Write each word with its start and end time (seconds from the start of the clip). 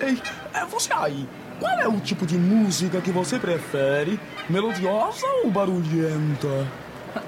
Ei, 0.00 0.20
é 0.52 0.64
você 0.66 0.92
aí. 0.92 1.28
Qual 1.58 1.72
é 1.78 1.88
o 1.88 1.98
tipo 2.00 2.26
de 2.26 2.36
música 2.36 3.00
que 3.00 3.10
você 3.10 3.38
prefere? 3.38 4.20
Melodiosa 4.48 5.26
ou 5.42 5.50
barulhenta? 5.50 6.66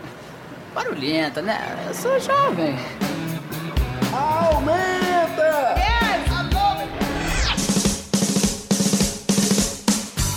Barulhenta, 0.75 1.41
né? 1.41 1.58
Eu 1.86 1.94
sou 1.94 2.20
jovem. 2.20 2.76
Aumenta! 4.12 5.75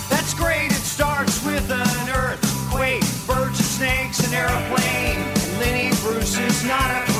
That's 0.08 0.34
great, 0.34 0.70
it 0.72 0.84
starts 0.84 1.44
with 1.44 1.70
an 1.70 2.08
earthquake, 2.08 3.04
birds 3.26 3.58
and 3.58 3.68
snakes, 3.68 4.20
an 4.26 4.34
airplane. 4.34 5.34
Lenny 5.60 5.90
Bruce 6.00 6.38
is 6.38 6.64
not 6.64 6.90
afraid. 6.90 7.11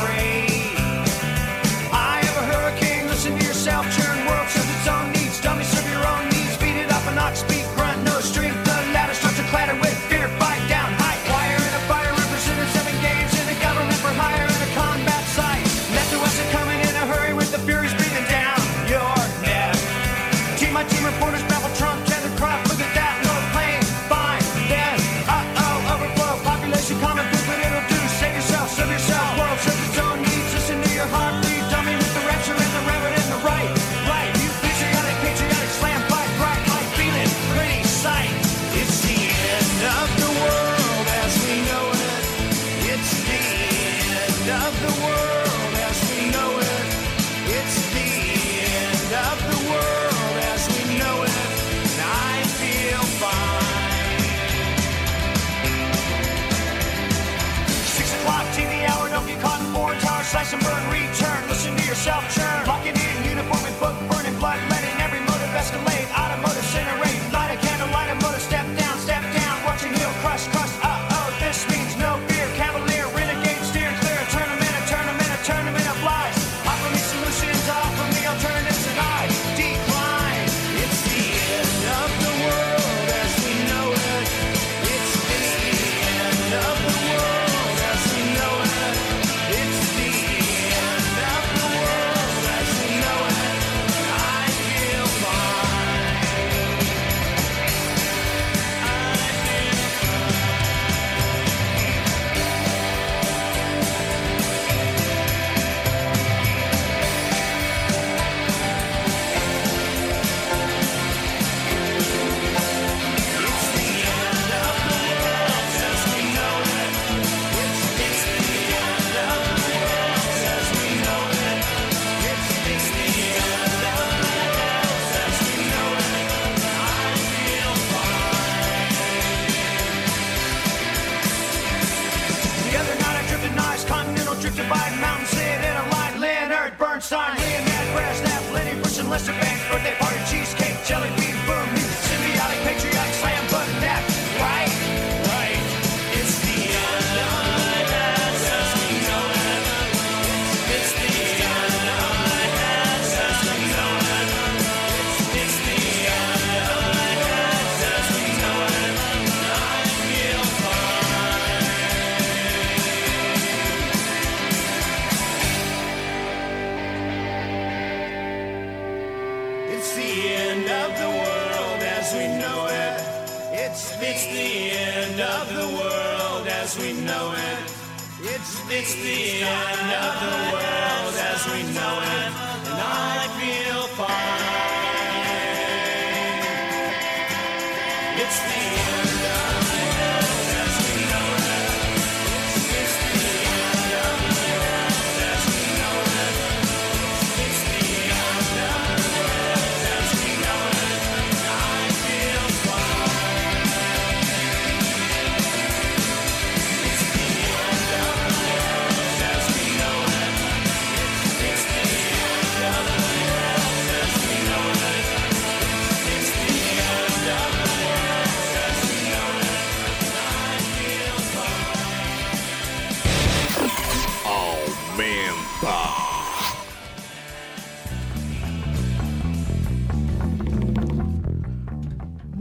Lasagna 137.13 137.45
and 137.45 137.67
that 137.67 137.93
brass, 137.93 138.21
that 138.21 138.53
Lenny, 138.55 138.71
and 138.71 139.11
Lester 139.11 139.33
Bangs, 139.33 139.61
birthday 139.69 139.95
party, 140.01 140.17
cheesecake, 140.31 140.83
jelly 140.87 141.22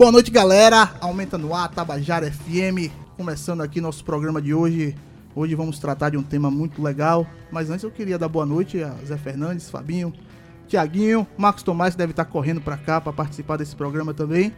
Boa 0.02 0.12
noite, 0.12 0.32
galera. 0.32 0.96
Aumenta 1.00 1.38
no 1.38 1.54
ar, 1.54 1.70
Tabajara 1.70 2.32
FM. 2.32 2.90
Começando 3.16 3.62
aqui 3.62 3.80
nosso 3.80 4.04
programa 4.04 4.42
de 4.42 4.52
hoje. 4.52 4.96
Hoje 5.36 5.54
vamos 5.54 5.78
tratar 5.78 6.10
de 6.10 6.18
um 6.18 6.24
tema 6.24 6.50
muito 6.50 6.82
legal. 6.82 7.28
Mas 7.52 7.70
antes 7.70 7.84
eu 7.84 7.92
queria 7.92 8.18
dar 8.18 8.28
boa 8.28 8.44
noite 8.44 8.82
a 8.82 8.96
Zé 9.06 9.16
Fernandes, 9.16 9.70
Fabinho, 9.70 10.12
Tiaguinho, 10.68 11.28
Marcos 11.38 11.62
Tomás, 11.62 11.94
deve 11.94 12.14
estar 12.14 12.26
correndo 12.26 12.60
para 12.60 12.78
cá 12.78 13.00
para 13.00 13.14
participar 13.14 13.58
desse 13.58 13.76
programa 13.76 14.12
também. 14.12 14.52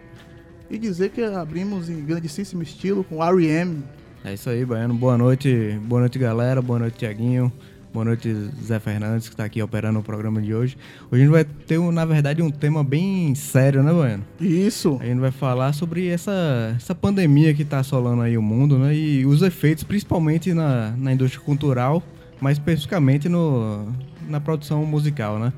E 0.69 0.77
dizer 0.77 1.09
que 1.09 1.21
abrimos 1.21 1.89
em 1.89 2.05
grandíssimo 2.05 2.63
estilo 2.63 3.03
com 3.03 3.21
R.E.M. 3.21 3.83
É 4.23 4.33
isso 4.33 4.49
aí, 4.49 4.63
Baiano. 4.63 4.93
Boa 4.93 5.17
noite, 5.17 5.77
boa 5.83 5.99
noite, 5.99 6.17
galera. 6.17 6.61
Boa 6.61 6.79
noite, 6.79 6.99
Tiaguinho. 6.99 7.51
Boa 7.93 8.05
noite, 8.05 8.33
Zé 8.59 8.79
Fernandes, 8.79 9.27
que 9.27 9.35
está 9.35 9.43
aqui 9.45 9.61
operando 9.61 9.99
o 9.99 10.03
programa 10.03 10.41
de 10.41 10.51
hoje. 10.51 10.75
Hoje 11.11 11.21
a 11.21 11.25
gente 11.25 11.31
vai 11.31 11.43
ter, 11.43 11.79
na 11.79 12.03
verdade, 12.03 12.41
um 12.41 12.49
tema 12.49 12.83
bem 12.83 13.35
sério, 13.35 13.83
né, 13.83 13.93
Baiano? 13.93 14.25
Isso. 14.41 14.97
A 14.99 15.05
gente 15.05 15.19
vai 15.19 15.29
falar 15.29 15.73
sobre 15.73 16.07
essa, 16.07 16.73
essa 16.75 16.95
pandemia 16.95 17.53
que 17.53 17.61
está 17.61 17.77
assolando 17.77 18.23
aí 18.23 18.35
o 18.35 18.41
mundo, 18.41 18.79
né? 18.79 18.95
E 18.95 19.27
os 19.27 19.43
efeitos, 19.43 19.83
principalmente 19.83 20.55
na, 20.55 20.89
na 20.97 21.13
indústria 21.13 21.45
cultural, 21.45 22.01
mais 22.41 22.57
especificamente 22.57 23.29
no, 23.29 23.87
na 24.27 24.39
produção 24.39 24.83
musical, 24.87 25.37
né? 25.37 25.53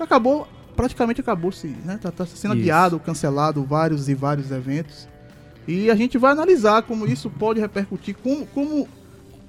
Acabou 0.00 0.48
praticamente 0.74 1.20
acabou-se, 1.20 1.68
né? 1.84 2.00
Tá, 2.02 2.10
tá 2.10 2.26
sendo 2.26 2.54
Isso. 2.54 2.62
adiado, 2.62 2.98
cancelado 2.98 3.62
vários 3.62 4.08
e 4.08 4.14
vários 4.14 4.50
eventos. 4.50 5.06
E 5.68 5.88
a 5.88 5.94
gente 5.94 6.18
vai 6.18 6.32
analisar 6.32 6.82
como 6.82 7.06
isso 7.06 7.28
pode 7.28 7.60
repercutir, 7.60 8.16
como, 8.22 8.46
como, 8.46 8.88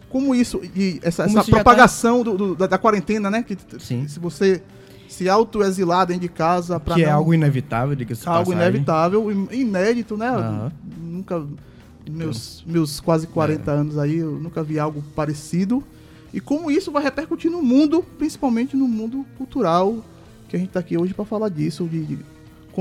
como 0.09 0.33
isso, 0.33 0.61
e 0.75 0.99
essa, 1.03 1.23
essa 1.23 1.43
tá- 1.43 1.51
propagação 1.51 2.23
do- 2.23 2.37
do- 2.37 2.55
da, 2.55 2.67
da 2.67 2.77
quarentena, 2.77 3.29
né? 3.29 3.43
Que 3.43 3.57
Sim. 3.79 4.07
se 4.07 4.19
você 4.19 4.61
se 5.07 5.27
auto-exilar 5.29 6.05
dentro 6.05 6.21
de 6.21 6.29
casa 6.29 6.79
para 6.79 6.95
Que 6.95 7.03
é 7.03 7.09
algo 7.09 7.33
inevitável, 7.33 7.95
de 7.95 8.03
algo 8.03 8.15
passagem. 8.15 8.53
inevitável, 8.53 9.47
e 9.51 9.61
inédito, 9.61 10.15
né? 10.17 10.27
Aham. 10.27 10.71
Nunca, 11.01 11.43
meus, 12.09 12.63
meus 12.67 12.99
quase 12.99 13.27
40 13.27 13.71
anos 13.71 13.97
aí, 13.97 14.17
eu 14.17 14.31
nunca 14.31 14.63
vi 14.63 14.77
algo 14.79 15.03
parecido. 15.15 15.83
E 16.33 16.39
como 16.41 16.69
isso 16.69 16.91
vai 16.91 17.01
repercutir 17.03 17.49
no 17.49 17.61
mundo, 17.63 18.03
principalmente 18.17 18.75
no 18.75 18.87
mundo 18.87 19.25
cultural, 19.37 20.03
que 20.49 20.55
a 20.55 20.59
gente 20.59 20.69
tá 20.69 20.79
aqui 20.81 20.97
hoje 20.97 21.13
para 21.13 21.25
falar 21.25 21.49
disso, 21.49 21.85
de, 21.85 22.03
de 22.05 22.19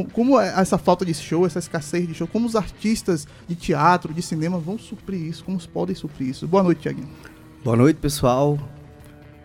como, 0.05 0.39
é 0.41 0.49
essa 0.61 0.77
falta 0.79 1.05
de 1.05 1.15
show, 1.15 1.47
essa 1.47 1.59
escassez 1.59 2.07
de 2.07 2.15
show, 2.15 2.27
como 2.27 2.47
os 2.47 2.55
artistas 2.57 3.27
de 3.49 3.55
teatro, 3.55 4.13
de 4.13 4.21
cinema 4.23 4.59
vão 4.59 4.79
suprir 4.79 5.21
isso, 5.21 5.45
como 5.45 5.59
podem 5.69 5.95
suprir 5.97 6.29
isso. 6.29 6.47
Boa 6.47 6.63
noite, 6.63 6.83
Tiaguinho. 6.83 7.09
Boa 7.65 7.77
noite, 7.77 7.97
pessoal. 7.99 8.59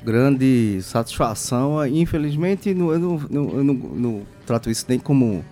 Grande 0.03 0.79
satisfação. 0.81 1.85
Infelizmente, 1.85 2.73
não- 2.73 2.91
eu 2.91 2.99
não, 2.99 3.27
eu 3.29 3.63
não- 3.63 3.73
não 3.73 4.21
trato 4.45 4.69
isso 4.69 4.85
nem 4.89 4.97
como, 4.97 5.45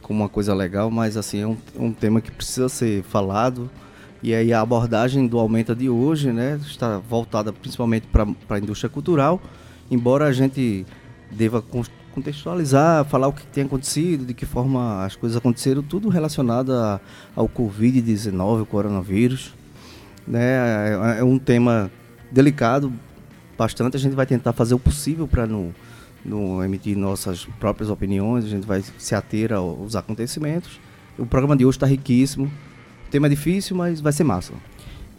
como 0.00 0.20
uma 0.22 0.28
coisa 0.28 0.54
legal, 0.54 0.90
mas 0.90 1.16
assim, 1.16 1.40
é 1.40 1.46
um, 1.46 1.56
é 1.78 1.82
um 1.82 1.92
tema 1.92 2.20
que 2.20 2.30
precisa 2.30 2.68
ser 2.68 3.02
falado. 3.02 3.70
E 4.22 4.34
aí 4.34 4.52
a 4.52 4.60
abordagem 4.60 5.26
do 5.26 5.38
Aumenta 5.38 5.74
de 5.74 5.88
hoje, 5.88 6.32
né, 6.32 6.58
está 6.66 6.98
voltada 6.98 7.52
principalmente 7.52 8.06
para 8.06 8.26
a 8.48 8.58
indústria 8.58 8.88
cultural, 8.90 9.40
embora 9.90 10.26
a 10.26 10.32
gente 10.32 10.84
deva 11.30 11.62
contextualizar, 12.20 13.04
falar 13.06 13.28
o 13.28 13.32
que 13.32 13.46
tem 13.46 13.64
acontecido, 13.64 14.24
de 14.24 14.34
que 14.34 14.44
forma 14.46 15.04
as 15.04 15.16
coisas 15.16 15.36
aconteceram, 15.36 15.82
tudo 15.82 16.08
relacionado 16.08 16.72
a- 16.72 17.00
ao 17.34 17.48
Covid-19, 17.48 18.62
o 18.62 18.66
coronavírus 18.66 19.54
né? 20.28 20.40
É, 21.16 21.20
é 21.20 21.24
um 21.24 21.38
tema 21.38 21.90
delicado, 22.30 22.92
bastante. 23.58 23.96
A 23.96 24.00
gente 24.00 24.14
vai 24.14 24.26
tentar 24.26 24.52
fazer 24.52 24.74
o 24.74 24.78
possível 24.78 25.26
para 25.26 25.44
não, 25.44 25.74
não 26.24 26.62
emitir 26.62 26.96
nossas 26.96 27.46
próprias 27.58 27.90
opiniões. 27.90 28.44
A 28.44 28.48
gente 28.48 28.64
vai 28.64 28.80
se 28.96 29.14
ater 29.14 29.52
aos 29.52 29.96
acontecimentos. 29.96 30.78
O 31.18 31.26
programa 31.26 31.56
de 31.56 31.64
hoje 31.64 31.78
está 31.78 31.86
riquíssimo. 31.86 32.46
O 32.46 33.10
tema 33.10 33.26
é 33.26 33.30
difícil, 33.30 33.74
mas 33.74 34.00
vai 34.00 34.12
ser 34.12 34.22
massa. 34.22 34.52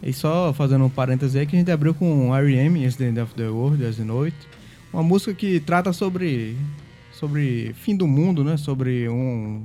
E 0.02 0.14
só 0.14 0.54
fazendo 0.54 0.86
um 0.86 0.90
parêntese 0.90 1.38
aí, 1.40 1.46
que 1.46 1.56
a 1.58 1.60
gente 1.60 1.72
abriu 1.72 1.94
com 1.94 2.34
R.E.M., 2.34 2.86
As 2.86 2.96
the 2.96 3.10
End 3.10 3.20
of 3.20 3.34
the 3.36 3.50
World, 3.50 3.84
As 3.86 3.98
the 3.98 4.06
Noite. 4.06 4.38
Uma 4.94 5.04
música 5.04 5.34
que 5.34 5.60
trata 5.60 5.92
sobre, 5.92 6.56
sobre 7.22 7.72
fim 7.76 7.96
do 7.96 8.08
mundo, 8.08 8.44
né? 8.44 8.58
Sobre 8.58 9.08
um, 9.08 9.64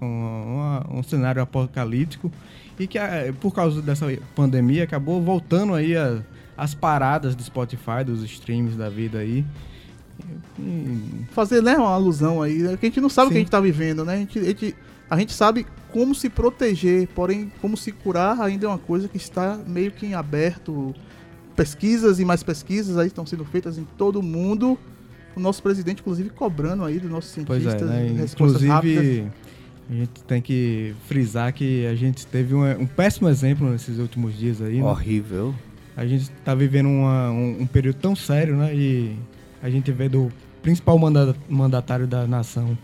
um, 0.00 0.06
uma- 0.06 0.86
um 0.90 1.02
cenário 1.02 1.42
apocalíptico. 1.42 2.32
E 2.80 2.86
que, 2.86 2.98
eh, 2.98 3.32
por 3.38 3.52
causa 3.54 3.82
dessa 3.82 4.06
pandemia, 4.34 4.82
acabou 4.84 5.22
voltando 5.22 5.74
aí 5.74 5.94
a- 5.94 6.22
as 6.56 6.74
paradas 6.74 7.34
do 7.36 7.42
Spotify, 7.42 8.02
dos 8.04 8.22
streams 8.22 8.76
da 8.76 8.88
vida 8.88 9.18
aí. 9.18 9.44
E- 10.58 11.24
fazer 11.32 11.62
né, 11.62 11.76
uma 11.76 11.90
alusão 11.90 12.40
aí, 12.40 12.58
né, 12.58 12.76
que 12.78 12.86
a 12.86 12.88
gente 12.88 13.00
não 13.00 13.08
sabe 13.10 13.26
o 13.26 13.28
que 13.28 13.34
Sim. 13.34 13.38
a 13.40 13.42
gente 13.42 13.50
tá 13.50 13.60
vivendo, 13.60 14.04
né? 14.04 14.14
A 14.14 14.16
gente, 14.16 14.38
a 14.38 14.44
gente, 14.44 14.74
a 15.10 15.18
gente 15.18 15.32
sabe 15.34 15.66
como 15.92 16.14
se 16.14 16.30
proteger, 16.30 17.06
porém, 17.08 17.52
como 17.60 17.76
se 17.76 17.92
curar 17.92 18.40
ainda 18.40 18.66
é 18.66 18.68
uma 18.68 18.78
coisa 18.78 19.06
que 19.06 19.18
está 19.18 19.58
meio 19.66 19.92
que 19.92 20.06
em 20.06 20.14
aberto. 20.14 20.94
Pesquisas 21.54 22.18
e 22.18 22.24
mais 22.24 22.42
pesquisas 22.42 22.96
aí 22.96 23.06
estão 23.08 23.24
sendo 23.26 23.44
feitas 23.44 23.76
em 23.78 23.86
todo 23.98 24.18
o 24.18 24.22
mundo. 24.22 24.76
O 25.36 25.40
nosso 25.40 25.62
presidente, 25.62 26.00
inclusive, 26.00 26.30
cobrando 26.30 26.84
aí 26.84 26.98
dos 26.98 27.10
nossos 27.10 27.34
Pois 27.46 27.62
cientistas 27.62 27.90
é, 27.90 27.94
né? 28.10 28.14
respostas 28.20 28.62
rápidas. 28.62 29.04
Inclusive, 29.04 29.30
a 29.90 29.94
gente 29.94 30.22
tem 30.24 30.40
que 30.40 30.94
frisar 31.06 31.52
que 31.52 31.86
a 31.86 31.94
gente 31.94 32.26
teve 32.26 32.54
um, 32.54 32.64
um 32.80 32.86
péssimo 32.86 33.28
exemplo 33.28 33.68
nesses 33.68 33.98
últimos 33.98 34.36
dias 34.38 34.62
aí. 34.62 34.78
né? 34.78 34.84
Horrível. 34.84 35.54
A 35.96 36.06
gente 36.06 36.30
tá 36.44 36.54
vivendo 36.54 36.88
uma- 36.88 37.30
um, 37.30 37.62
um 37.62 37.66
período 37.66 37.96
tão 37.96 38.16
sério, 38.16 38.56
né? 38.56 38.74
E 38.74 39.16
a 39.62 39.68
gente 39.70 39.90
vê 39.92 40.08
do 40.08 40.30
principal 40.62 40.98
manda- 40.98 41.36
mandatário 41.48 42.06
da 42.06 42.26
nação 42.26 42.76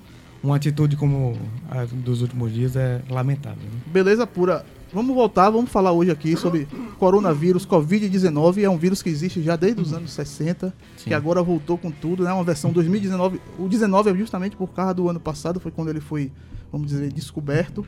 uma 0.43 0.57
atitude 0.57 0.97
como 0.97 1.37
a 1.71 1.85
dos 1.85 2.23
últimos 2.23 2.53
dias 2.53 2.75
é 2.77 3.01
lamentável. 3.11 3.63
né? 3.63 3.81
Beleza 3.87 4.27
pura. 4.27 4.65
Vamos 4.93 5.15
voltar, 5.15 5.51
vamos 5.51 5.71
falar 5.71 5.93
hoje 5.93 6.11
aqui 6.11 6.37
sobre 6.37 6.67
coronavírus, 6.99 7.65
Covid-19. 7.65 8.63
É 8.63 8.69
um 8.69 8.77
vírus 8.77 9.01
que 9.03 9.09
existe 9.09 9.41
já 9.41 9.55
desde 9.55 9.81
os 9.81 9.93
anos 9.93 10.11
60, 10.13 10.75
Sim. 10.97 11.05
que 11.11 11.15
agora 11.15 11.41
voltou 11.43 11.79
com 11.79 11.93
tudo, 11.93 12.25
né? 12.25 12.33
Uma 12.33 12.43
versão 12.43 12.73
2019. 12.73 13.41
O 13.57 13.69
19 13.69 14.11
é 14.11 14.15
justamente 14.17 14.57
por 14.57 14.69
causa 14.69 14.93
do 14.93 15.09
ano 15.09 15.21
passado, 15.21 15.61
foi 15.61 15.71
quando 15.71 15.91
ele 15.91 16.01
foi, 16.01 16.33
vamos 16.73 16.89
dizer, 16.89 17.13
descoberto. 17.13 17.87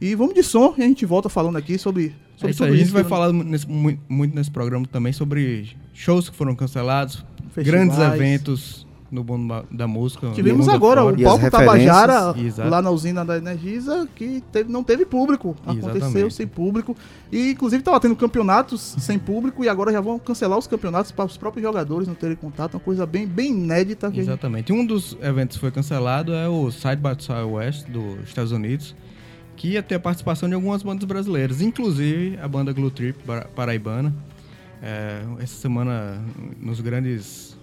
E 0.00 0.14
vamos 0.14 0.32
de 0.34 0.42
som 0.42 0.72
e 0.78 0.82
a 0.82 0.86
gente 0.86 1.04
volta 1.04 1.28
falando 1.28 1.56
aqui 1.58 1.76
sobre, 1.76 2.14
É 2.36 2.38
sobre 2.38 2.50
isso 2.52 2.64
aí, 2.64 2.72
a 2.72 2.76
gente 2.76 2.92
vai 2.92 3.02
que- 3.02 3.10
falar 3.10 3.30
nesse- 3.32 3.68
mu- 3.68 3.98
muito 4.08 4.34
nesse 4.34 4.50
programa 4.50 4.86
também 4.86 5.12
sobre 5.12 5.76
shows 5.92 6.30
que 6.30 6.36
foram 6.36 6.54
cancelados, 6.54 7.26
Festivais. 7.52 7.66
grandes 7.66 7.98
eventos 7.98 8.86
no 9.10 9.24
mundo 9.24 9.64
da- 9.70 9.86
música. 9.86 10.30
Tivemos 10.32 10.66
mundo 10.66 10.74
agora 10.74 11.04
o 11.04 11.16
palco. 11.22 11.50
Tabajara 11.50 12.34
Exato. 12.38 12.68
lá 12.68 12.82
na 12.82 12.90
usina 12.90 13.24
da 13.24 13.38
Energisa 13.38 14.06
que 14.14 14.42
teve- 14.52 14.70
não 14.70 14.84
teve 14.84 15.06
público. 15.06 15.56
Aconteceu 15.62 15.90
Exatamente. 15.96 16.34
sem 16.34 16.46
público. 16.46 16.94
E 17.32 17.52
inclusive 17.52 17.80
estava 17.80 17.98
tendo 18.00 18.14
campeonatos 18.16 18.96
sem 18.98 19.18
público 19.18 19.64
e 19.64 19.68
agora 19.68 19.90
já 19.92 20.00
vão 20.00 20.18
cancelar 20.18 20.58
os 20.58 20.66
campeonatos 20.66 21.10
para 21.10 21.24
os 21.24 21.36
próprios 21.36 21.64
jogadores 21.64 22.06
não 22.06 22.14
terem 22.14 22.36
contato. 22.36 22.74
Uma 22.74 22.80
coisa 22.80 23.06
bem, 23.06 23.26
bem 23.26 23.50
inédita. 23.52 24.08
que 24.10 24.20
a 24.20 24.22
gente- 24.22 24.28
Exatamente. 24.30 24.72
Um 24.72 24.84
dos 24.84 25.16
eventos 25.22 25.56
que 25.56 25.60
foi 25.60 25.70
cancelado 25.70 26.32
é 26.34 26.48
o 26.48 26.70
Side 26.70 26.96
by 26.96 27.16
Side 27.18 27.42
West 27.44 27.86
dos 27.88 28.28
Estados 28.28 28.52
Unidos, 28.52 28.94
que 29.56 29.68
ia 29.72 29.82
ter 29.82 29.96
a 29.96 30.00
participação 30.00 30.48
de 30.48 30.54
algumas 30.54 30.82
bandas 30.82 31.04
brasileiras, 31.04 31.60
inclusive 31.60 32.38
a 32.40 32.46
banda 32.46 32.72
Glue 32.72 32.90
Trip 32.90 33.18
Para- 33.24 33.46
Paraibana. 33.48 34.14
É, 34.80 35.22
essa 35.40 35.56
semana, 35.56 36.22
nos 36.60 36.80
grandes. 36.80 37.57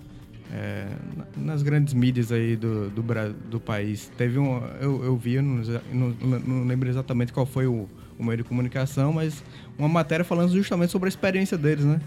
É, 0.54 0.88
na- 1.16 1.26
nas 1.54 1.64
grandes 1.64 1.94
mídias 1.94 2.32
aí 2.32 2.56
do, 2.56 2.90
do, 2.90 3.04
do 3.50 3.60
país, 3.60 4.12
teve 4.18 4.38
um. 4.40 4.62
Eu, 4.80 5.04
eu 5.04 5.18
vi, 5.18 5.34
eu 5.36 5.44
não, 5.44 5.62
não, 5.92 6.16
não 6.40 6.64
lembro 6.68 6.88
exatamente 6.88 7.34
qual 7.34 7.46
foi 7.46 7.66
o, 7.68 7.88
o 8.18 8.24
meio 8.24 8.38
de 8.38 8.44
comunicação, 8.44 9.12
mas 9.14 9.44
uma 9.78 9.88
matéria 9.90 10.24
falando 10.24 10.52
justamente 10.54 10.92
sobre 10.92 11.08
a 11.08 11.10
experiência 11.10 11.58
deles, 11.58 11.84
né? 11.86 12.00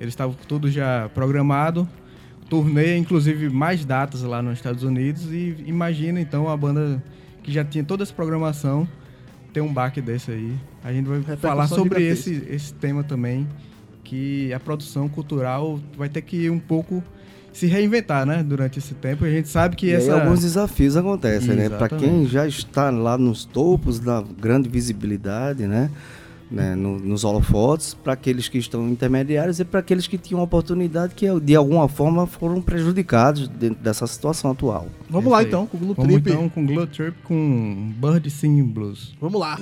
Eles 0.00 0.12
estavam 0.12 0.34
com 0.34 0.44
tudo 0.44 0.70
já 0.70 1.08
programado, 1.14 1.88
turnê, 2.50 2.96
inclusive 2.96 3.48
mais 3.48 3.84
datas 3.84 4.22
lá 4.22 4.42
nos 4.42 4.54
Estados 4.54 4.82
Unidos 4.82 5.26
e 5.32 5.56
imagina 5.66 6.20
então 6.20 6.48
a 6.48 6.56
banda 6.56 7.02
que 7.42 7.52
já 7.52 7.64
tinha 7.64 7.84
toda 7.84 8.02
essa 8.02 8.12
programação 8.12 8.88
ter 9.52 9.60
um 9.60 9.72
baque 9.72 10.00
desse 10.00 10.32
aí. 10.32 10.52
A 10.82 10.92
gente 10.92 11.06
vai 11.06 11.18
Repercussão 11.18 11.48
falar 11.50 11.68
sobre 11.68 12.02
esse, 12.06 12.42
esse 12.50 12.74
tema 12.74 13.04
também, 13.04 13.46
que 14.02 14.52
a 14.52 14.58
produção 14.58 15.08
cultural 15.08 15.80
vai 15.96 16.08
ter 16.08 16.22
que 16.22 16.50
um 16.50 16.58
pouco 16.58 17.02
se 17.54 17.66
reinventar, 17.66 18.26
né, 18.26 18.42
durante 18.42 18.78
esse 18.78 18.92
tempo. 18.94 19.24
A 19.24 19.30
gente 19.30 19.48
sabe 19.48 19.76
que 19.76 19.86
e 19.86 19.92
essa 19.92 20.12
aí 20.14 20.20
alguns 20.20 20.40
desafios 20.42 20.96
acontecem, 20.96 21.54
né? 21.54 21.68
Para 21.70 21.86
Exatamente. 21.86 22.04
quem 22.10 22.26
já 22.26 22.46
está 22.46 22.90
lá 22.90 23.16
nos 23.16 23.44
topos 23.46 23.98
da 23.98 24.22
grande 24.38 24.68
visibilidade, 24.68 25.66
né? 25.66 25.90
né, 26.50 26.74
no- 26.76 26.98
nos 27.00 27.24
holofotes, 27.24 27.94
para 27.94 28.12
aqueles 28.12 28.48
que 28.48 28.58
estão 28.58 28.86
intermediários 28.88 29.58
e 29.58 29.64
para 29.64 29.80
aqueles 29.80 30.06
que 30.06 30.16
tinham 30.18 30.40
oportunidade 30.42 31.12
que 31.14 31.26
de 31.40 31.56
alguma 31.56 31.88
forma 31.88 32.26
foram 32.28 32.60
prejudicados 32.60 33.48
dentro 33.48 33.82
dessa 33.82 34.06
situação 34.06 34.50
atual. 34.52 34.86
Vamos 35.10 35.26
É 35.26 35.30
lá 35.30 35.38
aí. 35.38 35.46
então, 35.46 35.66
com 35.66 35.76
o 35.76 35.80
Blue 35.80 35.94
Vamos 35.94 36.12
Trip. 36.12 36.30
então 36.30 36.48
com 36.48 36.66
Glow 36.66 36.86
Trip 36.86 37.16
com 37.24 37.92
Bird 38.00 38.30
Singing 38.30 38.66
Blues. 38.68 39.14
Vamos 39.20 39.40
lá. 39.40 39.58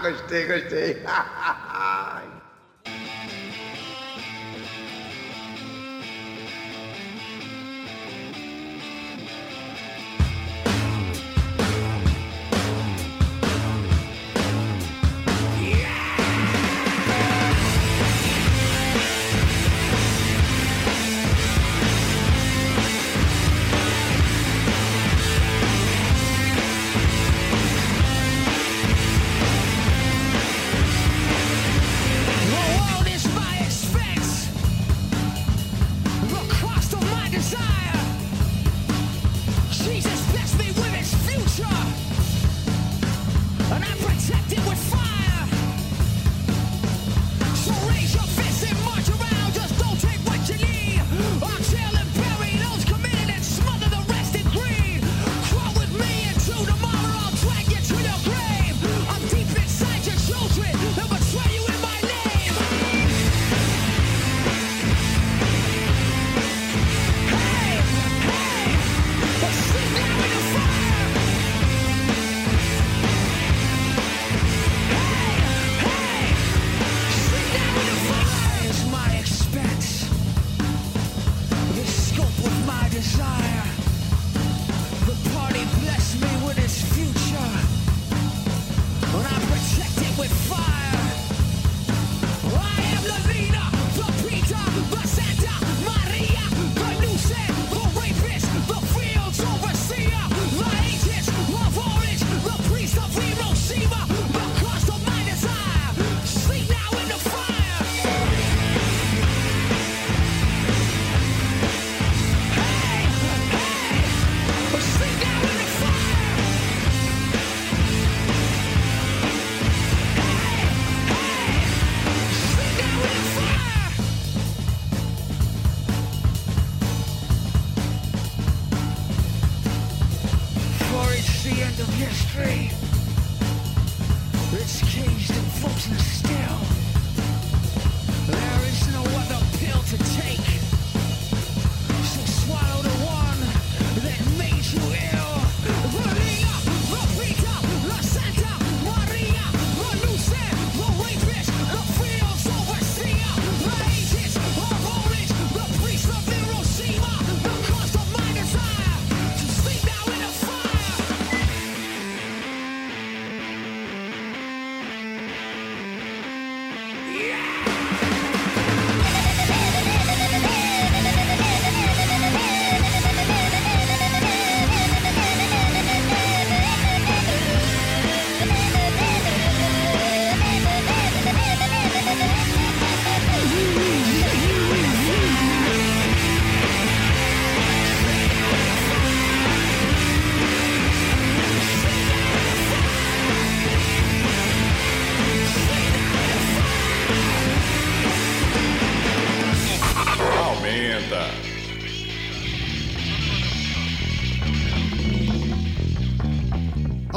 gostei, 0.02 0.46
gostei. 0.46 0.93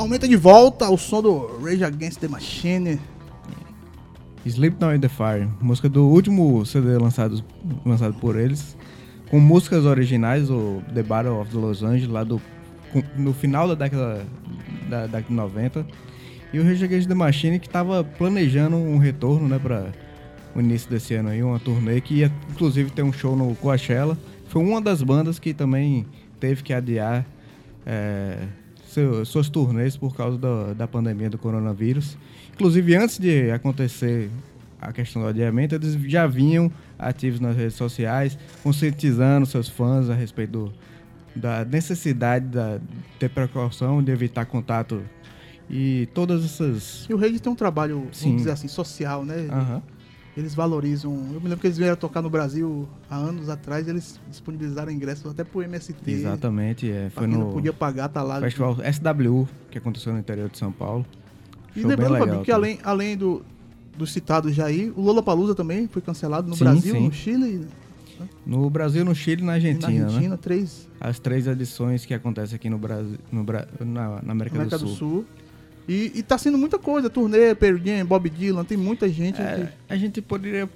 Aumenta 0.07 0.25
de 0.25 0.37
volta 0.37 0.89
o 0.89 0.97
som 0.97 1.21
do 1.21 1.59
Rage 1.61 1.83
Against 1.83 2.21
the 2.21 2.29
Machine. 2.29 2.97
Sleep 4.45 4.77
Now 4.79 4.95
in 4.95 5.01
the 5.01 5.09
Fire, 5.09 5.49
música 5.59 5.89
do 5.89 6.07
último 6.07 6.65
CD 6.65 6.97
lançado, 6.97 7.43
lançado 7.85 8.13
por 8.13 8.39
eles, 8.39 8.77
com 9.29 9.37
músicas 9.37 9.83
originais, 9.83 10.49
o 10.49 10.81
The 10.93 11.03
Battle 11.03 11.41
of 11.41 11.53
Los 11.53 11.83
Angeles, 11.83 12.07
lá 12.07 12.23
do, 12.23 12.41
no 13.17 13.33
final 13.33 13.67
da 13.67 13.75
década, 13.75 14.25
da 14.89 15.07
década 15.07 15.25
de 15.27 15.33
90. 15.33 15.85
E 16.53 16.59
o 16.61 16.63
Rage 16.63 16.85
Against 16.85 17.09
the 17.09 17.13
Machine 17.13 17.59
que 17.59 17.67
estava 17.67 18.01
planejando 18.01 18.77
um 18.77 18.99
retorno, 18.99 19.49
né, 19.49 19.59
para 19.59 19.91
o 20.55 20.61
início 20.61 20.89
desse 20.89 21.15
ano 21.15 21.27
aí, 21.27 21.43
uma 21.43 21.59
turnê 21.59 21.99
que 21.99 22.13
ia 22.13 22.31
inclusive 22.49 22.91
ter 22.91 23.03
um 23.03 23.11
show 23.11 23.35
no 23.35 23.53
Coachella. 23.55 24.17
Foi 24.47 24.63
uma 24.63 24.79
das 24.79 25.03
bandas 25.03 25.37
que 25.37 25.53
também 25.53 26.05
teve 26.39 26.63
que 26.63 26.71
adiar 26.71 27.25
é, 27.85 28.37
seu- 28.97 29.23
suas 29.25 29.47
turnês 29.47 29.95
por 29.95 30.15
causa 30.15 30.37
da, 30.39 30.73
da 30.73 30.87
pandemia 30.87 31.29
do 31.29 31.37
coronavírus. 31.37 32.17
Inclusive, 32.55 32.95
antes 32.95 33.19
de 33.19 33.51
acontecer 33.51 34.29
a 34.81 34.91
questão 34.91 35.21
do 35.21 35.27
adiamento, 35.27 35.75
eles 35.75 35.93
já 36.09 36.25
vinham 36.25 36.71
ativos 36.97 37.39
nas 37.39 37.55
redes 37.55 37.75
sociais, 37.75 38.37
conscientizando 38.63 39.45
seus 39.45 39.69
fãs 39.69 40.09
a 40.09 40.15
respeito 40.15 40.51
do- 40.51 40.73
da 41.35 41.63
necessidade 41.63 42.45
da, 42.47 42.77
de 42.77 42.83
ter 43.19 43.29
precaução, 43.29 44.01
de 44.01 44.11
evitar 44.11 44.45
contato 44.45 45.03
e 45.69 46.07
todas 46.13 46.43
essas. 46.43 47.05
E 47.07 47.13
o 47.13 47.17
Rage 47.17 47.39
tem 47.39 47.51
um 47.51 47.55
trabalho, 47.55 48.07
Sim. 48.11 48.25
vamos 48.29 48.37
dizer 48.41 48.51
assim, 48.51 48.67
social, 48.67 49.23
né? 49.23 49.47
Aham. 49.51 49.83
Eles 50.37 50.53
valorizam. 50.53 51.11
Eu 51.33 51.41
me 51.41 51.49
lembro 51.49 51.57
que 51.57 51.65
eles 51.65 51.79
vieram 51.79 51.95
tocar 51.95 52.21
no 52.21 52.29
Brasil 52.29 52.87
há 53.09 53.15
anos 53.15 53.49
atrás, 53.49 53.87
eles 53.87 54.19
disponibilizaram 54.29 54.91
ingressos 54.91 55.31
até 55.31 55.43
pro 55.43 55.63
MST. 55.63 55.95
Exatamente, 56.11 56.91
é, 56.91 57.09
foi 57.09 57.27
quem 57.27 57.35
não 57.35 57.47
no 57.47 57.53
podia 57.53 57.73
pagar, 57.73 58.07
tá 58.07 58.21
lá. 58.21 58.39
festival 58.39 58.75
SW, 58.75 59.47
que 59.71 59.79
aconteceu 59.79 60.13
no 60.13 60.19
interior 60.19 60.47
de 60.47 60.59
São 60.59 60.71
Paulo. 60.71 61.03
E 61.75 61.81
Show 61.81 61.89
bem 61.89 61.97
lembrando, 61.97 62.13
legal 62.13 62.27
Fabinho, 62.27 62.45
que 62.45 62.51
além, 62.51 62.79
além 62.83 63.17
do, 63.17 63.43
dos 63.97 64.13
citados 64.13 64.53
já 64.53 64.67
aí, 64.67 64.93
o 64.95 65.01
Lola 65.01 65.23
Palusa 65.23 65.55
também 65.55 65.87
foi 65.87 66.03
cancelado 66.03 66.47
no 66.47 66.55
Sim, 66.55 66.63
Brasil, 66.65 66.93
sim. 66.93 67.05
no 67.05 67.11
Chile 67.11 67.67
No 68.45 68.69
Brasil, 68.69 69.03
no 69.03 69.15
Chile 69.15 69.41
e 69.41 69.45
na 69.45 69.53
e 69.53 69.55
Argentina, 69.55 69.99
na 69.99 70.05
Argentina, 70.05 70.35
né? 70.35 70.39
três 70.39 70.87
As 70.99 71.17
três 71.17 71.47
edições 71.47 72.05
que 72.05 72.13
acontecem 72.13 72.55
aqui 72.55 72.69
no 72.69 72.77
Brasil, 72.77 73.17
no 73.31 73.43
na, 73.43 74.21
na 74.21 74.31
América, 74.33 74.55
na 74.55 74.63
América 74.65 74.77
do 74.77 74.87
Sul. 74.87 75.25
E, 75.87 76.11
e 76.15 76.23
tá 76.23 76.37
sendo 76.37 76.57
muita 76.57 76.77
coisa, 76.77 77.09
turnê, 77.09 77.55
Pearl 77.55 77.77
Jam, 77.77 78.05
Bob 78.05 78.29
Dylan, 78.29 78.63
tem 78.65 78.77
muita 78.77 79.07
gente. 79.09 79.41
É, 79.41 79.55
que- 79.87 79.93
a 79.93 79.97
gente 79.97 80.21
poderia 80.21 80.69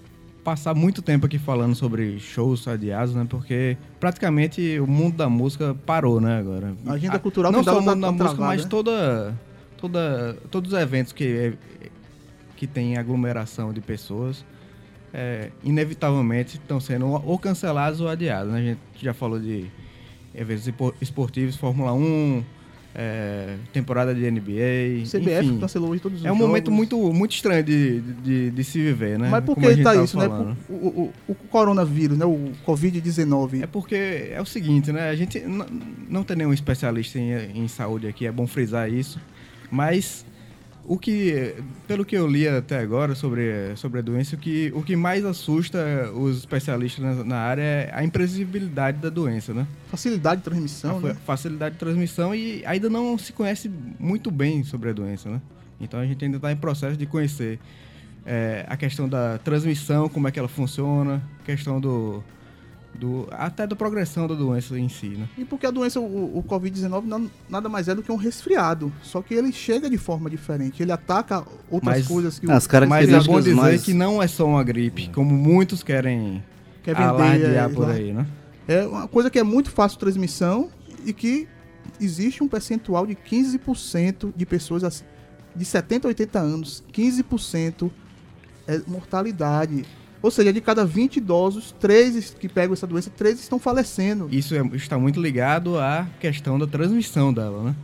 passar 0.43 0.73
muito 0.73 1.01
tempo 1.01 1.25
aqui 1.25 1.37
falando 1.37 1.75
sobre 1.75 2.17
shows 2.19 2.67
adiados, 2.67 3.13
né? 3.13 3.25
Porque 3.29 3.77
praticamente 3.99 4.79
o 4.79 4.87
mundo 4.87 5.17
da 5.17 5.29
música 5.29 5.75
parou, 5.85 6.19
né, 6.21 6.39
agora. 6.39 6.73
A 6.87 6.93
agenda 6.93 7.19
cultural 7.19 7.51
Não 7.51 7.63
só 7.63 7.77
o 7.77 7.81
mundo 7.81 7.99
da 8.01 8.11
música, 8.11 8.23
travada, 8.29 8.45
mas 8.47 8.63
né? 8.63 8.69
toda, 8.69 9.37
toda, 9.77 10.37
todos 10.49 10.73
os 10.73 10.79
eventos 10.79 11.11
que, 11.13 11.53
que 12.55 12.65
tem 12.65 12.97
aglomeração 12.97 13.71
de 13.73 13.81
pessoas, 13.81 14.43
é, 15.13 15.51
inevitavelmente 15.63 16.55
estão 16.57 16.79
sendo 16.79 17.05
ou 17.07 17.37
cancelados 17.37 17.99
ou 18.01 18.07
adiados. 18.07 18.51
Né? 18.53 18.59
A 18.59 18.63
gente 18.63 18.79
já 18.99 19.13
falou 19.13 19.39
de 19.39 19.65
eventos 20.33 20.67
esportivos, 21.01 21.55
Fórmula 21.55 21.93
1, 21.93 22.43
é, 22.93 23.55
temporada 23.71 24.13
de 24.13 24.29
NBA. 24.29 25.03
CBF 25.05 25.45
enfim. 25.45 25.59
cancelou 25.59 25.89
hoje 25.91 26.01
todos 26.01 26.19
os 26.19 26.25
É 26.25 26.31
um 26.31 26.35
jogos. 26.35 26.47
momento 26.47 26.71
muito, 26.71 26.97
muito 27.13 27.31
estranho 27.33 27.63
de, 27.63 28.01
de, 28.01 28.51
de 28.51 28.63
se 28.63 28.79
viver, 28.81 29.17
né? 29.17 29.29
Mas 29.29 29.43
por 29.43 29.55
que 29.57 29.77
tá 29.77 29.95
isso, 29.95 30.17
né? 30.17 30.27
falando. 30.27 30.57
O, 30.69 30.73
o- 30.73 31.13
o- 31.27 31.31
o 31.31 31.35
coronavírus, 31.35 32.17
né? 32.17 32.25
O 32.25 32.51
Covid-19. 32.65 33.63
É 33.63 33.67
porque 33.67 34.29
é 34.31 34.41
o 34.41 34.45
seguinte, 34.45 34.91
né? 34.91 35.09
A 35.09 35.15
gente 35.15 35.41
não 36.09 36.23
tem 36.23 36.35
nenhum 36.37 36.53
especialista 36.53 37.17
em, 37.19 37.31
em 37.63 37.67
saúde 37.67 38.07
aqui, 38.07 38.25
é 38.25 38.31
bom 38.31 38.45
frisar 38.47 38.91
isso. 38.91 39.19
Mas 39.69 40.25
o 40.83 40.97
que, 40.97 41.55
pelo 41.87 42.03
que 42.03 42.15
eu 42.15 42.27
li 42.27 42.47
até 42.47 42.79
agora 42.79 43.13
sobre, 43.15 43.75
sobre 43.75 43.99
a 43.99 44.01
doença, 44.01 44.35
o 44.35 44.39
que, 44.39 44.71
o 44.75 44.81
que 44.81 44.95
mais 44.95 45.23
assusta 45.23 46.11
os 46.13 46.37
especialistas 46.39 47.03
na, 47.03 47.23
na 47.23 47.37
área 47.37 47.61
é 47.61 47.91
a 47.93 48.03
imprevisibilidade 48.03 48.97
da 48.97 49.09
doença, 49.09 49.53
né? 49.53 49.67
Facilidade 49.89 50.41
de 50.41 50.45
transmissão, 50.45 50.97
a 50.97 51.01
né? 51.01 51.13
fa- 51.13 51.19
facilidade 51.21 51.73
de 51.75 51.79
transmissão 51.79 52.33
e 52.33 52.63
ainda 52.65 52.89
não 52.89 53.17
se 53.17 53.31
conhece 53.31 53.69
muito 53.99 54.31
bem 54.31 54.63
sobre 54.63 54.89
a 54.89 54.93
doença, 54.93 55.29
né? 55.29 55.41
Então 55.79 55.99
a 55.99 56.05
gente 56.05 56.23
ainda 56.25 56.37
está 56.37 56.51
em 56.51 56.55
processo 56.57 56.97
de 56.97 57.05
conhecer 57.05 57.59
é, 58.25 58.65
a 58.67 58.75
questão 58.77 59.07
da 59.07 59.37
transmissão, 59.39 60.09
como 60.09 60.27
é 60.27 60.31
que 60.31 60.39
ela 60.39 60.47
funciona, 60.47 61.21
questão 61.45 61.79
do, 61.79 62.23
do 63.01 63.27
até 63.31 63.65
da 63.65 63.75
progressão 63.75 64.27
da 64.27 64.35
doença 64.35 64.77
em 64.77 64.87
si, 64.87 65.07
né? 65.09 65.27
E 65.35 65.43
porque 65.43 65.65
a 65.65 65.71
doença, 65.71 65.99
o, 65.99 66.37
o 66.37 66.43
Covid-19, 66.43 67.03
não- 67.05 67.31
nada 67.49 67.67
mais 67.67 67.87
é 67.87 67.95
do 67.95 68.03
que 68.03 68.11
um 68.11 68.15
resfriado. 68.15 68.93
Só 69.01 69.23
que 69.23 69.33
ele 69.33 69.51
chega 69.51 69.89
de 69.89 69.97
forma 69.97 70.29
diferente. 70.29 70.83
Ele 70.83 70.91
ataca 70.91 71.43
outras 71.69 71.97
Mas- 71.97 72.07
coisas 72.07 72.37
que 72.37 72.45
o 72.45 72.51
As 72.51 72.67
Mas 72.87 73.09
é 73.09 73.19
bom 73.21 73.39
dizer 73.39 73.55
mais... 73.55 73.81
que 73.83 73.91
não 73.93 74.21
é 74.21 74.27
só 74.27 74.45
uma 74.45 74.63
gripe, 74.63 75.09
como 75.09 75.33
muitos 75.35 75.81
querem 75.81 76.43
quer 76.83 76.93
vender. 76.95 77.07
alardear 77.09 77.69
é, 77.71 77.73
por 77.73 77.87
lá. 77.87 77.93
aí, 77.93 78.13
né? 78.13 78.27
É 78.67 78.85
uma 78.85 79.07
coisa 79.07 79.31
que 79.31 79.39
é 79.39 79.43
muito 79.43 79.71
fácil 79.71 79.95
de 79.97 80.01
transmissão 80.01 80.69
e 81.03 81.11
que 81.11 81.47
existe 81.99 82.43
um 82.43 82.47
percentual 82.47 83.07
de 83.07 83.15
15% 83.15 84.31
de 84.35 84.45
pessoas 84.45 85.03
de 85.55 85.65
70 85.65 86.07
a 86.07 86.09
80 86.09 86.39
anos, 86.39 86.83
15% 86.93 87.89
é 88.67 88.79
mortalidade. 88.87 89.85
Ou 90.21 90.29
seja, 90.29 90.53
de 90.53 90.61
cada 90.61 90.85
20 90.85 91.17
idosos, 91.17 91.71
13 91.79 92.35
que 92.35 92.47
pegam 92.47 92.73
essa 92.73 92.85
doença, 92.85 93.09
13 93.09 93.41
estão 93.41 93.57
falecendo. 93.57 94.27
Isso 94.31 94.53
é- 94.55 94.65
está 94.75 94.97
muito 94.97 95.19
ligado 95.21 95.79
à 95.79 96.07
questão 96.19 96.59
da 96.59 96.67
transmissão 96.67 97.33
dela, 97.33 97.63
né? 97.63 97.75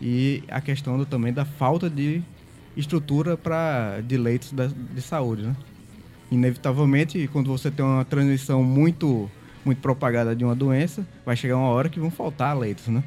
E 0.00 0.42
a 0.48 0.60
questão 0.60 0.98
do- 0.98 1.06
também 1.06 1.32
da 1.32 1.44
falta 1.44 1.88
de 1.88 2.20
estrutura 2.76 3.36
para 3.36 4.00
de 4.00 4.16
leitos 4.16 4.52
da- 4.52 4.66
de 4.66 5.00
saúde, 5.02 5.42
né? 5.42 5.54
Inevitavelmente, 6.30 7.28
quando 7.32 7.50
você 7.50 7.70
tem 7.70 7.84
uma 7.84 8.04
transmissão 8.04 8.62
muito 8.64 9.30
muito 9.64 9.78
propagada 9.78 10.34
de 10.34 10.44
uma 10.44 10.56
doença, 10.56 11.06
vai 11.24 11.36
chegar 11.36 11.56
uma 11.56 11.68
hora 11.68 11.88
que 11.88 12.00
vão 12.00 12.10
faltar 12.10 12.58
leitos, 12.58 12.88
né? 12.88 13.00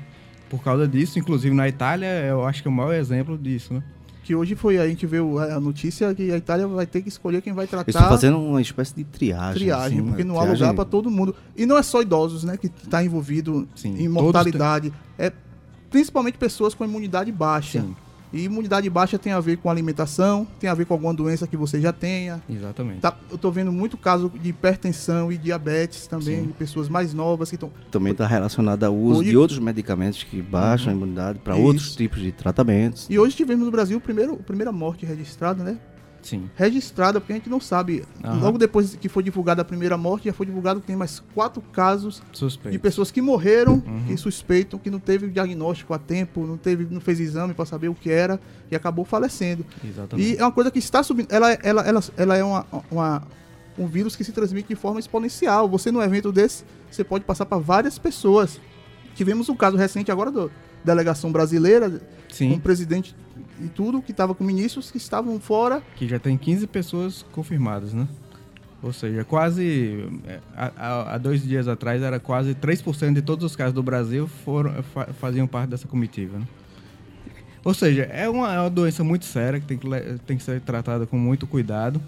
Por 0.49 0.63
causa 0.63 0.87
disso, 0.87 1.19
inclusive 1.19 1.53
na 1.53 1.67
Itália, 1.67 2.07
eu 2.29 2.45
acho 2.45 2.61
que 2.61 2.67
é 2.69 2.71
o 2.71 2.73
maior 2.73 2.93
exemplo 2.93 3.37
disso, 3.37 3.73
né? 3.73 3.83
Que 4.25 4.33
hoje 4.33 4.55
foi, 4.55 4.79
a 4.79 4.87
gente 4.87 5.05
viu 5.05 5.37
a 5.37 5.59
notícia 5.59 6.11
que 6.15 6.31
a 6.31 6.37
Itália 6.37 6.67
vai 6.67 6.87
ter 6.87 7.03
que 7.03 7.09
escolher 7.09 7.43
quem 7.43 7.53
vai 7.53 7.67
tratar 7.67 7.83
Eles 7.87 7.95
estão 7.95 8.09
fazendo 8.09 8.39
uma 8.39 8.59
espécie 8.59 8.95
de 8.95 9.03
triagem. 9.03 9.53
triagem, 9.53 9.99
assim, 9.99 10.07
porque 10.07 10.23
não 10.23 10.35
há 10.39 10.41
triagem- 10.41 10.63
lugar 10.63 10.73
para 10.73 10.83
todo 10.85 11.11
mundo. 11.11 11.35
E 11.55 11.63
não 11.67 11.77
é 11.77 11.83
só 11.83 12.01
idosos, 12.01 12.43
né, 12.43 12.57
que 12.57 12.65
está 12.65 13.03
envolvido 13.03 13.67
Sim, 13.75 13.95
em 13.99 14.07
mortalidade. 14.09 14.91
É 15.15 15.31
principalmente 15.91 16.39
pessoas 16.39 16.73
com 16.73 16.83
imunidade 16.83 17.31
baixa. 17.31 17.81
Sim. 17.81 17.95
E 18.35 18.43
imunidade 18.43 18.89
baixa 18.89 19.17
tem 19.17 19.31
a 19.31 19.39
ver 19.39 19.55
com 19.57 19.69
alimentação, 19.69 20.45
tem 20.59 20.69
a 20.69 20.73
ver 20.73 20.85
com 20.85 20.93
alguma 20.93 21.13
doença 21.13 21.47
que 21.47 21.55
você 21.55 21.79
já 21.79 21.93
tenha. 21.93 22.43
Exatamente. 22.49 22.99
Tá- 22.99 23.15
eu 23.31 23.37
tô 23.37 23.49
vendo 23.49 23.71
muito 23.71 23.95
caso 23.95 24.29
de 24.29 24.49
hipertensão 24.49 25.31
e 25.31 25.37
diabetes 25.37 26.05
também, 26.05 26.41
Sim. 26.41 26.47
de 26.47 26.53
pessoas 26.53 26.89
mais 26.89 27.13
novas 27.13 27.47
que 27.49 27.55
estão. 27.55 27.71
Também 27.89 28.11
está 28.11 28.27
relacionado 28.27 28.83
ao 28.83 28.93
uso 28.93 29.21
Hoje- 29.21 29.29
de 29.29 29.37
outros 29.37 29.59
medicamentos 29.59 30.21
que 30.23 30.41
baixam 30.41 30.91
a 30.91 30.95
imunidade 30.95 31.39
para 31.39 31.55
outros 31.55 31.95
tipos 31.95 32.19
de 32.21 32.33
tratamentos. 32.33 33.07
E 33.09 33.17
hoje 33.17 33.37
tivemos 33.37 33.63
no 33.65 33.71
Brasil 33.71 33.97
o 33.97 34.01
primeiro, 34.01 34.33
a 34.33 34.43
primeira 34.43 34.71
morte 34.73 35.05
registrada, 35.05 35.63
né? 35.63 35.77
Sim. 36.25 36.49
Registrada, 36.55 37.21
porque 37.21 37.31
a 37.33 37.35
gente 37.35 37.49
não 37.49 37.59
sabe. 37.61 38.03
Aham. 38.23 38.39
Logo 38.39 38.57
depois 38.57 38.95
que 38.95 39.07
foi 39.07 39.21
divulgada 39.21 39.61
a 39.61 39.65
primeira 39.65 39.95
morte, 39.95 40.25
já 40.25 40.33
foi 40.33 40.45
divulgado 40.47 40.81
que 40.81 40.87
tem 40.87 40.95
mais 40.95 41.21
quatro 41.35 41.61
casos 41.61 42.21
de 42.31 42.37
Suspeito. 42.39 42.79
pessoas 42.79 43.11
que 43.11 43.21
morreram, 43.21 43.75
Uhum. 43.85 44.05
que 44.07 44.17
suspeitam, 44.17 44.79
que 44.79 44.89
não 44.89 44.99
teve 44.99 45.27
diagnóstico 45.29 45.93
a 45.93 45.99
tempo, 45.99 46.45
não 46.47 46.57
teve, 46.57 46.87
não 46.89 46.99
fez 46.99 47.19
exame 47.19 47.53
para 47.53 47.65
saber 47.65 47.89
o 47.89 47.93
que 47.93 48.09
era 48.09 48.39
e 48.71 48.75
acabou 48.75 49.05
falecendo. 49.05 49.63
Exatamente. 49.87 50.27
E 50.33 50.37
é 50.37 50.41
uma 50.43 50.51
coisa 50.51 50.71
que 50.71 50.79
está 50.79 51.03
subindo. 51.03 51.27
Ela, 51.31 51.51
ela, 51.61 51.81
ela, 51.83 52.03
ela 52.17 52.35
é 52.37 52.43
uma, 52.43 52.65
uma- 52.89 53.21
um 53.77 53.85
vírus 53.85 54.15
que 54.15 54.23
se 54.23 54.31
transmite 54.31 54.69
de 54.69 54.75
forma 54.75 54.99
exponencial. 54.99 55.69
Você, 55.69 55.91
num 55.91 56.01
evento 56.01 56.31
desse, 56.31 56.63
você 56.89 57.03
pode 57.03 57.23
passar 57.25 57.45
para 57.45 57.57
várias 57.59 57.99
pessoas. 57.99 58.59
Tivemos 59.13 59.47
um 59.49 59.55
caso 59.55 59.77
recente 59.77 60.11
agora 60.11 60.31
da 60.31 60.47
delegação 60.83 61.31
brasileira, 61.31 62.01
Sim. 62.31 62.53
o 62.53 62.59
presidente 62.59 63.15
e 63.61 63.67
tudo, 63.67 64.01
que 64.01 64.11
estava 64.11 64.33
com 64.35 64.43
ministros 64.43 64.91
que 64.91 64.97
estavam 64.97 65.39
fora. 65.39 65.81
que 65.95 66.07
já 66.07 66.19
tem 66.19 66.37
15 66.37 66.67
pessoas 66.67 67.25
confirmadas, 67.31 67.93
né? 67.93 68.07
Ou 68.83 68.93
seja, 68.93 69.23
quase. 69.23 70.05
é, 70.27 70.39
Há, 70.55 71.17
dois 71.17 71.41
dias 71.41 71.67
atrás 71.67 72.01
era 72.03 72.19
quase 72.19 72.53
3% 72.53 73.13
de 73.13 73.21
todos 73.21 73.43
os 73.43 73.55
casos 73.55 73.73
do 73.73 73.81
Brasil 73.81 74.27
foram, 74.27 74.83
fa- 74.83 75.07
faziam 75.19 75.47
parte 75.47 75.69
dessa 75.71 75.87
comitiva, 75.87 76.37
né? 76.37 76.45
Ou 77.63 77.73
seja, 77.73 78.03
é 78.03 78.29
uma, 78.29 78.53
é 78.53 78.59
uma 78.59 78.69
doença 78.69 79.03
muito 79.03 79.25
séria 79.25 79.59
que 79.59 79.65
tem 79.65 79.77
que, 79.77 79.87
tem 80.27 80.37
que 80.37 80.43
ser 80.43 80.61
tratada 80.61 81.07
com 81.07 81.17
muito 81.17 81.47
cuidado. 81.47 81.99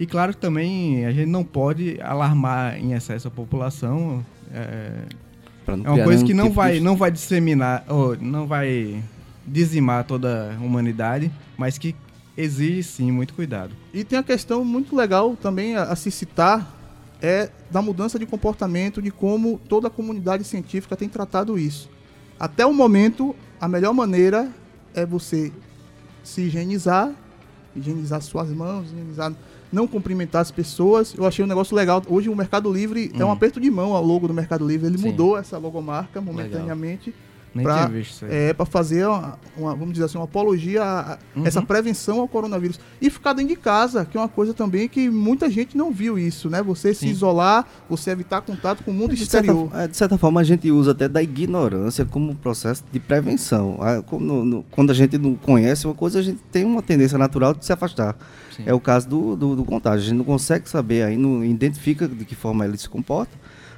E 0.00 0.06
claro 0.06 0.32
que 0.32 0.38
também 0.40 1.04
a 1.04 1.12
gente 1.12 1.28
não 1.28 1.44
pode 1.44 2.00
alarmar 2.00 2.78
em 2.78 2.94
excesso 2.94 3.28
a 3.28 3.30
população. 3.30 4.24
É, 4.50 4.92
é 5.66 5.72
uma 5.90 6.04
coisa 6.04 6.24
que 6.24 6.32
não 6.32 6.44
tipo 6.44 6.54
vai, 6.56 6.72
de- 6.74 6.80
não 6.80 6.96
vai 6.96 7.10
disseminar, 7.10 7.84
ou 7.86 8.16
não 8.16 8.46
vai 8.46 9.02
dizimar 9.48 10.04
toda 10.04 10.54
a 10.58 10.62
humanidade, 10.64 11.30
mas 11.56 11.78
que 11.78 11.94
exige 12.36 12.82
sim 12.82 13.10
muito 13.10 13.34
cuidado. 13.34 13.74
E 13.92 14.04
tem 14.04 14.18
a 14.18 14.22
questão 14.22 14.64
muito 14.64 14.94
legal 14.94 15.36
também 15.36 15.74
a, 15.76 15.84
a 15.84 15.96
se 15.96 16.10
citar 16.10 16.74
é 17.20 17.50
da 17.70 17.82
mudança 17.82 18.16
de 18.18 18.24
comportamento, 18.26 19.02
de 19.02 19.10
como 19.10 19.58
toda 19.68 19.88
a 19.88 19.90
comunidade 19.90 20.44
científica 20.44 20.94
tem 20.94 21.08
tratado 21.08 21.58
isso. 21.58 21.90
Até 22.38 22.64
o 22.64 22.72
momento, 22.72 23.34
a 23.60 23.66
melhor 23.66 23.92
maneira 23.92 24.48
é 24.94 25.04
você 25.04 25.52
se 26.22 26.42
higienizar, 26.42 27.12
higienizar 27.74 28.22
suas 28.22 28.48
mãos, 28.50 28.86
higienizar, 28.92 29.32
não 29.72 29.88
cumprimentar 29.88 30.42
as 30.42 30.52
pessoas. 30.52 31.12
Eu 31.18 31.26
achei 31.26 31.44
um 31.44 31.48
negócio 31.48 31.74
legal. 31.74 32.00
Hoje 32.06 32.28
o 32.28 32.36
Mercado 32.36 32.72
Livre 32.72 33.10
é 33.18 33.24
um 33.24 33.28
Hum. 33.28 33.32
aperto 33.32 33.58
de 33.58 33.68
mão 33.70 33.94
ao 33.94 34.04
logo 34.04 34.28
do 34.28 34.34
Mercado 34.34 34.64
Livre. 34.64 34.86
Ele 34.86 34.98
Sim. 34.98 35.08
mudou 35.10 35.36
essa 35.36 35.58
logomarca 35.58 36.20
momentaneamente. 36.20 37.12
Nem 37.54 37.64
Pra- 37.64 37.76
tinha 37.76 37.88
visto 37.88 38.10
isso 38.12 38.24
aí. 38.26 38.30
É, 38.32 38.52
para 38.52 38.66
fazer 38.66 39.06
uma, 39.06 39.38
uma, 39.56 39.74
vamos 39.74 39.92
dizer 39.92 40.04
assim, 40.04 40.18
uma 40.18 40.24
apologia 40.24 40.82
a, 40.82 41.14
a 41.14 41.18
Uhum. 41.34 41.46
essa 41.46 41.62
prevenção 41.62 42.20
ao 42.20 42.28
coronavírus. 42.28 42.78
E 43.00 43.08
ficar 43.10 43.32
dentro 43.32 43.54
de 43.54 43.60
casa, 43.60 44.04
que 44.04 44.16
é 44.16 44.20
uma 44.20 44.28
coisa 44.28 44.52
também 44.54 44.88
que 44.88 45.08
muita 45.10 45.50
gente 45.50 45.76
não 45.76 45.90
viu 45.92 46.18
isso, 46.18 46.48
né? 46.50 46.62
Você 46.62 46.92
se 46.94 47.00
Sim. 47.00 47.08
isolar, 47.08 47.66
você 47.88 48.10
evitar 48.10 48.40
contato 48.42 48.82
com 48.84 48.90
o 48.90 48.94
mundo 48.94 49.14
De 49.14 49.24
certa, 49.26 49.46
exterior. 49.50 49.70
é, 49.74 49.88
de 49.88 49.96
certa 49.96 50.18
forma, 50.18 50.40
a 50.40 50.44
gente 50.44 50.70
usa 50.70 50.90
até 50.92 51.08
da 51.08 51.22
ignorância 51.22 52.04
como 52.04 52.34
processo 52.34 52.84
de 52.92 53.00
prevenção. 53.00 53.78
Como 54.06 54.24
no- 54.24 54.44
no- 54.44 54.62
quando 54.70 54.90
a 54.90 54.94
gente 54.94 55.16
não 55.18 55.34
conhece 55.34 55.86
uma 55.86 55.94
coisa, 55.94 56.18
a 56.18 56.22
gente 56.22 56.40
tem 56.52 56.64
uma 56.64 56.82
tendência 56.82 57.16
natural 57.18 57.54
de 57.54 57.64
se 57.64 57.72
afastar. 57.72 58.16
Sim. 58.54 58.64
É 58.66 58.74
o 58.74 58.80
caso 58.80 59.08
do, 59.08 59.36
do, 59.36 59.56
do 59.56 59.64
contágio. 59.64 60.00
A 60.00 60.04
gente 60.08 60.18
não 60.18 60.24
consegue 60.24 60.68
saber 60.68 61.02
aí, 61.04 61.16
não 61.16 61.44
identifica 61.44 62.06
de 62.06 62.24
que 62.24 62.34
forma 62.34 62.64
ele 62.64 62.76
se 62.76 62.88
comporta. 62.88 63.32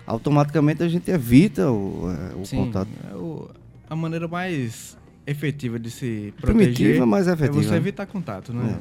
Automaticamente 0.06 0.82
a 0.82 0.88
gente 0.88 1.10
evita 1.10 1.70
o, 1.70 2.10
é, 2.10 2.34
o 2.40 2.44
Sim, 2.44 2.56
contato. 2.64 2.88
é 3.12 3.14
o- 3.14 3.48
a 3.90 3.96
maneira 3.96 4.26
mais 4.28 4.96
efetiva 5.26 5.78
de 5.78 5.90
se 5.90 6.32
proteger 6.40 6.72
Primitiva, 6.74 7.06
mas 7.06 7.28
é 7.28 7.32
efetiva. 7.32 7.62
você 7.62 7.74
evitar 7.74 8.06
contato, 8.06 8.52
né? 8.52 8.78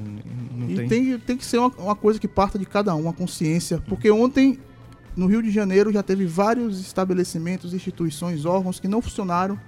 Não 0.55 0.69
E 0.69 0.75
tem... 0.75 0.87
tem, 0.87 1.19
tem 1.19 1.37
que 1.37 1.45
ser 1.45 1.57
uma, 1.57 1.67
uma 1.77 1.95
coisa 1.95 2.19
que 2.19 2.27
parta 2.27 2.57
de 2.57 2.65
cada 2.65 2.95
um, 2.95 3.01
uma 3.01 3.13
consciência. 3.13 3.81
Porque 3.87 4.09
ontem, 4.09 4.57
no 5.15 5.25
Rio 5.27 5.43
de 5.43 5.51
Janeiro, 5.51 5.91
já 5.91 6.01
teve 6.01 6.25
vários 6.25 6.79
estabelecimentos, 6.79 7.73
instituições, 7.73 8.45
órgãos 8.45 8.79
que 8.79 8.87
não 8.87 9.01
funcionaram 9.01 9.59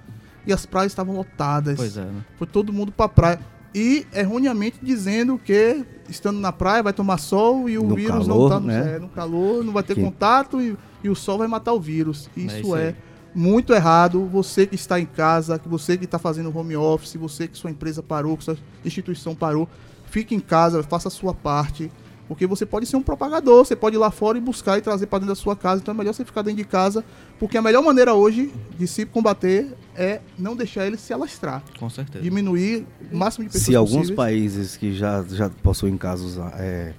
e 0.46 0.52
as 0.52 0.64
praias 0.64 0.92
estavam 0.92 1.14
lotadas. 1.14 1.76
Pois 1.76 1.96
é, 1.96 2.04
né? 2.04 2.24
Foi 2.38 2.46
todo 2.46 2.72
mundo 2.72 2.90
pra 2.90 3.08
praia. 3.08 3.38
E 3.74 4.06
erroneamente 4.14 4.78
dizendo 4.82 5.38
que 5.42 5.84
estando 6.08 6.38
na 6.38 6.52
praia 6.52 6.82
vai 6.82 6.92
tomar 6.92 7.16
sol 7.18 7.68
e 7.70 7.78
o 7.78 7.84
No 7.84 7.94
vírus 7.94 8.26
calor, 8.26 8.28
não 8.28 8.48
tá 8.48 8.60
no, 8.60 8.66
né? 8.66 8.96
é, 8.96 8.98
no 8.98 9.08
calor, 9.08 9.64
não 9.64 9.72
vai 9.72 9.82
ter 9.82 9.94
Que- 9.94 10.02
contato 10.02 10.60
e, 10.60 10.76
e 11.02 11.08
o 11.08 11.14
sol 11.14 11.38
vai 11.38 11.48
matar 11.48 11.72
o 11.72 11.80
vírus. 11.80 12.28
Isso, 12.36 12.56
isso 12.58 12.76
é, 12.76 12.88
aí. 12.88 12.94
Muito 13.34 13.72
errado. 13.72 14.24
Você 14.26 14.66
que 14.66 14.74
está 14.74 14.98
em 15.00 15.06
casa, 15.06 15.58
que 15.58 15.68
você 15.68 15.96
que 15.96 16.04
está 16.04 16.18
fazendo 16.18 16.56
home 16.56 16.76
office, 16.76 17.14
você 17.16 17.48
que 17.48 17.56
sua 17.56 17.70
empresa 17.70 18.02
parou, 18.02 18.36
que 18.36 18.44
sua 18.44 18.56
instituição 18.84 19.34
parou, 19.34 19.68
fique 20.06 20.34
em 20.34 20.40
casa, 20.40 20.82
faça 20.82 21.08
a 21.08 21.10
sua 21.10 21.34
parte. 21.34 21.90
Porque 22.28 22.46
você 22.46 22.64
pode 22.64 22.86
ser 22.86 22.96
um 22.96 23.02
propagador, 23.02 23.64
você 23.64 23.76
pode 23.76 23.96
ir 23.96 23.98
lá 23.98 24.10
fora 24.10 24.38
e 24.38 24.40
buscar 24.40 24.78
e 24.78 24.80
trazer 24.80 25.06
para 25.06 25.18
dentro 25.18 25.34
da 25.34 25.38
sua 25.40 25.54
casa. 25.54 25.82
Então 25.82 25.92
é 25.92 25.98
melhor 25.98 26.14
você 26.14 26.24
ficar 26.24 26.40
dentro 26.40 26.58
de 26.58 26.64
casa, 26.64 27.04
porque 27.38 27.58
a 27.58 27.62
melhor 27.62 27.82
maneira 27.82 28.14
hoje 28.14 28.50
de 28.78 28.86
se 28.86 29.04
combater 29.04 29.76
é 29.94 30.20
não 30.38 30.56
deixar 30.56 30.86
ele 30.86 30.96
se 30.96 31.12
alastrar. 31.12 31.62
Com 31.78 31.90
certeza. 31.90 32.22
Diminuir 32.22 32.86
o 33.12 33.16
máximo 33.16 33.44
de 33.44 33.52
pessoas 33.52 33.66
Se 33.66 33.76
alguns 33.76 33.92
possíveis. 34.08 34.16
países 34.16 34.76
que 34.76 34.94
já, 34.94 35.22
já 35.24 35.50
possuem 35.62 35.96
casos 35.98 36.38
é, 36.58 36.94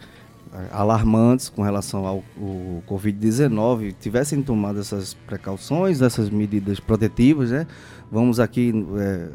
alarmantes 0.71 1.49
com 1.49 1.61
relação 1.61 2.05
ao 2.05 2.23
o 2.37 2.83
Covid-19 2.87 3.95
tivessem 3.99 4.41
tomado 4.41 4.79
essas 4.79 5.13
precauções, 5.13 6.01
essas 6.01 6.29
medidas 6.29 6.79
protetivas, 6.79 7.51
né? 7.51 7.65
Vamos 8.11 8.39
aqui 8.39 8.73
é, 8.97 9.29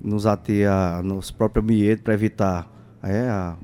nos 0.00 0.26
ater 0.26 0.70
a 0.70 1.02
nosso 1.02 1.34
próprio 1.34 1.62
ambiente 1.62 2.02
para 2.02 2.14
evitar 2.14 2.70
é, 3.02 3.28
a, 3.28 3.56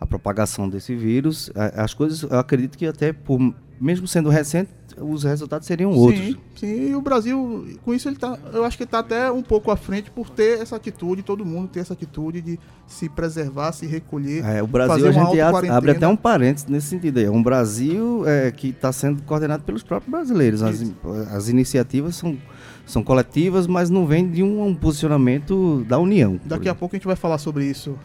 a 0.00 0.06
propagação 0.06 0.68
desse 0.68 0.94
vírus. 0.94 1.50
As 1.54 1.94
coisas, 1.94 2.22
eu 2.22 2.38
acredito 2.38 2.76
que 2.76 2.86
até 2.86 3.12
por, 3.12 3.54
mesmo 3.80 4.06
sendo 4.06 4.28
recente, 4.28 4.70
os 5.00 5.24
resultados 5.24 5.66
seriam 5.66 5.92
outros. 5.92 6.36
Sim, 6.56 6.90
e 6.90 6.94
o 6.94 7.00
Brasil, 7.00 7.78
com 7.84 7.94
isso, 7.94 8.08
ele 8.08 8.16
tá, 8.16 8.38
eu 8.52 8.64
acho 8.64 8.76
que 8.76 8.82
ele 8.82 8.90
tá 8.90 8.98
até 8.98 9.30
um 9.30 9.42
pouco 9.42 9.70
à 9.70 9.76
frente 9.76 10.10
por 10.10 10.28
ter 10.28 10.60
essa 10.60 10.76
atitude, 10.76 11.22
todo 11.22 11.44
mundo 11.44 11.68
ter 11.68 11.80
essa 11.80 11.92
atitude 11.92 12.40
de 12.40 12.58
se 12.86 13.08
preservar, 13.08 13.72
se 13.72 13.86
recolher. 13.86 14.44
É, 14.44 14.62
o 14.62 14.66
Brasil, 14.66 14.94
fazer 14.94 15.08
a 15.08 15.12
gente 15.12 15.40
abre 15.40 15.90
até 15.90 16.08
um 16.08 16.16
parênteses 16.16 16.68
nesse 16.68 16.88
sentido 16.88 17.18
aí. 17.18 17.26
É 17.26 17.30
um 17.30 17.42
Brasil 17.42 18.24
é, 18.26 18.50
que 18.50 18.68
está 18.68 18.92
sendo 18.92 19.22
coordenado 19.22 19.62
pelos 19.62 19.82
próprios 19.82 20.10
brasileiros. 20.10 20.62
As, 20.62 20.82
as 21.32 21.48
iniciativas 21.48 22.16
são, 22.16 22.36
são 22.84 23.02
coletivas, 23.02 23.66
mas 23.66 23.90
não 23.90 24.06
vem 24.06 24.28
de 24.28 24.42
um, 24.42 24.66
um 24.66 24.74
posicionamento 24.74 25.84
da 25.86 25.98
União. 25.98 26.40
Daqui 26.44 26.68
a 26.68 26.74
pouco 26.74 26.96
a 26.96 26.98
gente 26.98 27.06
vai 27.06 27.16
falar 27.16 27.38
sobre 27.38 27.64
isso. 27.64 27.96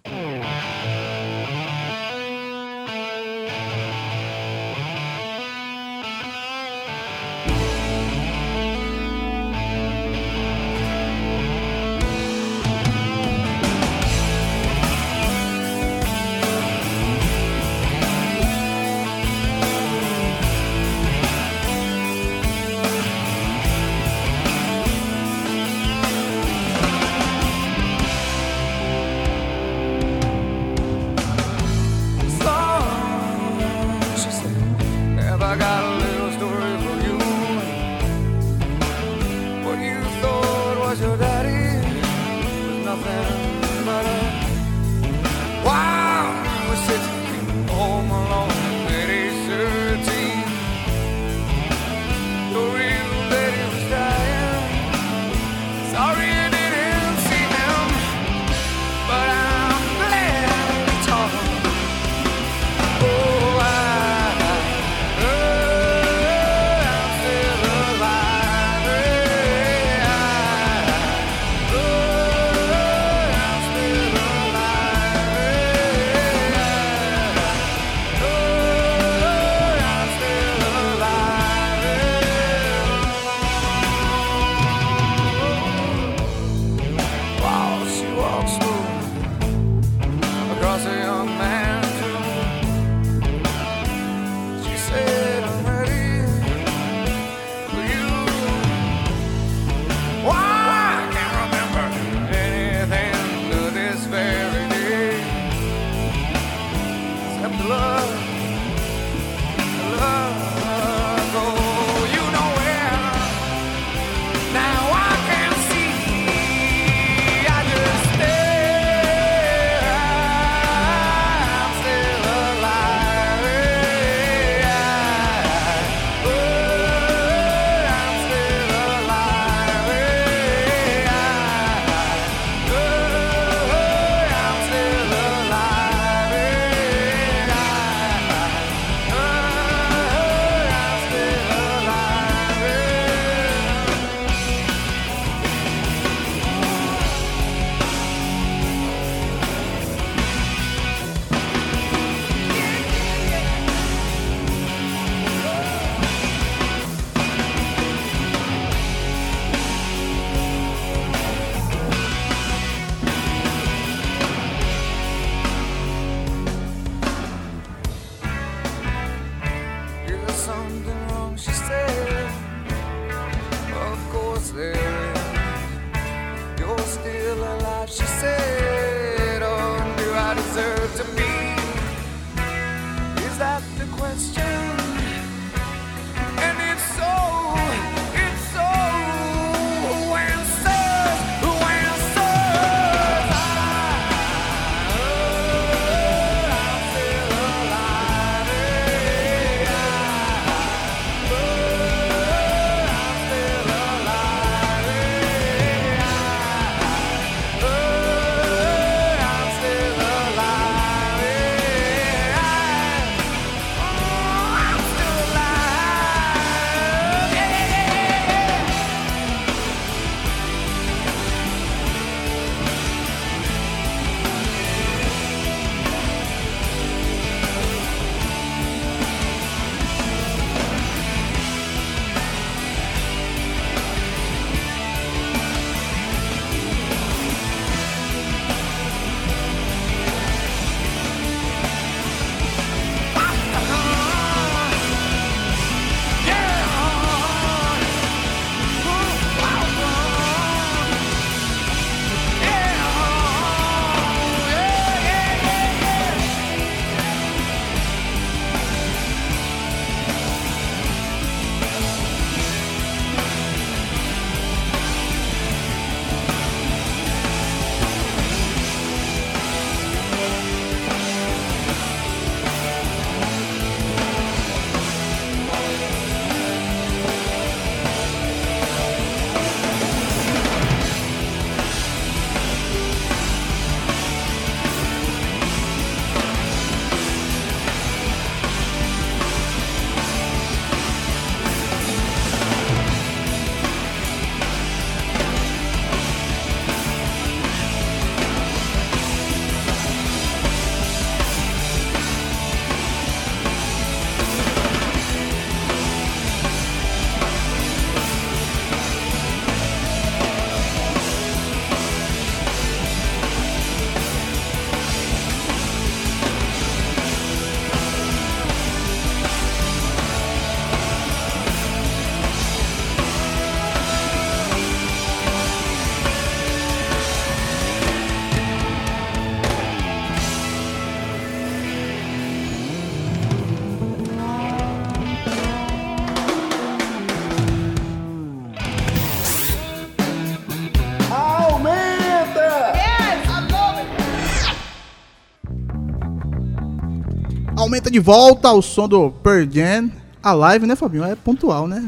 Aumenta 347.73 347.89
de 347.89 347.99
volta 347.99 348.51
o 348.51 348.61
som 348.61 348.87
do 348.87 349.09
Pearl 349.09 349.47
Jam. 349.51 349.89
A 350.21 350.31
live, 350.31 350.67
né, 350.67 350.75
Fabinho? 350.75 351.03
É 351.05 351.15
pontual, 351.15 351.67
né? 351.67 351.83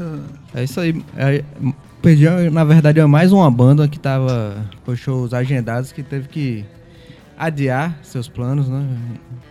É 0.55 0.63
isso 0.63 0.79
aí. 0.79 0.99
É, 1.15 1.43
Perdi, 2.01 2.25
na 2.51 2.63
verdade, 2.63 2.99
é 2.99 3.05
mais 3.05 3.31
uma 3.31 3.51
banda 3.51 3.87
que 3.87 3.99
tava 3.99 4.65
com 4.83 4.95
shows 4.95 5.31
agendados 5.31 5.91
que 5.91 6.01
teve 6.01 6.27
que 6.27 6.65
adiar 7.37 7.99
seus 8.01 8.27
planos, 8.27 8.67
né? 8.67 8.83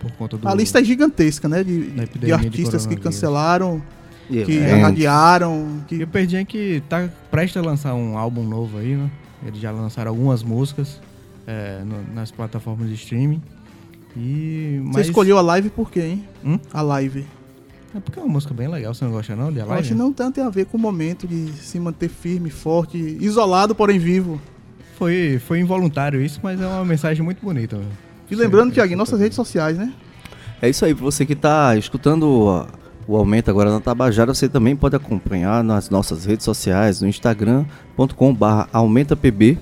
Por 0.01 0.11
conta 0.11 0.37
do. 0.37 0.45
A 0.49 0.53
lista 0.53 0.81
é 0.81 0.83
gigantesca, 0.83 1.47
né? 1.47 1.63
De, 1.63 1.91
de 1.91 2.01
epidemia 2.03 2.37
de 2.37 2.45
artistas 2.47 2.85
que 2.85 2.97
cancelaram, 2.97 3.81
E 4.29 4.43
que 4.43 4.57
eventos. 4.57 4.89
adiaram. 4.89 5.79
E 5.89 5.95
Que... 5.99 6.03
o 6.03 6.07
Perdi 6.07 6.35
é 6.35 6.43
que 6.43 6.83
tá 6.89 7.07
prestes 7.31 7.55
a 7.63 7.65
lançar 7.65 7.93
um 7.93 8.17
álbum 8.17 8.43
novo 8.43 8.77
aí, 8.79 8.97
né? 8.97 9.09
Eles 9.47 9.61
já 9.61 9.71
lançaram 9.71 10.11
algumas 10.11 10.43
músicas 10.43 10.99
é, 11.47 11.79
no- 11.85 12.13
nas 12.13 12.29
plataformas 12.29 12.89
de 12.89 12.95
streaming. 12.95 13.41
E. 14.15 14.79
Você 14.85 14.97
Mas, 14.97 15.07
escolheu 15.07 15.37
a 15.37 15.41
live 15.41 15.69
por 15.69 15.91
quê, 15.91 16.01
hein? 16.01 16.27
Hum? 16.43 16.59
A 16.73 16.81
live. 16.81 17.25
É 17.95 17.99
porque 17.99 18.19
é 18.19 18.21
uma 18.21 18.31
música 18.33 18.53
bem 18.53 18.67
legal, 18.67 18.93
você 18.93 19.05
não 19.05 19.11
gosta 19.11 19.35
não 19.35 19.51
de 19.51 19.59
a 19.59 19.63
Eu 19.63 19.67
live? 19.67 19.79
acho 19.79 19.89
que 19.89 19.95
não 19.95 20.11
tanto 20.11 20.35
tem 20.35 20.43
a 20.43 20.49
ver 20.49 20.65
com 20.65 20.77
o 20.77 20.79
momento 20.79 21.25
de 21.25 21.53
se 21.53 21.79
manter 21.79 22.09
firme, 22.09 22.49
forte, 22.49 22.97
isolado, 22.97 23.73
porém 23.73 23.97
vivo. 23.97 24.39
Foi, 24.97 25.39
foi 25.45 25.59
involuntário 25.59 26.21
isso, 26.21 26.39
mas 26.43 26.59
é 26.59 26.67
uma 26.67 26.83
mensagem 26.83 27.23
muito 27.23 27.41
bonita. 27.41 27.79
E 28.29 28.35
lembrando, 28.35 28.73
Tiaguinho, 28.73 28.97
nossas 28.97 29.19
redes 29.19 29.35
sociais, 29.35 29.77
né? 29.77 29.93
É 30.61 30.69
isso 30.69 30.83
aí, 30.83 30.93
pra 30.93 31.03
você 31.05 31.25
que 31.25 31.35
tá 31.35 31.75
escutando 31.77 32.23
o, 33.07 33.13
o 33.13 33.15
Aumento 33.15 33.49
agora 33.49 33.71
na 33.71 33.79
Tabajara, 33.79 34.33
você 34.33 34.49
também 34.49 34.75
pode 34.75 34.95
acompanhar 34.95 35.63
nas 35.63 35.89
nossas 35.89 36.25
redes 36.25 36.43
sociais, 36.43 37.01
no 37.01 37.07
instagram.com.br 37.07 38.45
aumentapb, 38.73 39.57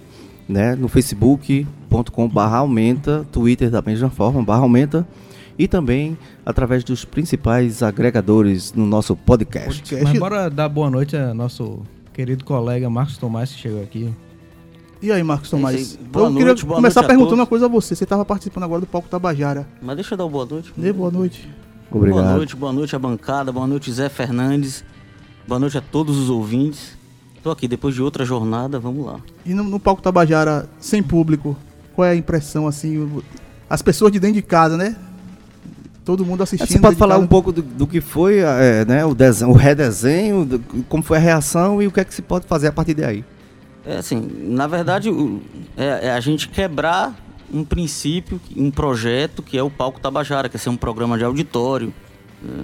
né? 0.47 0.75
No 0.75 0.87
facebook.com.br 0.87 2.39
aumenta, 2.39 3.25
twitter 3.31 3.69
da 3.69 3.81
mesma 3.81 4.09
forma, 4.09 4.43
barra 4.43 4.61
aumenta, 4.61 5.07
e 5.57 5.67
também 5.67 6.17
através 6.45 6.83
dos 6.83 7.05
principais 7.05 7.83
agregadores 7.83 8.73
no 8.73 8.85
nosso 8.85 9.15
podcast. 9.15 9.81
Podcast. 9.81 10.03
Mas 10.03 10.19
bora 10.19 10.49
dar 10.49 10.69
boa 10.69 10.89
noite 10.89 11.15
ao 11.15 11.33
nosso 11.33 11.81
querido 12.13 12.43
colega 12.43 12.89
Marcos 12.89 13.17
Tomás 13.17 13.51
que 13.51 13.59
chegou 13.59 13.81
aqui. 13.81 14.13
E 15.01 15.11
aí, 15.11 15.21
Marcos 15.21 15.49
Tomás? 15.49 15.75
aí. 15.75 16.05
Boa 16.05 16.27
eu 16.27 16.29
noite, 16.29 16.45
queria 16.45 16.65
boa 16.65 16.75
começar 16.77 17.01
perguntando 17.01 17.29
todos. 17.29 17.39
uma 17.39 17.45
coisa 17.45 17.65
a 17.65 17.67
você. 17.67 17.93
Você 17.93 18.05
estava 18.05 18.23
participando 18.23 18.63
agora 18.63 18.79
do 18.79 18.87
palco 18.87 19.09
Tabajara. 19.09 19.67
Mas 19.81 19.95
deixa 19.95 20.13
eu 20.13 20.17
dar 20.17 20.23
uma 20.23 20.31
boa 20.31 20.45
noite. 20.45 20.73
Dê 20.77 20.93
boa 20.93 21.11
noite. 21.11 21.49
Obrigado. 21.91 22.23
Boa 22.23 22.35
noite, 22.37 22.55
boa 22.55 22.73
noite 22.73 22.95
à 22.95 22.99
bancada, 22.99 23.51
boa 23.51 23.67
noite 23.67 23.91
Zé 23.91 24.09
Fernandes, 24.09 24.83
boa 25.47 25.59
noite 25.59 25.77
a 25.77 25.81
todos 25.81 26.17
os 26.17 26.29
ouvintes. 26.29 26.97
Tô 27.43 27.51
aqui 27.51 27.67
depois 27.67 27.93
de 27.93 28.01
outra 28.01 28.23
jornada, 28.23 28.79
vamos 28.79 29.05
lá. 29.05 29.19
E 29.45 29.53
no, 29.53 29.63
no 29.65 29.77
palco 29.79 30.01
Tabajara, 30.01 30.69
sem 30.79 31.03
público, 31.03 31.57
qual 31.93 32.05
é 32.07 32.11
a 32.11 32.15
impressão, 32.15 32.65
assim? 32.67 33.21
As 33.69 33.81
pessoas 33.81 34.11
de 34.13 34.19
dentro 34.19 34.35
de 34.35 34.41
casa, 34.41 34.77
né? 34.77 34.95
Todo 36.05 36.25
mundo 36.25 36.41
assistindo. 36.43 36.67
Você 36.69 36.79
pode 36.79 36.95
falar 36.95 37.15
casa. 37.15 37.25
um 37.25 37.27
pouco 37.27 37.51
do, 37.51 37.61
do 37.61 37.85
que 37.85 37.99
foi 38.01 38.39
é, 38.39 38.85
né, 38.85 39.05
o, 39.05 39.13
desenho, 39.13 39.51
o 39.51 39.53
redesenho, 39.53 40.45
do- 40.45 40.59
como 40.87 41.03
foi 41.03 41.17
a 41.17 41.19
reação 41.19 41.81
e 41.81 41.87
o 41.87 41.91
que 41.91 41.99
é 41.99 42.05
que 42.05 42.13
se 42.13 42.21
pode 42.21 42.45
fazer 42.47 42.67
a 42.67 42.71
partir 42.71 42.93
daí. 42.93 43.23
É 43.85 43.97
assim, 43.97 44.25
na 44.47 44.65
verdade, 44.67 45.09
o- 45.09 45.41
é, 45.77 46.07
é 46.07 46.11
a 46.11 46.19
gente 46.21 46.47
quebrar 46.49 47.13
um 47.53 47.63
princípio, 47.63 48.39
um 48.55 48.71
projeto 48.71 49.41
que 49.43 49.57
é 49.57 49.63
o 49.63 49.69
Palco 49.69 49.99
Tabajara, 49.99 50.47
que 50.49 50.55
é 50.55 50.59
ser 50.59 50.69
um 50.69 50.77
programa 50.77 51.17
de 51.17 51.23
auditório. 51.25 51.93
Né? 52.43 52.63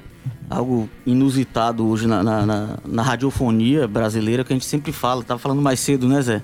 Algo 0.50 0.90
inusitado 1.06 1.88
hoje 1.88 2.08
na, 2.08 2.24
na, 2.24 2.46
na- 2.46 2.78
na 2.86 3.02
radiofonia 3.04 3.88
brasileira, 3.88 4.44
que 4.44 4.52
a 4.52 4.56
gente 4.56 4.66
sempre 4.66 4.92
fala, 4.92 5.24
tava 5.24 5.40
falando 5.40 5.62
mais 5.62 5.80
cedo, 5.80 6.08
né, 6.08 6.22
Zé? 6.22 6.42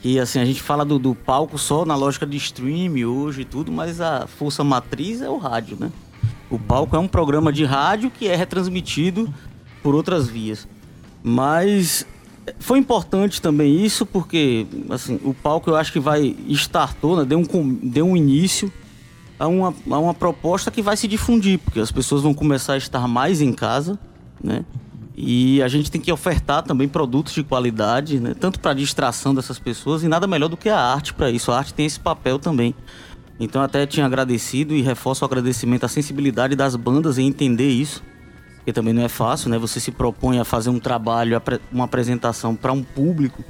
Que 0.00 0.18
assim, 0.18 0.38
a 0.38 0.44
gente 0.44 0.60
fala 0.62 0.84
do, 0.84 0.98
do 0.98 1.14
palco 1.14 1.56
só 1.58 1.84
na 1.84 1.94
lógica 1.94 2.26
de 2.26 2.36
stream 2.36 2.94
hoje 3.08 3.42
e 3.42 3.44
tudo, 3.44 3.70
mas 3.72 4.00
a 4.00 4.26
força 4.26 4.62
matriz 4.64 5.20
é 5.22 5.28
o 5.28 5.36
rádio, 5.38 5.76
né? 5.80 5.90
O 6.50 6.58
palco 6.58 6.94
é 6.94 6.98
um 6.98 7.08
programa 7.08 7.52
de 7.52 7.64
rádio 7.64 8.10
que 8.10 8.28
é 8.28 8.36
retransmitido 8.36 9.32
por 9.82 9.94
outras 9.94 10.28
vias. 10.28 10.66
Mas 11.22 12.06
foi 12.58 12.78
importante 12.78 13.40
também 13.40 13.82
isso 13.84 14.04
porque 14.04 14.66
assim, 14.90 15.18
o 15.24 15.32
palco 15.32 15.70
eu 15.70 15.76
acho 15.76 15.90
que 15.92 15.98
vai 16.00 16.36
startou, 16.48 17.16
né? 17.16 17.24
deu, 17.24 17.38
um, 17.38 17.74
deu 17.82 18.06
um 18.06 18.14
início 18.16 18.70
a 19.38 19.46
uma, 19.46 19.74
a 19.90 19.98
uma 19.98 20.14
proposta 20.14 20.70
que 20.70 20.82
vai 20.82 20.96
se 20.96 21.08
difundir, 21.08 21.58
porque 21.58 21.80
as 21.80 21.90
pessoas 21.90 22.22
vão 22.22 22.32
começar 22.32 22.74
a 22.74 22.76
estar 22.76 23.06
mais 23.08 23.40
em 23.40 23.52
casa, 23.52 23.98
né? 24.42 24.64
E 25.16 25.62
a 25.62 25.68
gente 25.68 25.90
tem 25.90 26.00
que 26.00 26.10
ofertar 26.10 26.62
também 26.62 26.88
produtos 26.88 27.32
de 27.32 27.44
qualidade, 27.44 28.18
né? 28.18 28.34
tanto 28.34 28.58
para 28.58 28.74
distração 28.74 29.32
dessas 29.32 29.60
pessoas 29.60 30.02
e 30.02 30.08
nada 30.08 30.26
melhor 30.26 30.48
do 30.48 30.56
que 30.56 30.68
a 30.68 30.80
arte 30.80 31.14
para 31.14 31.30
isso. 31.30 31.52
A 31.52 31.58
arte 31.58 31.72
tem 31.72 31.86
esse 31.86 32.00
papel 32.00 32.36
também. 32.36 32.74
Então 33.38 33.62
até 33.62 33.86
tinha 33.86 34.06
agradecido 34.06 34.74
e 34.74 34.82
reforço 34.82 35.24
o 35.24 35.26
agradecimento 35.26 35.84
à 35.84 35.88
sensibilidade 35.88 36.56
das 36.56 36.74
bandas 36.74 37.16
em 37.16 37.28
entender 37.28 37.68
isso 37.68 38.02
porque 38.64 38.72
também 38.72 38.94
não 38.94 39.02
é 39.02 39.10
fácil, 39.10 39.50
né? 39.50 39.58
Você 39.58 39.78
se 39.78 39.90
propõe 39.90 40.38
a 40.38 40.44
fazer 40.44 40.70
um 40.70 40.80
trabalho, 40.80 41.40
uma 41.70 41.84
apresentação 41.84 42.56
para 42.56 42.72
um 42.72 42.82
público 42.82 43.44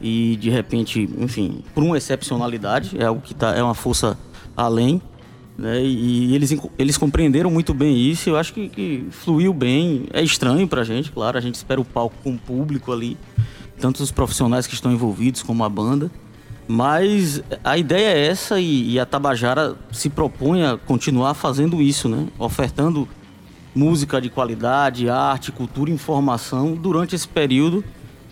e 0.00 0.36
de 0.36 0.48
repente, 0.48 1.10
enfim, 1.18 1.64
por 1.74 1.82
uma 1.82 1.98
excepcionalidade, 1.98 2.96
é 2.96 3.06
algo 3.06 3.20
que 3.20 3.34
tá, 3.34 3.56
é 3.56 3.60
uma 3.60 3.74
força 3.74 4.16
além, 4.58 5.00
né? 5.56 5.80
E, 5.82 6.34
eles, 6.34 6.56
eles 6.76 6.98
compreenderam 6.98 7.50
muito 7.50 7.72
bem 7.72 7.96
isso. 7.96 8.28
Eu 8.28 8.36
acho 8.36 8.52
que, 8.52 8.68
que 8.68 9.06
fluiu 9.10 9.54
bem. 9.54 10.06
É 10.12 10.20
estranho 10.20 10.66
pra 10.66 10.82
gente, 10.82 11.12
claro. 11.12 11.38
A 11.38 11.40
gente 11.40 11.54
espera 11.54 11.80
o 11.80 11.84
palco 11.84 12.16
com 12.22 12.34
o 12.34 12.38
público 12.38 12.92
ali, 12.92 13.16
tanto 13.78 14.02
os 14.02 14.10
profissionais 14.10 14.66
que 14.66 14.74
estão 14.74 14.92
envolvidos 14.92 15.42
como 15.42 15.62
a 15.62 15.68
banda. 15.68 16.10
Mas 16.66 17.42
a 17.64 17.78
ideia 17.78 18.08
é 18.08 18.26
essa 18.26 18.60
e, 18.60 18.92
e 18.92 19.00
a 19.00 19.06
Tabajara 19.06 19.76
se 19.90 20.10
propõe 20.10 20.64
a 20.64 20.76
continuar 20.76 21.32
fazendo 21.34 21.80
isso, 21.80 22.08
né? 22.08 22.26
Ofertando 22.38 23.08
música 23.74 24.20
de 24.20 24.28
qualidade, 24.28 25.08
arte, 25.08 25.52
cultura 25.52 25.90
informação 25.90 26.74
durante 26.74 27.14
esse 27.14 27.28
período 27.28 27.82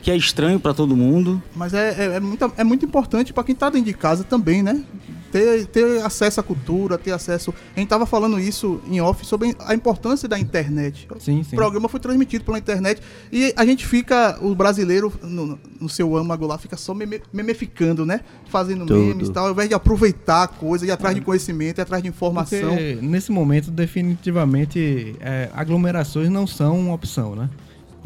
que 0.06 0.10
é 0.12 0.16
estranho 0.16 0.60
para 0.60 0.72
todo 0.72 0.96
mundo. 0.96 1.42
Mas 1.52 1.74
é, 1.74 1.88
é, 1.98 2.04
é 2.14 2.20
muito, 2.20 2.52
é 2.56 2.62
muito 2.62 2.86
importante 2.86 3.32
para 3.32 3.42
quem 3.42 3.56
tá 3.56 3.68
dentro 3.68 3.86
de 3.86 3.92
casa 3.92 4.22
também, 4.22 4.62
né? 4.62 4.84
Ter, 5.32 5.66
ter 5.66 6.00
acesso 6.00 6.38
à 6.38 6.44
cultura, 6.44 6.96
ter 6.96 7.10
acesso. 7.10 7.52
A 7.74 7.80
gente 7.80 7.88
tava 7.88 8.06
falando 8.06 8.38
isso 8.38 8.80
em 8.88 9.00
off 9.00 9.26
sobre 9.26 9.56
a 9.58 9.74
importância 9.74 10.28
da 10.28 10.38
internet. 10.38 11.08
Sim, 11.18 11.40
O 11.40 11.44
sim. 11.44 11.56
programa 11.56 11.88
foi 11.88 11.98
transmitido 11.98 12.44
pela 12.44 12.56
internet 12.56 13.02
e 13.32 13.52
a 13.56 13.66
gente 13.66 13.84
fica, 13.84 14.38
o 14.40 14.54
brasileiro, 14.54 15.12
no, 15.24 15.58
no 15.80 15.88
seu 15.88 16.16
âmago 16.16 16.46
lá, 16.46 16.56
fica 16.56 16.76
só 16.76 16.94
meme, 16.94 17.20
memeficando, 17.32 18.06
né? 18.06 18.20
Fazendo 18.48 18.86
Tudo. 18.86 19.00
memes 19.00 19.28
e 19.28 19.32
tal, 19.32 19.46
ao 19.46 19.50
invés 19.50 19.68
de 19.68 19.74
aproveitar 19.74 20.44
a 20.44 20.46
coisa, 20.46 20.86
ir 20.86 20.92
atrás 20.92 21.16
de 21.16 21.20
conhecimento, 21.20 21.78
ir 21.78 21.82
atrás 21.82 22.00
de 22.00 22.08
informação. 22.08 22.68
Porque 22.68 22.98
nesse 23.02 23.32
momento, 23.32 23.72
definitivamente, 23.72 25.16
é, 25.18 25.50
aglomerações 25.52 26.30
não 26.30 26.46
são 26.46 26.78
uma 26.78 26.94
opção, 26.94 27.34
né? 27.34 27.50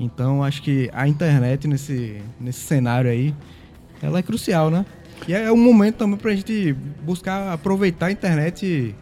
Então, 0.01 0.43
acho 0.43 0.63
que 0.63 0.89
a 0.95 1.07
internet 1.07 1.69
nesse, 1.69 2.23
nesse 2.41 2.61
cenário 2.61 3.11
aí, 3.11 3.35
ela 4.03 4.19
é 4.19 4.23
crucial, 4.23 4.71
né? 4.71 4.87
E 5.29 5.35
é 5.35 5.53
um 5.53 5.57
momento 5.59 5.97
também 5.97 6.17
pra 6.17 6.35
gente 6.35 6.75
buscar 7.05 7.53
aproveitar 7.53 8.07
a 8.07 8.11
internet 8.11 8.95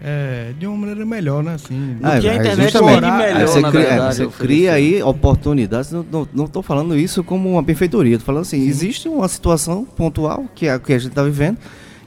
é, 0.00 0.52
de 0.56 0.64
uma 0.64 0.76
maneira 0.76 1.04
melhor, 1.04 1.42
né? 1.42 1.54
Assim, 1.54 1.96
Ah, 2.00 2.20
que 2.20 2.28
a 2.28 2.34
é, 2.34 2.36
internet 2.36 2.74
melhor, 2.74 3.46
você 3.48 3.60
na 3.60 3.70
cria, 3.70 3.82
é, 3.82 3.88
verdade, 3.88 4.16
você 4.16 4.26
cria 4.28 4.72
aí 4.74 5.02
oportunidades. 5.02 5.90
Não, 5.90 6.06
não, 6.10 6.28
não 6.32 6.46
tô 6.46 6.62
falando 6.62 6.96
isso 6.96 7.24
como 7.24 7.50
uma 7.50 7.62
benfeitoria. 7.62 8.16
Tô 8.16 8.24
falando 8.24 8.42
assim, 8.42 8.66
existe 8.66 9.08
uma 9.08 9.26
situação 9.26 9.84
pontual 9.84 10.44
que 10.54 10.66
é 10.66 10.72
a 10.72 10.78
que 10.78 10.92
a 10.92 10.98
gente 10.98 11.10
está 11.10 11.24
vivendo. 11.24 11.58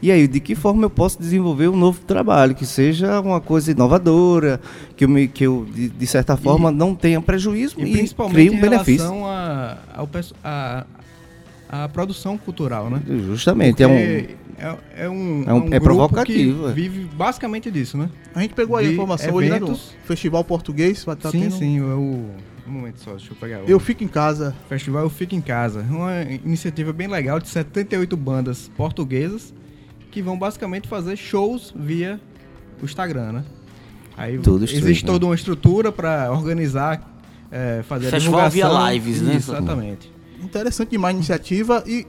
E 0.05 0.11
aí, 0.11 0.27
de 0.27 0.39
que 0.39 0.53
forma 0.53 0.83
eu 0.83 0.89
posso 0.91 1.17
desenvolver 1.17 1.67
um 1.67 1.75
novo 1.75 1.99
trabalho 2.01 2.53
que 2.53 2.63
seja 2.63 3.19
uma 3.21 3.41
coisa 3.41 3.71
inovadora, 3.71 4.61
que 4.95 5.03
eu, 5.03 5.09
me, 5.09 5.27
que 5.27 5.47
eu 5.47 5.65
de, 5.73 5.89
de 5.89 6.05
certa 6.05 6.37
forma, 6.37 6.69
não 6.71 6.93
tenha 6.93 7.19
prejuízo 7.19 7.73
E 7.79 7.85
e, 7.85 7.91
principalmente 7.93 8.35
crie 8.35 8.49
um 8.51 8.53
em 8.53 8.61
benefício. 8.61 9.03
relação 9.03 9.25
a, 9.25 9.77
ao 9.95 10.07
a, 10.43 10.85
a 11.67 11.89
produção 11.89 12.37
cultural, 12.37 12.87
né? 12.87 13.01
Justamente, 13.25 13.81
é 13.81 13.87
um, 13.87 13.93
é, 13.93 14.27
é 14.95 15.09
um, 15.09 15.43
é 15.47 15.53
um- 15.55 15.57
é 15.57 15.69
grupo 15.69 15.83
provocativo, 15.85 16.65
que 16.65 16.69
é. 16.69 16.73
vive 16.73 17.05
basicamente 17.05 17.71
disso, 17.71 17.97
né? 17.97 18.07
A 18.35 18.41
gente 18.41 18.53
pegou 18.53 18.77
aí 18.77 18.89
a 18.89 18.91
informação 18.91 19.33
hoje, 19.33 19.49
né? 19.49 19.57
Do 19.57 19.65
eventos. 19.65 19.91
Festival 20.03 20.43
Português, 20.43 21.03
vai 21.03 21.15
estar 21.15 21.31
sim, 21.31 21.39
tendo. 21.39 21.55
sim, 21.55 21.79
é 21.79 21.81
o... 21.81 22.29
Um 22.67 22.71
momento 22.71 22.99
só, 22.99 23.09
deixa 23.11 23.31
eu 23.31 23.35
pegar 23.37 23.63
o 23.63 23.65
Eu 23.67 23.79
fico 23.79 24.03
em 24.03 24.07
casa. 24.07 24.55
Festival 24.69 25.01
Eu 25.01 25.09
Fico 25.09 25.33
em 25.33 25.41
Casa. 25.41 25.83
Uma 25.89 26.21
iniciativa 26.43 26.93
bem 26.93 27.07
legal 27.07 27.39
de 27.39 27.47
78 27.47 28.15
bandas 28.15 28.71
portuguesas 28.77 29.51
que 30.15 30.21
vão 30.21 30.39
basicamente 30.39 30.87
fazer 30.87 31.17
shows 31.17 31.73
via 31.75 32.21
o 32.81 32.85
Instagram, 32.85 33.33
né? 33.33 33.43
Aí 34.15 34.39
Tudo 34.39 34.63
stream, 34.63 34.85
existe 34.85 35.03
né? 35.03 35.11
toda 35.11 35.25
uma 35.25 35.35
estrutura 35.35 35.91
para 35.91 36.31
organizar, 36.31 37.19
é, 37.51 37.83
fazer 37.83 38.07
a 38.07 38.11
Festival 38.11 38.49
via 38.49 38.63
divulgação. 38.63 38.93
lives, 38.93 39.21
né? 39.21 39.35
Exatamente. 39.35 40.09
Interessante 40.41 40.91
demais 40.91 41.13
a 41.13 41.17
iniciativa 41.17 41.83
e, 41.85 42.07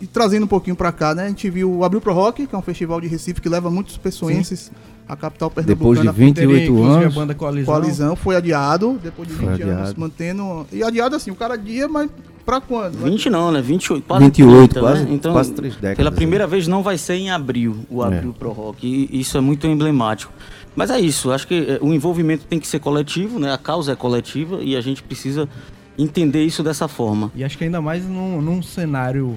e 0.00 0.06
trazendo 0.08 0.42
um 0.42 0.48
pouquinho 0.48 0.74
pra 0.74 0.90
cá, 0.90 1.14
né? 1.14 1.26
A 1.26 1.28
gente 1.28 1.48
viu 1.48 1.72
o 1.72 1.84
Abril 1.84 2.00
Pro 2.00 2.12
Rock, 2.12 2.44
que 2.44 2.52
é 2.52 2.58
um 2.58 2.62
festival 2.62 3.00
de 3.00 3.06
Recife 3.06 3.40
que 3.40 3.48
leva 3.48 3.70
muitos 3.70 3.96
pessoenses 3.96 4.72
à 5.08 5.16
capital 5.16 5.50
depois 5.64 5.98
pernambucana. 5.98 6.12
de 6.12 6.18
28 6.18 6.34
Teria, 6.48 6.64
inclusive, 6.66 7.02
anos. 7.04 7.16
a 7.16 7.20
banda 7.20 7.34
Coalizão. 7.34 7.74
Coalizão 7.74 8.16
foi 8.16 8.36
adiado 8.36 8.98
depois 9.02 9.28
de 9.28 9.34
Foi 9.34 9.48
20 9.48 9.62
anos 9.62 9.74
adiado. 9.80 10.00
mantendo. 10.00 10.66
E 10.72 10.82
adiado 10.82 11.16
assim, 11.16 11.30
o 11.30 11.34
cara 11.34 11.54
adia, 11.54 11.86
mas 11.88 12.10
Pra 12.44 12.60
quando? 12.60 12.98
20 12.98 13.30
não, 13.30 13.50
né? 13.50 13.62
28, 13.62 14.04
quase 14.06 14.24
28, 14.26 14.58
30, 14.74 14.80
quase- 14.80 15.04
né? 15.04 15.10
Então, 15.14 15.32
quase 15.32 15.52
três 15.52 15.74
décadas, 15.76 15.96
Pela 15.96 16.10
né? 16.10 16.16
primeira 16.16 16.46
vez 16.46 16.66
não 16.68 16.82
vai 16.82 16.98
ser 16.98 17.14
em 17.14 17.30
abril, 17.30 17.86
o 17.88 18.02
Abril 18.02 18.34
Pro 18.38 18.52
Rock. 18.52 18.86
E 18.86 19.18
isso 19.18 19.38
é 19.38 19.40
muito 19.40 19.66
emblemático. 19.66 20.30
Mas 20.76 20.90
é 20.90 21.00
isso, 21.00 21.30
acho 21.32 21.46
que 21.48 21.54
eh, 21.54 21.78
o 21.80 21.94
envolvimento 21.94 22.44
tem 22.46 22.60
que 22.60 22.66
ser 22.68 22.80
coletivo, 22.80 23.38
né? 23.38 23.50
A 23.50 23.56
causa 23.56 23.92
é 23.92 23.96
coletiva 23.96 24.58
e 24.62 24.76
a 24.76 24.80
gente 24.82 25.02
precisa 25.02 25.48
entender 25.96 26.44
isso 26.44 26.62
dessa 26.62 26.86
forma. 26.86 27.32
E 27.34 27.42
acho 27.42 27.56
que 27.56 27.64
ainda 27.64 27.80
mais 27.80 28.04
num, 28.04 28.42
num 28.42 28.62
cenário 28.62 29.36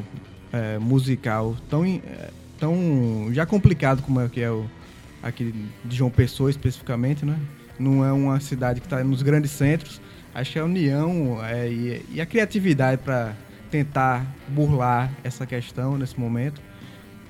é, 0.52 0.78
musical 0.78 1.56
tão, 1.70 1.86
é, 1.86 2.02
tão 2.60 3.30
já 3.32 3.46
complicado 3.46 4.02
como 4.02 4.20
é 4.20 4.28
que 4.28 4.42
é 4.42 4.52
o 4.52 4.66
aqui 5.22 5.54
de 5.84 5.96
João 5.96 6.10
Pessoa 6.10 6.50
especificamente, 6.50 7.26
né? 7.26 7.40
Não 7.80 8.04
é 8.04 8.12
uma 8.12 8.40
cidade 8.40 8.80
que 8.80 8.88
está 8.88 9.04
nos 9.04 9.22
grandes 9.22 9.52
centros. 9.52 10.02
Acho 10.34 10.54
que 10.54 10.60
a 10.60 10.66
união 10.66 11.44
é, 11.44 11.70
e, 11.70 12.06
e 12.14 12.22
a 12.22 12.26
criatividade 12.26 13.02
para 13.04 13.34
tentar 13.70 14.26
burlar 14.48 15.12
essa 15.24 15.46
questão 15.46 15.98
nesse 15.98 16.20
momento, 16.20 16.62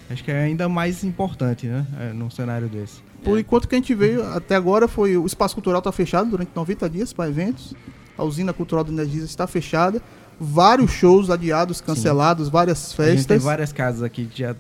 acho 0.10 0.24
que 0.24 0.32
é 0.32 0.44
ainda 0.44 0.70
mais 0.70 1.04
importante, 1.04 1.68
né? 1.68 1.86
É, 2.00 2.14
num 2.14 2.30
cenário 2.30 2.68
desse. 2.68 3.02
Por 3.24 3.40
enquanto 3.40 3.68
que 3.68 3.76
a 3.76 3.78
gente 3.78 3.94
veio 3.94 4.24
até 4.34 4.56
agora 4.56 4.88
foi 4.88 5.18
o 5.18 5.26
espaço 5.26 5.56
cultural 5.56 5.80
está 5.80 5.92
fechado 5.92 6.30
durante 6.30 6.52
90 6.56 6.90
dias 6.90 7.14
para 7.14 7.30
eventos. 7.30 7.74
A 8.18 8.24
usina 8.24 8.54
cultural 8.54 8.84
do 8.84 8.92
Energisa 8.92 9.26
está 9.26 9.46
fechada. 9.48 10.02
Vários 10.40 10.92
shows 10.92 11.30
adiados, 11.30 11.82
cancelados, 11.82 12.48
várias 12.48 12.98
A 13.00 13.04
gente 13.06 13.16
tem 13.16 13.18
festas. 13.18 13.44
várias 13.44 13.74
casas 13.74 14.04
aqui 14.04 14.26
que 14.26 14.40
já 14.40 14.56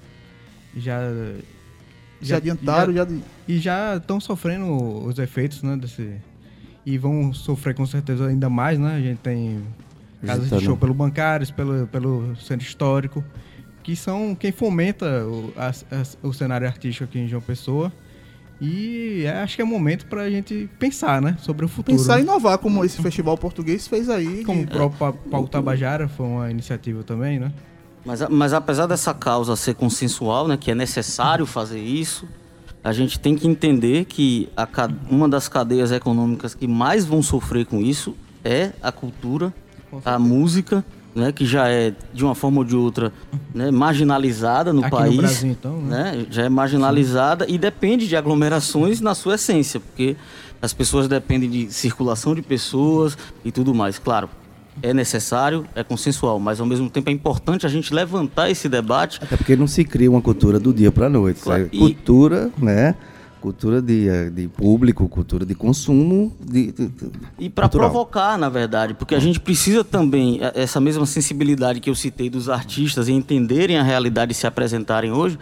já 0.75 0.99
Já 2.21 2.37
adiantaram, 2.37 2.93
já- 2.93 3.07
e 3.47 3.57
já 3.57 3.97
estão 3.97 4.19
sofrendo 4.19 4.65
os 5.05 5.17
efeitos, 5.19 5.61
né, 5.63 5.75
desse 5.77 6.11
e 6.85 6.97
vão 6.97 7.33
sofrer 7.33 7.75
com 7.75 7.85
certeza 7.85 8.27
ainda 8.27 8.49
mais, 8.49 8.79
né? 8.79 8.95
A 8.95 9.01
gente 9.01 9.17
tem 9.19 9.59
casas 10.25 10.45
de 10.45 10.49
show 10.65 10.77
pelo 10.77 10.93
bancários, 10.93 11.51
pelo 11.51 11.85
pelo 11.87 12.35
centro 12.37 12.65
histórico, 12.65 13.23
que 13.83 13.95
são 13.95 14.33
quem 14.35 14.51
fomenta 14.51 15.25
o, 15.25 15.53
as- 15.55 15.85
as- 15.91 16.17
o 16.23 16.33
cenário 16.33 16.65
artístico 16.67 17.03
aqui 17.03 17.19
em 17.19 17.27
João 17.27 17.41
Pessoa. 17.41 17.91
E 18.59 19.23
é- 19.25 19.43
acho 19.43 19.55
que 19.55 19.61
é 19.61 19.65
momento 19.65 20.07
pra 20.07 20.29
gente 20.31 20.67
pensar, 20.79 21.21
né, 21.21 21.37
sobre 21.39 21.63
o 21.65 21.67
futuro. 21.69 21.95
Pensar 21.97 22.19
em 22.19 22.23
inovar, 22.23 22.57
como 22.57 22.83
esse 22.83 22.99
festival 23.01 23.37
português 23.37 23.87
fez 23.87 24.09
aí. 24.09 24.43
Como 24.43 24.63
o 24.63 24.65
de- 24.65 24.71
próprio 24.71 24.97
Pa- 24.97 25.13
Paulo 25.29 25.47
Tabajara 25.47 26.07
foi 26.07 26.25
uma 26.25 26.49
iniciativa 26.49 27.03
também, 27.03 27.37
né? 27.39 27.51
Mas, 28.07 28.21
mas 28.29 28.53
apesar 28.53 28.87
dessa 28.87 29.13
causa 29.13 29.53
ser 29.57 29.75
consensual, 29.75 30.47
né, 30.47 30.55
que 30.55 30.71
é 30.71 30.75
necessário 30.75 31.45
fazer 31.45 31.81
isso, 31.81 32.25
a 32.81 32.93
gente 32.93 33.19
tem 33.19 33.35
que 33.35 33.45
entender 33.45 34.05
que 34.05 34.47
a 34.55 34.65
uma 35.11 35.27
das 35.27 35.49
cadeias 35.49 35.91
econômicas 35.91 36.55
que 36.55 36.65
mais 36.65 37.03
vão 37.03 37.21
sofrer 37.21 37.65
com 37.65 37.81
isso 37.81 38.15
é 38.45 38.71
a 38.81 38.93
cultura, 38.93 39.53
a 40.05 40.17
música, 40.17 40.85
né, 41.13 41.33
que 41.33 41.45
já 41.45 41.67
é 41.67 41.93
de 42.13 42.23
uma 42.23 42.33
forma 42.33 42.59
ou 42.59 42.63
de 42.63 42.77
outra 42.77 43.11
né, 43.53 43.71
marginalizada 43.71 44.71
no 44.71 44.85
Aqui 44.85 44.91
no 44.91 44.97
país, 44.97 45.17
Brasil, 45.17 45.51
então, 45.51 45.81
né? 45.81 46.13
né, 46.13 46.25
já 46.29 46.43
é 46.43 46.49
marginalizada 46.49 47.45
e 47.49 47.57
depende 47.57 48.07
de 48.07 48.15
aglomerações 48.15 49.01
na 49.01 49.13
sua 49.15 49.35
essência, 49.35 49.81
porque 49.81 50.15
as 50.61 50.71
pessoas 50.71 51.09
dependem 51.09 51.49
de 51.49 51.73
circulação 51.73 52.33
de 52.33 52.41
pessoas 52.41 53.17
e 53.43 53.51
tudo 53.51 53.73
mais. 53.73 53.99
Claro, 53.99 54.29
é 54.81 54.93
necessário, 54.93 55.65
é 55.75 55.83
consensual, 55.83 56.39
mas 56.39 56.59
ao 56.59 56.65
mesmo 56.65 56.89
tempo 56.89 57.09
é 57.09 57.13
importante 57.13 57.65
a 57.65 57.69
gente 57.69 57.93
levantar 57.93 58.49
esse 58.49 58.69
debate 58.69 59.19
Até 59.21 59.35
porque 59.37 59.55
não 59.55 59.67
se 59.67 59.83
cria 59.83 60.09
uma 60.09 60.21
cultura 60.21 60.59
do 60.59 60.73
dia 60.73 60.91
para 60.91 61.09
noite. 61.09 61.41
Claro, 61.41 61.63
É 61.63 61.69
e- 61.71 61.77
cultura, 61.79 62.51
né? 62.57 62.95
Cultura 63.39 63.81
de, 63.81 64.09
eh, 64.09 64.29
de 64.31 64.47
público, 64.47 65.07
cultura 65.07 65.45
de 65.45 65.53
consumo. 65.53 66.35
De, 66.43 66.71
de- 66.71 66.87
de- 66.87 67.11
E 67.39 67.49
para 67.49 67.69
provocar, 67.69 68.37
na 68.37 68.49
verdade, 68.49 68.93
porque 68.95 69.13
a 69.13 69.19
gente 69.19 69.39
precisa 69.39 69.83
também, 69.83 70.39
eh, 70.41 70.51
essa 70.55 70.79
mesma 70.81 71.05
sensibilidade 71.05 71.79
que 71.79 71.89
eu 71.89 71.95
citei 71.95 72.29
dos 72.29 72.49
artistas 72.49 73.07
em 73.07 73.15
entenderem 73.15 73.77
a 73.77 73.83
realidade 73.83 74.31
e 74.31 74.35
se 74.35 74.47
apresentarem 74.47 75.11
hoje, 75.11 75.37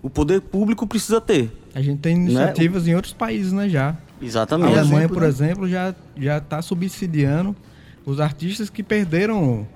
o 0.00 0.08
poder 0.08 0.40
público 0.40 0.86
precisa 0.86 1.20
ter. 1.20 1.50
A 1.74 1.82
gente 1.82 1.98
tem 2.00 2.14
iniciativas 2.16 2.86
em 2.86 2.94
outros 2.94 3.12
países, 3.12 3.52
né, 3.52 3.68
já. 3.68 3.90
A 3.90 4.24
Exatamente. 4.24 4.68
Alemanha, 4.78 4.98
exemplo, 4.98 5.14
por 5.14 5.22
né? 5.22 5.28
exemplo, 5.28 5.68
já 5.68 5.94
já 6.16 6.38
está 6.38 6.62
subsidiando 6.62 7.56
os 8.06 8.20
artistas 8.20 8.68
que 8.70 8.82
perderam 8.82 9.66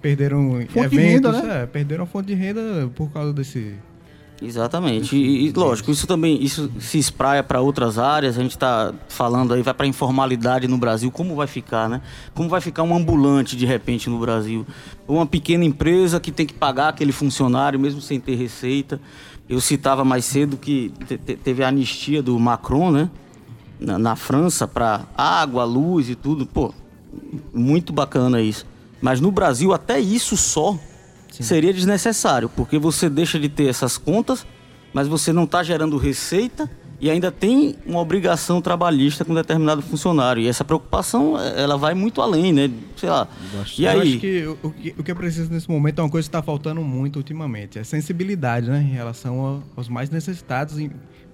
perderam 0.00 0.60
Fonte 0.68 0.90
de 0.90 0.96
eventos, 0.96 1.34
renda, 1.36 1.42
né? 1.42 1.62
é, 1.62 1.66
perderam 1.66 2.04
a 2.04 2.06
fonte 2.06 2.26
de 2.26 2.34
renda 2.34 2.90
por 2.94 3.10
causa 3.10 3.32
desse 3.32 3.74
Exatamente. 4.40 5.16
E, 5.16 5.46
e, 5.48 5.52
lógico, 5.52 5.90
isso 5.90 6.06
também 6.06 6.42
isso 6.42 6.70
se 6.78 6.98
espraia 6.98 7.42
para 7.42 7.60
outras 7.60 7.98
áreas. 7.98 8.38
A 8.38 8.42
gente 8.42 8.50
está 8.52 8.92
falando 9.08 9.54
aí, 9.54 9.62
vai 9.62 9.72
para 9.72 9.86
informalidade 9.86 10.68
no 10.68 10.76
Brasil. 10.76 11.10
Como 11.10 11.34
vai 11.34 11.46
ficar, 11.46 11.88
né? 11.88 12.02
Como 12.34 12.48
vai 12.48 12.60
ficar 12.60 12.82
um 12.82 12.94
ambulante 12.94 13.56
de 13.56 13.64
repente 13.64 14.10
no 14.10 14.18
Brasil? 14.18 14.66
Ou 15.06 15.16
uma 15.16 15.26
pequena 15.26 15.64
empresa 15.64 16.20
que 16.20 16.30
tem 16.30 16.44
que 16.46 16.54
pagar 16.54 16.88
aquele 16.90 17.12
funcionário 17.12 17.80
mesmo 17.80 18.00
sem 18.00 18.20
ter 18.20 18.34
receita. 18.34 19.00
Eu 19.48 19.60
citava 19.60 20.04
mais 20.04 20.24
cedo 20.24 20.56
que 20.56 20.92
te- 21.06 21.16
te- 21.18 21.36
teve 21.36 21.64
a 21.64 21.68
anistia 21.68 22.22
do 22.22 22.38
Macron, 22.38 22.90
né? 22.90 23.10
Na, 23.80 23.98
na 23.98 24.16
França 24.16 24.68
para 24.68 25.02
água, 25.16 25.64
luz 25.64 26.10
e 26.10 26.14
tudo. 26.14 26.44
Pô, 26.46 26.74
muito 27.52 27.92
bacana 27.92 28.40
isso. 28.40 28.66
Mas 29.00 29.20
no 29.20 29.30
Brasil, 29.30 29.72
até 29.72 29.98
isso 30.00 30.36
só 30.36 30.78
seria 31.30 31.72
desnecessário, 31.72 32.48
porque 32.48 32.78
você 32.78 33.08
deixa 33.10 33.38
de 33.38 33.48
ter 33.48 33.68
essas 33.68 33.98
contas, 33.98 34.46
mas 34.92 35.06
você 35.06 35.32
não 35.32 35.44
está 35.44 35.62
gerando 35.62 35.98
receita 35.98 36.70
e 36.98 37.10
ainda 37.10 37.30
tem 37.30 37.76
uma 37.84 38.00
obrigação 38.00 38.58
trabalhista 38.62 39.22
com 39.22 39.34
determinado 39.34 39.82
funcionário. 39.82 40.42
E 40.42 40.48
essa 40.48 40.64
preocupação, 40.64 41.38
eh, 41.38 41.62
ela 41.62 41.76
vai 41.76 41.92
muito 41.92 42.22
além, 42.22 42.54
né? 42.54 42.70
Sei 42.96 43.10
lá. 43.10 43.28
E 43.78 43.84
Eu 43.84 43.90
aí? 43.90 44.00
acho 44.12 44.18
que 44.18 44.46
o, 44.46 44.70
que 44.70 44.94
o 44.98 45.02
que 45.04 45.10
é 45.10 45.14
preciso 45.14 45.52
nesse 45.52 45.68
momento 45.70 45.98
é 46.00 46.02
uma 46.04 46.08
coisa 46.08 46.26
que 46.26 46.30
está 46.30 46.42
faltando 46.42 46.80
muito 46.80 47.16
ultimamente, 47.16 47.78
é 47.78 47.84
sensibilidade, 47.84 48.70
né, 48.70 48.80
em 48.80 48.94
relação 48.94 49.38
ao- 49.40 49.62
aos 49.76 49.90
mais 49.90 50.08
necessitados, 50.08 50.78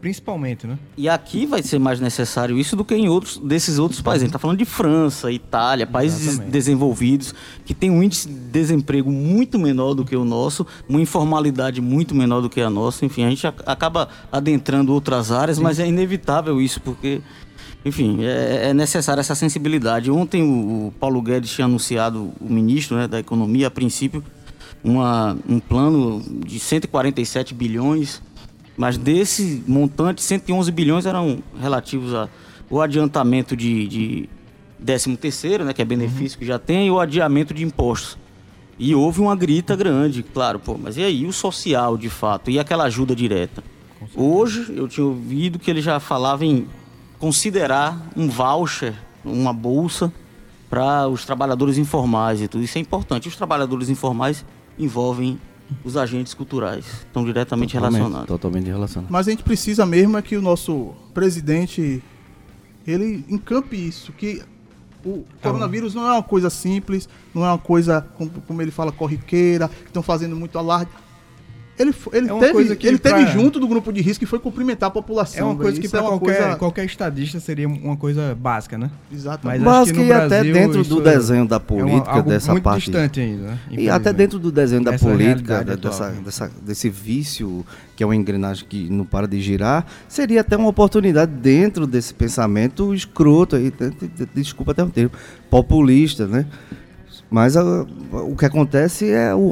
principalmente, 0.02 0.66
né? 0.66 0.76
E 0.96 1.08
aqui 1.08 1.46
vai 1.46 1.62
ser 1.62 1.78
mais 1.78 2.00
necessário 2.00 2.58
isso 2.58 2.74
do 2.74 2.84
que 2.84 2.92
em 2.92 3.08
outros 3.08 3.38
desses 3.38 3.78
outros 3.78 4.00
países. 4.00 4.22
A 4.22 4.26
gente 4.26 4.30
está 4.30 4.38
falando 4.40 4.58
de 4.58 4.64
França, 4.64 5.30
Itália, 5.30 5.86
países 5.86 6.26
Exatamente. 6.26 6.50
desenvolvidos 6.50 7.32
que 7.64 7.72
têm 7.72 7.88
um 7.88 8.02
índice 8.02 8.28
de 8.28 8.34
desemprego 8.34 9.12
muito 9.12 9.60
menor 9.60 9.94
do 9.94 10.04
que 10.04 10.16
o 10.16 10.24
nosso, 10.24 10.66
uma 10.88 11.00
informalidade 11.00 11.80
muito 11.80 12.16
menor 12.16 12.40
do 12.40 12.50
que 12.50 12.60
a 12.60 12.68
nossa. 12.68 13.06
Enfim, 13.06 13.22
a 13.24 13.30
gente 13.30 13.46
ac- 13.46 13.62
acaba 13.64 14.08
adentrando 14.32 14.92
outras 14.92 15.30
áreas, 15.30 15.56
mas 15.60 15.78
é 15.78 15.86
inevitável 15.86 16.60
isso, 16.60 16.80
porque, 16.80 17.20
enfim, 17.84 18.24
é, 18.24 18.70
é 18.70 18.74
necessária 18.74 19.20
essa 19.20 19.36
sensibilidade. 19.36 20.10
Ontem 20.10 20.42
o, 20.42 20.88
o 20.88 20.94
Paulo 20.98 21.22
Guedes 21.22 21.52
tinha 21.52 21.66
anunciado, 21.66 22.32
o 22.40 22.52
ministro 22.52 22.96
né, 22.96 23.06
da 23.06 23.20
Economia, 23.20 23.68
a 23.68 23.70
princípio, 23.70 24.24
uma, 24.82 25.38
um 25.48 25.60
plano 25.60 26.20
de 26.44 26.58
147 26.58 27.54
bilhões 27.54 28.20
mas 28.76 28.96
desse 28.96 29.62
montante, 29.66 30.22
111 30.22 30.70
bilhões 30.72 31.06
eram 31.06 31.42
relativos 31.60 32.12
ao 32.14 32.80
adiantamento 32.80 33.56
de, 33.56 33.86
de 33.86 34.28
13 34.84 35.16
terceiro, 35.16 35.64
né, 35.64 35.72
que 35.72 35.82
é 35.82 35.84
benefício 35.84 36.38
que 36.38 36.44
já 36.44 36.58
tem, 36.58 36.86
e 36.86 36.90
o 36.90 36.98
adiamento 36.98 37.52
de 37.52 37.64
impostos. 37.64 38.18
E 38.78 38.94
houve 38.94 39.20
uma 39.20 39.36
grita 39.36 39.76
grande, 39.76 40.22
claro, 40.22 40.58
pô, 40.58 40.76
mas 40.76 40.96
e 40.96 41.02
aí 41.02 41.26
o 41.26 41.32
social, 41.32 41.96
de 41.96 42.08
fato, 42.08 42.50
e 42.50 42.58
aquela 42.58 42.84
ajuda 42.84 43.14
direta? 43.14 43.62
Hoje 44.16 44.72
eu 44.74 44.88
tinha 44.88 45.06
ouvido 45.06 45.58
que 45.58 45.70
ele 45.70 45.80
já 45.80 46.00
falava 46.00 46.44
em 46.44 46.66
considerar 47.18 48.10
um 48.16 48.28
voucher, 48.28 48.94
uma 49.24 49.52
bolsa 49.52 50.12
para 50.68 51.06
os 51.06 51.24
trabalhadores 51.24 51.78
informais 51.78 52.40
e 52.40 52.48
tudo. 52.48 52.64
Isso 52.64 52.78
é 52.78 52.80
importante. 52.80 53.28
Os 53.28 53.36
trabalhadores 53.36 53.88
informais 53.88 54.44
envolvem 54.78 55.38
os 55.84 55.96
agentes 55.96 56.34
culturais, 56.34 56.84
estão 57.06 57.24
diretamente 57.24 57.72
Totalmente, 57.72 57.98
relacionados. 57.98 58.28
Totalmente 58.28 58.66
relacionado. 58.66 59.10
Mas 59.10 59.28
a 59.28 59.30
gente 59.30 59.42
precisa 59.42 59.84
mesmo 59.86 60.16
é 60.16 60.22
que 60.22 60.36
o 60.36 60.42
nosso 60.42 60.92
presidente 61.12 62.02
ele 62.86 63.24
encampe 63.28 63.76
isso, 63.76 64.12
que 64.12 64.42
o 65.04 65.24
coronavírus 65.40 65.94
não 65.94 66.06
é 66.06 66.12
uma 66.12 66.22
coisa 66.22 66.48
simples, 66.48 67.08
não 67.34 67.44
é 67.44 67.48
uma 67.48 67.58
coisa, 67.58 68.06
como, 68.16 68.30
como 68.46 68.62
ele 68.62 68.70
fala, 68.70 68.92
corriqueira, 68.92 69.68
que 69.68 69.86
estão 69.86 70.02
fazendo 70.02 70.36
muito 70.36 70.58
alarde. 70.58 70.90
Ele, 71.78 71.92
ele, 72.12 72.28
É 72.28 72.32
uma 72.32 72.40
teve, 72.40 72.52
coisa 72.52 72.76
que 72.76 72.86
ele 72.86 72.98
teve 72.98 73.22
pra- 73.24 73.32
junto 73.32 73.58
do 73.58 73.66
grupo 73.66 73.90
de 73.92 74.02
risco 74.02 74.22
e 74.22 74.26
foi 74.26 74.38
cumprimentar 74.38 74.88
a 74.88 74.90
população. 74.90 75.40
É 75.40 75.44
uma 75.44 75.56
coisa 75.56 75.70
velho. 75.72 75.82
que 75.82 75.88
para 75.88 76.00
é 76.00 76.02
uma 76.02 76.10
qualquer, 76.10 76.36
coisa- 76.42 76.56
qualquer 76.56 76.84
estadista 76.84 77.40
seria 77.40 77.66
uma 77.66 77.96
coisa 77.96 78.36
básica, 78.38 78.76
né? 78.76 78.90
Exatamente. 79.10 79.60
Mas 79.64 79.72
acho 79.88 79.92
que 79.94 79.98
Básica 79.98 80.00
no 80.00 80.06
e 80.06 80.12
até 80.12 80.28
Brasil 80.28 80.52
dentro 80.52 80.80
isso 80.82 80.94
do 80.94 81.00
é- 81.08 81.12
desenho 81.14 81.46
da 81.48 81.56
é 81.56 81.58
política, 81.58 82.10
uma- 82.10 82.16
algo 82.18 82.28
dessa 82.28 82.52
muito 82.52 82.64
parte. 82.64 82.84
distante 82.84 83.20
ainda, 83.20 83.42
né? 83.48 83.58
E 83.70 83.88
até 83.88 84.12
dentro 84.12 84.38
do 84.38 84.52
desenho 84.52 84.84
da 84.84 84.92
Essa 84.94 85.04
política, 85.06 85.54
realidade 85.54 85.80
da- 85.80 85.88
atual. 85.88 86.10
dessa, 86.10 86.22
dessa- 86.22 86.52
desse 86.62 86.90
vício, 86.90 87.64
que 87.96 88.02
é 88.02 88.06
uma 88.06 88.14
engrenagem 88.16 88.66
que 88.68 88.90
não 88.90 89.06
para 89.06 89.26
de 89.26 89.40
girar, 89.40 89.86
seria 90.06 90.42
até 90.42 90.56
uma 90.58 90.68
oportunidade 90.68 91.32
dentro 91.32 91.86
desse 91.86 92.12
pensamento 92.12 92.94
escroto 92.94 93.56
aí, 93.56 93.70
de- 93.70 93.90
de- 93.90 94.08
de- 94.08 94.28
desculpa 94.34 94.72
até 94.72 94.84
o 94.84 94.90
termo, 94.90 95.12
populista, 95.48 96.26
né? 96.26 96.44
Mas 97.32 97.56
a- 97.56 97.86
o 98.12 98.36
que 98.36 98.44
acontece 98.44 99.10
é 99.10 99.34
o, 99.34 99.50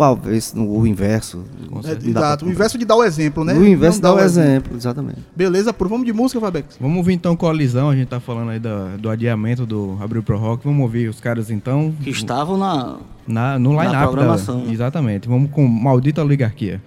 o 0.57 0.87
inverso. 0.87 1.43
É, 1.85 2.09
exato. 2.09 2.45
O 2.45 2.51
inverso 2.51 2.77
de 2.77 2.85
dar 2.85 2.97
o 2.97 3.03
exemplo, 3.05 3.43
né? 3.45 3.55
O 3.55 3.67
inverso 3.67 4.01
dá 4.03 4.13
o 4.15 4.21
exemplo, 4.21 4.77
exatamente. 4.77 5.19
Beleza, 5.35 5.73
por 5.73 5.89
vamos 5.89 6.05
de 6.05 6.13
música, 6.13 6.39
Fabex. 6.41 6.77
Vamos 6.81 6.99
ouvir 6.99 7.15
então 7.15 7.35
Colisão, 7.35 7.89
a 7.89 7.97
gente 7.97 8.09
tá 8.09 8.21
falando 8.21 8.51
aí 8.51 8.59
da- 8.59 8.97
do 8.99 9.09
adiamento 9.09 9.65
do 9.65 9.97
Abril 10.01 10.23
Pro 10.23 10.37
Rock. 10.37 10.65
Vamos 10.65 10.83
ouvir 10.83 11.09
os 11.09 11.21
caras 11.21 11.51
então 11.51 11.95
Que 12.03 12.11
estavam 12.11 12.59
na. 12.59 12.99
na, 13.27 13.59
no 13.59 13.73
Na 13.75 13.85
line-up. 13.85 14.05
da- 14.05 14.09
programação. 14.11 14.65
Exatamente. 14.71 15.27
Vamos 15.29 15.51
com 15.51 15.67
Maldita 15.67 16.23
Oligarquia. 16.23 16.83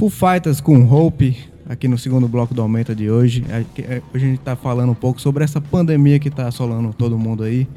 Full 0.00 0.08
Fighters 0.08 0.62
com 0.62 0.82
Hope, 0.90 1.36
aqui 1.68 1.86
no 1.86 1.98
segundo 1.98 2.26
bloco 2.26 2.54
do 2.54 2.62
Aumenta 2.62 2.94
de 2.94 3.10
hoje. 3.10 3.44
Aqui, 3.52 3.82
é, 3.82 4.00
Hoje 4.14 4.24
a 4.24 4.28
gente 4.30 4.40
tá 4.40 4.56
falando 4.56 4.92
um 4.92 4.94
pouco 4.94 5.20
sobre 5.20 5.44
essa 5.44 5.60
pandemia 5.60 6.18
que 6.18 6.30
tá 6.30 6.48
assolando 6.48 6.94
todo 6.94 7.18
mundo 7.18 7.42
aí. 7.42 7.68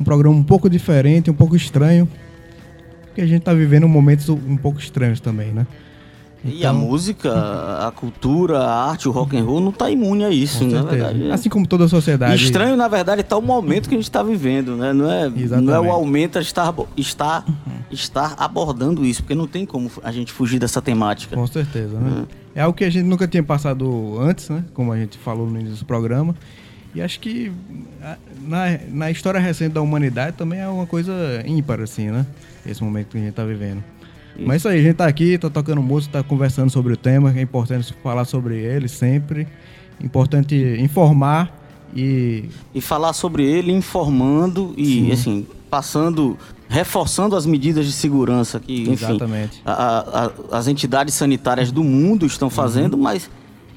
Um 0.00 0.04
programa 0.04 0.34
um 0.34 0.42
pouco 0.42 0.70
diferente, 0.70 1.30
um 1.30 1.34
pouco 1.34 1.54
estranho. 1.54 2.08
Porque 3.02 3.20
a 3.20 3.26
gente 3.26 3.42
tá 3.42 3.52
vivendo 3.52 3.86
momentos 3.86 4.26
um 4.30 4.56
pouco 4.56 4.80
estranhos 4.80 5.20
também, 5.20 5.52
né? 5.52 5.66
E 6.44 6.64
a 6.64 6.72
música, 6.72 7.30
a 7.86 7.90
cultura, 7.90 8.60
a 8.60 8.90
arte, 8.90 9.06
o 9.08 9.10
rock 9.12 9.36
and 9.36 9.44
roll 9.44 9.60
não 9.60 9.70
tá 9.72 9.90
imune 9.90 10.24
a 10.24 10.30
isso, 10.30 10.64
verdade. 10.82 11.30
Assim 11.30 11.48
como 11.50 11.66
toda 11.66 11.84
a 11.84 11.88
sociedade. 11.88 12.42
Estranho, 12.42 12.76
na 12.76 12.88
verdade, 12.88 13.22
tá 13.22 13.36
o 13.36 13.42
momento 13.42 13.88
que 13.88 13.94
a 13.94 13.98
gente 13.98 14.08
está 14.08 14.22
vivendo, 14.22 14.74
né? 14.76 14.92
Não 14.92 15.10
é, 15.10 15.28
não 15.60 15.74
é 15.74 15.80
o 15.80 15.90
aumento 15.92 16.38
a 16.38 16.40
estar, 16.40 16.74
estar, 16.96 17.44
estar 17.90 18.34
abordando 18.38 19.04
isso, 19.04 19.22
porque 19.22 19.34
não 19.34 19.46
tem 19.46 19.66
como 19.66 19.90
a 20.02 20.10
gente 20.10 20.32
fugir 20.32 20.58
dessa 20.58 20.80
temática. 20.80 21.36
Com 21.36 21.46
certeza, 21.46 21.98
né? 21.98 22.24
É 22.54 22.62
algo 22.62 22.76
que 22.76 22.84
a 22.84 22.90
gente 22.90 23.04
nunca 23.04 23.28
tinha 23.28 23.42
passado 23.42 24.18
antes, 24.18 24.48
né? 24.48 24.64
Como 24.72 24.90
a 24.92 24.96
gente 24.98 25.18
falou 25.18 25.46
no 25.46 25.60
início 25.60 25.78
do 25.80 25.84
programa. 25.84 26.34
E 26.94 27.00
acho 27.02 27.20
que 27.20 27.52
a- 28.02 28.16
na, 28.42 28.64
na 28.90 29.10
história 29.10 29.38
recente 29.38 29.74
da 29.74 29.80
humanidade 29.82 30.36
também 30.36 30.58
é 30.58 30.66
uma 30.68 30.86
coisa 30.86 31.12
ímpar, 31.46 31.80
assim, 31.80 32.10
né? 32.10 32.26
Esse 32.66 32.82
momento 32.82 33.08
que 33.08 33.18
a 33.18 33.20
gente 33.20 33.32
tá 33.34 33.44
vivendo. 33.44 33.84
Mas 34.46 34.54
é 34.54 34.56
isso 34.56 34.68
aí, 34.68 34.78
a 34.80 34.82
gente 34.82 34.96
tá 34.96 35.06
aqui, 35.06 35.36
tá 35.38 35.50
tocando 35.50 35.82
música, 35.82 36.18
tá 36.18 36.22
conversando 36.22 36.70
sobre 36.70 36.92
o 36.92 36.96
tema, 36.96 37.32
é 37.36 37.42
importante 37.42 37.94
falar 38.02 38.24
sobre 38.24 38.58
ele 38.58 38.88
sempre. 38.88 39.46
Importante 40.02 40.54
informar 40.80 41.56
e 41.94 42.44
E 42.74 42.80
falar 42.80 43.12
sobre 43.12 43.44
ele, 43.44 43.70
informando 43.72 44.72
e, 44.76 44.84
Sim. 44.86 45.12
assim, 45.12 45.46
passando, 45.68 46.38
reforçando 46.68 47.36
as 47.36 47.44
medidas 47.44 47.84
de 47.86 47.92
segurança 47.92 48.58
que, 48.58 48.88
enfim, 48.88 49.18
a- 49.64 50.30
a- 50.52 50.56
as 50.58 50.68
entidades 50.68 51.14
sanitárias 51.14 51.70
do 51.70 51.84
mundo 51.84 52.24
estão 52.26 52.48
fazendo, 52.48 52.96
mas 52.96 53.30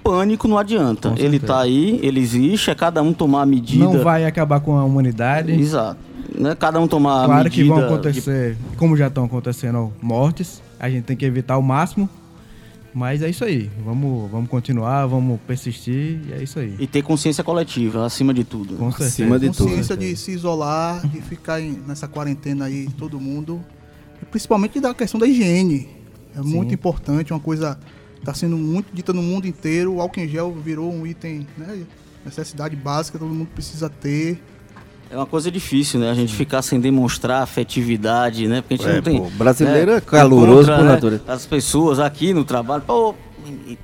pânico 0.04 0.48
não 0.48 0.58
adianta. 0.58 1.10
Uhum. 1.10 1.16
Ele 1.16 1.32
certeza. 1.40 1.48
tá 1.54 1.60
aí, 1.62 2.00
ele 2.04 2.20
existe, 2.20 2.70
é 2.70 2.76
cada 2.76 3.02
um 3.02 3.14
tomar 3.14 3.42
a 3.42 3.46
medida. 3.46 3.84
não 3.84 4.00
vai 4.04 4.26
acabar 4.26 4.60
com 4.60 4.78
a 4.78 4.84
humanidade. 4.84 5.52
Exato. 5.52 5.98
Né? 6.38 6.56
Cada 6.56 6.80
um 6.80 6.88
tomar 6.88 7.24
a 7.24 7.26
Claro 7.26 7.44
medida. 7.46 7.64
que 7.64 7.70
vão 7.70 7.78
de- 7.80 7.86
acontecer, 7.86 8.58
como 8.78 8.96
já 8.98 9.08
estão 9.08 9.26
acontecendo 9.26 9.94
mortes, 10.02 10.62
a 10.80 10.90
gente 10.90 11.04
tem 11.04 11.16
que 11.18 11.26
evitar 11.26 11.56
ao 11.56 11.62
máximo. 11.62 12.10
Mas 12.96 13.24
é 13.24 13.30
isso 13.30 13.44
aí. 13.44 13.72
Vamos, 13.84 14.30
vamos 14.30 14.48
continuar, 14.50 15.08
vamos 15.08 15.40
persistir 15.48 16.20
e 16.28 16.34
é 16.34 16.44
isso 16.44 16.60
aí. 16.60 16.76
E 16.78 16.86
ter 16.86 17.02
consciência 17.02 17.44
coletiva, 17.44 18.06
acima 18.06 18.32
de 18.34 18.44
tudo. 18.44 18.76
Com 18.76 18.92
certeza. 18.92 19.10
Acima 19.10 19.40
de 19.40 19.50
tudo. 19.50 19.68
Consciência 19.68 19.98
de 19.98 20.16
se 20.16 20.32
isolar, 20.32 21.02
de 21.08 21.20
ficar 21.22 21.60
em- 21.60 21.82
nessa 21.88 22.08
quarentena 22.08 22.66
aí, 22.66 22.88
todo 22.96 23.20
mundo. 23.20 23.60
E 24.22 24.26
principalmente 24.26 24.80
da 24.80 24.94
questão 24.94 25.20
da 25.20 25.26
higiene. 25.26 25.90
É 26.36 26.42
muito 26.42 26.72
importante, 26.74 27.34
uma 27.34 27.40
coisa 27.40 27.80
está 28.20 28.32
sendo 28.34 28.58
muito 28.58 28.94
dita 28.94 29.12
no 29.12 29.24
mundo 29.24 29.48
inteiro. 29.48 29.96
O 29.96 30.02
álcool 30.02 30.20
em 30.22 30.28
gel 30.28 30.52
virou 30.54 30.92
um 30.94 31.06
item, 31.08 31.48
né? 31.58 31.80
Necessidade 32.24 32.76
básica, 32.76 33.18
todo 33.18 33.30
mundo 33.34 33.48
precisa 33.56 33.90
ter. 33.90 34.40
É 35.12 35.16
uma 35.16 35.26
coisa 35.26 35.52
difícil, 35.52 36.00
né? 36.00 36.10
A 36.10 36.14
gente 36.14 36.34
ficar 36.34 36.62
sem 36.62 36.80
demonstrar 36.80 37.44
afetividade, 37.44 38.48
né? 38.48 38.62
Porque 38.62 38.74
a 38.76 38.78
gente 38.78 38.90
É, 38.90 38.96
não 38.96 39.02
tem. 39.04 39.18
pô, 39.22 39.30
brasileiro 39.38 39.92
né? 39.92 39.98
é 39.98 40.02
caloroso 40.02 40.72
por 40.72 40.84
né, 40.84 40.92
natureza. 40.92 41.24
As 41.28 41.46
pessoas 41.46 42.00
aqui 42.00 42.34
no 42.34 42.44
trabalho, 42.44 42.82
pô, 42.86 43.14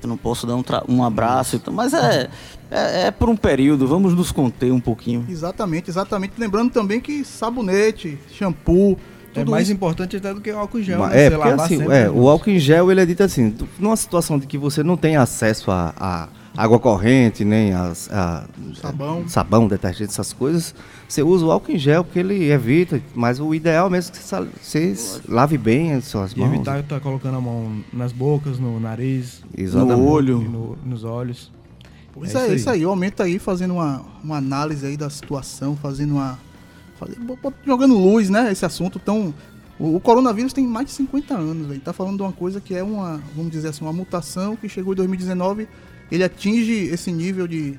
não 0.04 0.16
posso 0.16 0.46
dar 0.46 0.56
um, 0.56 0.62
tra- 0.62 0.82
um 0.88 1.04
abraço, 1.04 1.54
então, 1.56 1.72
mas 1.72 1.92
é, 1.94 2.28
é, 2.70 3.06
é 3.06 3.10
por 3.10 3.28
um 3.28 3.36
período, 3.36 3.86
vamos 3.86 4.14
nos 4.14 4.32
conter 4.32 4.72
um 4.72 4.80
pouquinho. 4.80 5.24
Exatamente, 5.28 5.88
exatamente. 5.90 6.32
Lembrando 6.38 6.72
também 6.72 7.00
que 7.00 7.24
sabonete, 7.24 8.18
shampoo, 8.32 8.98
É 9.32 9.40
tudo 9.40 9.50
mais 9.52 9.64
isso. 9.68 9.72
importante 9.76 10.16
até 10.16 10.34
do 10.34 10.40
que 10.40 10.50
o 10.50 10.58
álcool 10.58 10.82
gel. 10.82 10.98
Mas- 10.98 11.12
né? 11.12 11.24
É, 11.26 11.30
porque 11.30 11.48
assim, 11.48 11.92
é, 11.92 12.10
o 12.10 12.28
álcool 12.28 12.50
em 12.50 12.58
gel, 12.58 12.90
ele 12.90 13.02
é 13.02 13.06
dito 13.06 13.22
assim, 13.22 13.54
numa 13.78 13.96
situação 13.96 14.36
de 14.38 14.46
que 14.48 14.58
você 14.58 14.82
não 14.82 14.96
tem 14.96 15.16
acesso 15.16 15.70
a, 15.70 15.94
a 15.96 16.28
água 16.56 16.78
corrente, 16.78 17.44
nem 17.44 17.72
as, 17.72 18.10
a, 18.10 18.44
Sabão. 18.80 19.28
sabão, 19.28 19.68
detergente, 19.68 20.10
essas 20.10 20.32
coisas, 20.32 20.74
você 21.08 21.22
usa 21.22 21.44
o 21.46 21.50
álcool 21.50 21.72
em 21.72 21.78
gel 21.78 22.02
porque 22.04 22.18
ele 22.18 22.50
evita, 22.50 23.00
mas 23.14 23.38
o 23.40 23.54
ideal 23.54 23.88
mesmo 23.88 24.12
é 24.14 24.18
que 24.18 24.22
você, 24.60 24.94
você 24.94 25.20
lave 25.28 25.56
bem 25.56 25.92
as 25.92 26.04
suas 26.06 26.32
E 26.32 26.38
mãos. 26.38 26.52
evitar 26.54 26.80
estar 26.80 27.00
colocando 27.00 27.36
a 27.36 27.40
mão 27.40 27.82
nas 27.92 28.12
bocas, 28.12 28.58
no 28.58 28.78
nariz, 28.80 29.42
Exatamente. 29.56 29.98
No 29.98 30.06
olho. 30.08 30.42
e 30.42 30.48
no- 30.48 30.78
nos 30.84 31.04
olhos. 31.04 31.50
Pois 32.12 32.34
É 32.34 32.38
é, 32.38 32.46
isso 32.46 32.54
isso 32.56 32.70
aí. 32.70 32.78
aí. 32.80 32.86
O 32.86 32.90
aumento 32.90 33.22
aí 33.22 33.38
fazendo 33.38 33.74
uma, 33.74 34.02
uma 34.22 34.36
análise 34.38 34.84
aí 34.84 34.96
da 34.96 35.08
situação, 35.08 35.76
fazendo 35.76 36.14
uma. 36.14 36.36
fazer- 36.98 37.16
jogando 37.64 37.94
luz, 37.96 38.28
né? 38.28 38.50
Esse 38.50 38.66
assunto 38.66 38.98
tão. 38.98 39.32
O, 39.78 39.94
o 39.96 40.00
coronavírus 40.00 40.52
tem 40.52 40.66
mais 40.66 40.86
de 40.86 40.92
50 40.92 41.34
anos, 41.34 41.66
velho. 41.68 41.80
Tá 41.80 41.92
falando 41.92 42.16
de 42.16 42.22
uma 42.22 42.32
coisa 42.32 42.60
que 42.60 42.74
é 42.74 42.82
uma, 42.82 43.20
vamos 43.36 43.52
dizer 43.52 43.68
assim, 43.68 43.84
uma 43.84 43.92
mutação 43.92 44.56
que 44.56 44.68
chegou 44.68 44.92
em 44.92 44.96
2019. 44.96 45.68
Ele 46.10 46.24
atinge 46.24 46.72
esse 46.72 47.10
nível 47.12 47.46
de. 47.46 47.78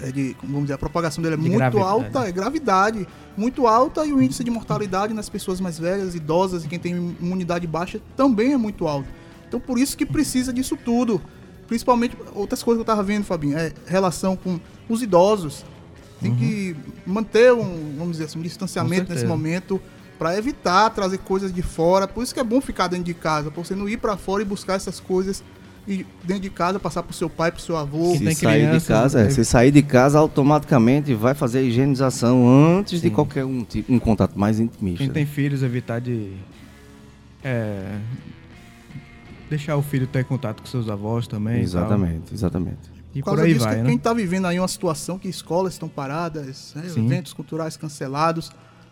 é, 0.00 0.10
de 0.10 0.36
vamos 0.42 0.62
dizer, 0.62 0.74
a 0.74 0.78
propagação 0.78 1.22
dele 1.22 1.34
é 1.34 1.38
De 1.38 1.42
muito 1.42 1.56
gravidade. 1.58 1.86
alta, 1.88 2.28
é 2.28 2.32
gravidade 2.32 3.08
muito 3.36 3.66
alta 3.66 4.06
e 4.06 4.12
o 4.12 4.22
índice 4.22 4.44
de 4.44 4.50
mortalidade 4.50 5.12
nas 5.12 5.28
pessoas 5.28 5.60
mais 5.60 5.78
velhas, 5.78 6.14
idosas 6.14 6.64
e 6.64 6.68
quem 6.68 6.78
tem 6.78 7.16
imunidade 7.20 7.66
baixa 7.66 8.00
também 8.16 8.52
é 8.52 8.56
muito 8.56 8.86
alto. 8.86 9.08
Então 9.48 9.58
por 9.60 9.78
isso 9.78 9.96
que 9.96 10.06
precisa 10.06 10.52
disso 10.52 10.76
tudo. 10.76 11.20
Principalmente 11.66 12.16
outras 12.34 12.62
coisas 12.62 12.78
que 12.78 12.82
eu 12.82 12.94
tava 12.94 13.02
vendo, 13.02 13.24
Fabinho, 13.24 13.56
é 13.56 13.72
relação 13.86 14.36
com 14.36 14.60
os 14.88 15.02
idosos. 15.02 15.64
Tem 16.20 16.34
que 16.34 16.76
manter 17.06 17.52
um, 17.52 17.94
vamos 17.98 18.12
dizer 18.12 18.24
assim, 18.24 18.38
um 18.38 18.42
distanciamento 18.42 19.12
nesse 19.12 19.26
momento 19.26 19.80
para 20.18 20.36
evitar 20.38 20.88
trazer 20.90 21.18
coisas 21.18 21.52
de 21.52 21.60
fora. 21.62 22.06
Por 22.06 22.22
isso 22.22 22.32
que 22.32 22.40
é 22.40 22.44
bom 22.44 22.60
ficar 22.60 22.86
dentro 22.88 23.04
de 23.04 23.14
casa, 23.14 23.50
para 23.50 23.62
você 23.62 23.74
não 23.74 23.88
ir 23.88 23.96
para 23.98 24.16
fora 24.16 24.42
e 24.42 24.44
buscar 24.44 24.74
essas 24.74 25.00
coisas 25.00 25.42
e 25.86 26.06
dentro 26.24 26.42
de 26.42 26.50
casa 26.50 26.80
passar 26.80 27.02
pro 27.02 27.12
seu 27.14 27.28
pai, 27.28 27.52
pro 27.52 27.60
seu 27.60 27.76
avô. 27.76 28.12
Se 28.12 28.24
tem 28.24 28.34
sair 28.34 28.60
de 28.62 28.66
criança, 28.68 28.92
casa, 28.94 29.20
é, 29.20 29.24
né? 29.24 29.30
se 29.30 29.44
sair 29.44 29.70
de 29.70 29.82
casa, 29.82 30.18
automaticamente 30.18 31.12
vai 31.14 31.34
fazer 31.34 31.58
a 31.58 31.62
higienização 31.62 32.48
antes 32.78 33.00
de 33.02 33.10
qualquer 33.10 33.44
um, 33.44 33.62
tipo- 33.64 33.92
um 33.92 33.98
contato 33.98 34.38
mais 34.38 34.58
intimista. 34.60 34.98
Quem 35.04 35.10
tem 35.12 35.26
filhos, 35.26 35.62
evitar 35.62 36.00
de. 36.00 36.32
É, 37.42 37.98
deixar 39.50 39.76
o 39.76 39.82
filho 39.82 40.06
ter 40.06 40.24
contato 40.24 40.60
com 40.62 40.66
seus 40.66 40.88
avós 40.88 41.26
também. 41.26 41.58
e. 41.58 41.62
Exatamente, 41.62 42.32
exatamente. 42.32 42.94
E 43.14 43.20
Por 43.22 43.30
por 43.30 43.36
causa 43.36 43.42
aí 43.44 43.52
disso, 43.54 43.64
vai, 43.64 43.74
quem 43.76 43.84
né? 43.84 43.94
está 43.94 44.12
vivendo 44.12 44.46
aí 44.46 44.58
uma 44.58 44.66
situação 44.66 45.18
que 45.18 45.28
escolas 45.28 45.74
estão 45.74 45.88
paradas, 45.88 46.72
né, 46.74 46.82
Sim. 46.88 47.06
eventos 47.06 47.32
culturais 47.32 47.76
cancelados, 47.76 48.50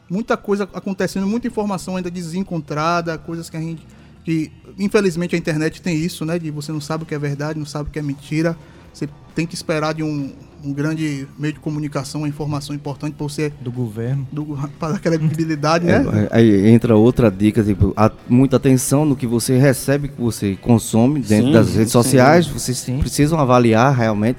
muita 0.09 0.37
coisa 0.37 0.69
acontecendo, 0.75 1.27
muita 1.27 1.49
informação 1.49 1.97
ainda 1.97 2.09
desencontrada, 2.11 3.19
coisas 3.19 3.51
que 3.51 3.57
a 3.57 3.61
gente. 3.61 3.85
Que 4.25 4.51
infelizmente 4.79 5.35
a 5.35 5.39
internet 5.39 5.81
tem 5.83 5.97
isso, 5.97 6.25
né? 6.25 6.39
De 6.39 6.51
você 6.51 6.73
não 6.73 6.81
sabe 6.81 7.05
o 7.05 7.07
que 7.07 7.15
é 7.15 7.19
verdade, 7.19 7.59
não 7.59 7.67
sabe 7.67 7.89
o 7.89 7.93
que 7.93 7.99
é 7.99 8.03
mentira. 8.03 8.57
Você 8.93 9.09
tem 9.35 9.47
que 9.47 9.55
esperar 9.55 9.95
de 9.95 10.03
um, 10.03 10.31
um 10.63 10.73
grande 10.73 11.27
meio 11.39 11.55
de 11.55 11.61
comunicação, 11.61 12.21
uma 12.21 12.29
informação 12.29 12.77
importante 12.77 13.15
para 13.15 13.25
você 13.27 13.51
Do 13.61 13.73
governo. 13.73 14.27
para 14.79 14.93
dar 14.93 14.99
credibilidade, 15.01 15.89
É, 15.89 15.99
né? 15.99 16.29
aí 16.31 16.69
entra 16.69 16.95
outra 16.95 17.31
dica, 17.31 17.65
tipo, 17.65 17.93
a- 17.97 18.13
muita 18.29 18.57
atenção 18.57 19.05
no 19.07 19.17
que 19.17 19.27
você 19.27 19.57
recebe, 19.59 20.09
que 20.09 20.21
você 20.21 20.57
consome 20.61 21.21
dentro 21.21 21.47
Sim, 21.47 21.53
das 21.53 21.69
redes 21.75 21.93
sim. 21.93 22.03
sociais. 22.03 22.47
Vocês 22.47 22.77
Sim. 22.79 22.99
precisam 22.99 23.39
avaliar 23.41 23.97
realmente 23.97 24.39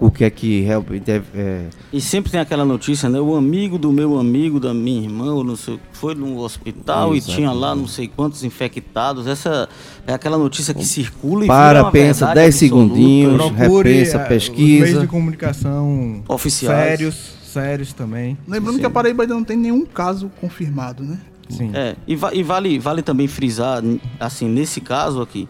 o 0.00 0.10
que 0.10 0.24
é 0.24 0.30
que 0.30 0.60
realmente 0.62 1.10
é. 1.10 1.22
é- 1.34 1.66
E 1.92 2.00
sempre 2.00 2.30
tem 2.30 2.38
aquela 2.40 2.64
notícia, 2.64 3.08
né? 3.08 3.18
O 3.20 3.34
amigo 3.34 3.76
do 3.78 3.92
meu 3.92 4.18
amigo, 4.18 4.60
da 4.60 4.72
minha 4.72 5.02
irmã, 5.02 5.32
ou 5.32 5.42
não 5.42 5.56
sei, 5.56 5.78
foi 5.92 6.14
no 6.14 6.38
hospital 6.38 7.16
e 7.16 7.20
tinha 7.20 7.50
lá 7.50 7.74
não 7.74 7.86
sei 7.88 8.06
quantos 8.08 8.44
infectados. 8.44 9.26
Essa 9.26 9.68
é 10.06 10.12
aquela 10.12 10.38
notícia 10.38 10.72
que 10.72 10.84
circula 10.84 11.44
e 11.44 11.48
Para, 11.48 11.68
vira 11.78 11.82
uma 11.84 11.90
pensa, 11.92 12.26
verdade 12.26 12.34
10 12.50 12.54
absoluta. 12.62 12.94
segundinhos. 12.94 13.52
Procure 13.52 13.92
repensa, 13.92 14.18
eh, 14.18 14.22
Os 14.22 14.28
pesquisa. 14.28 14.84
meios 14.84 15.00
de 15.00 15.06
comunicação 15.08 16.22
Oficiais. 16.28 16.88
sérios, 16.90 17.16
sérios 17.52 17.92
também. 17.92 18.38
Lembrando 18.46 18.78
que 18.78 18.86
a 18.86 18.90
Paraíba 18.90 19.24
ainda 19.24 19.34
não 19.34 19.44
tem 19.44 19.56
nenhum 19.56 19.84
caso 19.84 20.30
confirmado, 20.40 21.02
né? 21.02 21.18
Sim. 21.48 21.70
É, 21.74 21.96
e, 22.06 22.14
va- 22.14 22.34
e 22.34 22.42
vale, 22.42 22.78
vale 22.78 23.00
também 23.02 23.26
frisar, 23.26 23.82
assim, 24.20 24.46
nesse 24.48 24.80
caso 24.82 25.22
aqui, 25.22 25.48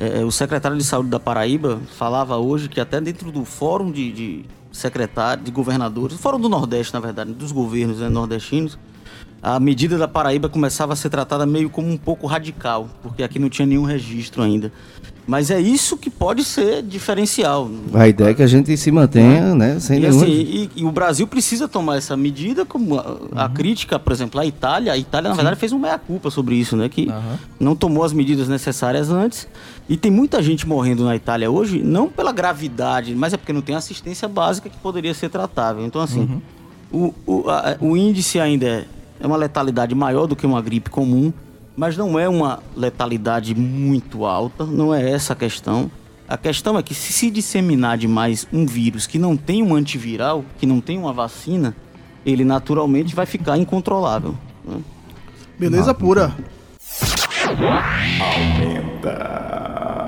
é, 0.00 0.24
o 0.24 0.30
secretário 0.30 0.78
de 0.78 0.82
saúde 0.82 1.10
da 1.10 1.20
Paraíba 1.20 1.78
falava 1.98 2.38
hoje 2.38 2.70
que 2.70 2.80
até 2.80 2.98
dentro 3.02 3.30
do 3.30 3.44
fórum 3.44 3.92
de, 3.92 4.10
de 4.10 4.44
secretário, 4.72 5.44
de 5.44 5.50
governadores, 5.50 6.18
fórum 6.18 6.40
do 6.40 6.48
Nordeste, 6.48 6.94
na 6.94 7.00
verdade, 7.00 7.34
dos 7.34 7.52
governos 7.52 7.98
né, 7.98 8.08
nordestinos, 8.08 8.78
a 9.42 9.60
medida 9.60 9.98
da 9.98 10.08
Paraíba 10.08 10.48
começava 10.48 10.94
a 10.94 10.96
ser 10.96 11.10
tratada 11.10 11.44
meio 11.44 11.68
como 11.68 11.86
um 11.86 11.98
pouco 11.98 12.26
radical, 12.26 12.88
porque 13.02 13.22
aqui 13.22 13.38
não 13.38 13.50
tinha 13.50 13.66
nenhum 13.66 13.84
registro 13.84 14.42
ainda. 14.42 14.72
Mas 15.30 15.48
é 15.48 15.60
isso 15.60 15.96
que 15.96 16.10
pode 16.10 16.42
ser 16.42 16.82
diferencial. 16.82 17.70
A 17.94 18.08
ideia 18.08 18.30
é 18.30 18.34
que 18.34 18.42
a 18.42 18.48
gente 18.48 18.76
se 18.76 18.90
mantenha, 18.90 19.54
né? 19.54 19.78
Sem 19.78 19.98
E, 19.98 20.00
nenhum. 20.00 20.16
assim, 20.16 20.28
e, 20.28 20.70
e 20.74 20.84
o 20.84 20.90
Brasil 20.90 21.24
precisa 21.24 21.68
tomar 21.68 21.98
essa 21.98 22.16
medida, 22.16 22.64
como 22.66 22.98
a, 22.98 23.16
a 23.36 23.46
Uhum. 23.46 23.54
crítica, 23.54 23.96
por 23.96 24.12
exemplo, 24.12 24.40
a 24.40 24.44
Itália, 24.44 24.92
a 24.92 24.98
Itália, 24.98 25.30
na 25.30 25.36
verdade, 25.36 25.54
fez 25.56 25.70
um 25.72 25.78
meia-culpa 25.78 26.30
sobre 26.32 26.56
isso, 26.56 26.76
né? 26.76 26.88
Que 26.88 27.08
Aham. 27.08 27.38
não 27.60 27.76
tomou 27.76 28.02
as 28.02 28.12
medidas 28.12 28.48
necessárias 28.48 29.08
antes. 29.08 29.46
E 29.88 29.96
tem 29.96 30.10
muita 30.10 30.42
gente 30.42 30.66
morrendo 30.66 31.04
na 31.04 31.14
Itália 31.14 31.48
hoje, 31.48 31.80
não 31.80 32.08
pela 32.08 32.32
gravidade, 32.32 33.14
mas 33.14 33.32
é 33.32 33.36
porque 33.36 33.52
não 33.52 33.62
tem 33.62 33.76
assistência 33.76 34.26
básica 34.26 34.68
que 34.68 34.78
poderia 34.78 35.14
ser 35.14 35.28
tratável. 35.28 35.86
Então, 35.86 36.00
assim, 36.00 36.28
Uhum. 36.92 37.14
o, 37.26 37.32
o, 37.44 37.48
a- 37.48 37.76
o 37.80 37.96
índice 37.96 38.40
ainda 38.40 38.66
é, 38.66 38.84
é 39.20 39.26
uma 39.28 39.36
letalidade 39.36 39.94
maior 39.94 40.26
do 40.26 40.34
que 40.34 40.44
uma 40.44 40.60
gripe 40.60 40.90
comum, 40.90 41.32
mas 41.80 41.96
não 41.96 42.18
é 42.18 42.28
uma 42.28 42.62
letalidade 42.76 43.54
muito 43.54 44.26
alta, 44.26 44.66
não 44.66 44.94
é 44.94 45.12
essa 45.12 45.32
a 45.32 45.36
questão. 45.36 45.90
A 46.28 46.36
questão 46.36 46.78
é 46.78 46.82
que 46.82 46.92
se 46.92 47.10
se 47.10 47.30
disseminar 47.30 47.96
demais 47.96 48.46
um 48.52 48.66
vírus 48.66 49.06
que 49.06 49.18
não 49.18 49.34
tem 49.34 49.62
um 49.62 49.74
antiviral, 49.74 50.44
que 50.58 50.66
não 50.66 50.78
tem 50.78 50.98
uma 50.98 51.10
vacina, 51.10 51.74
ele 52.24 52.44
naturalmente 52.44 53.14
vai 53.14 53.24
ficar 53.24 53.56
incontrolável. 53.56 54.36
né? 54.62 54.78
Beleza 55.58 55.94
pura. 55.94 56.36
People 58.58 59.99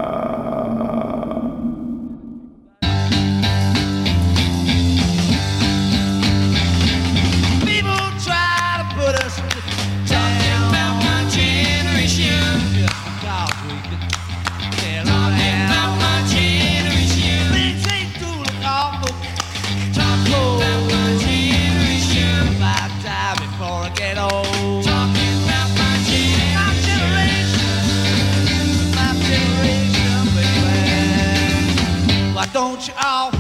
don't 32.53 32.87
you 32.87 32.93
all 33.03 33.31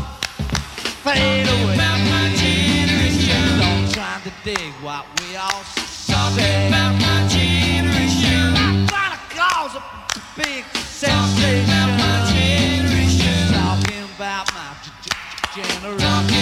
fade 1.04 1.46
away? 1.46 1.74
About 1.74 2.00
my 2.08 2.32
generation. 2.34 3.58
Don't 3.60 3.92
try 3.92 4.18
to 4.24 4.32
dig 4.42 4.72
what 4.82 5.04
we 5.20 5.36
all 5.36 5.62
say. 5.64 6.68
About 6.68 6.94
my 6.94 7.28
generation. 7.28 8.54
Not 8.54 8.88
trying 8.88 9.12
to 9.12 9.36
cause 9.36 9.74
a 9.76 9.82
big 10.36 10.64
sensation. 10.76 11.64
About 11.64 11.90
my 11.98 12.32
generation. 12.32 13.52
Talking 13.52 14.04
about 14.16 14.46
my 14.54 14.70
generation. 15.54 16.41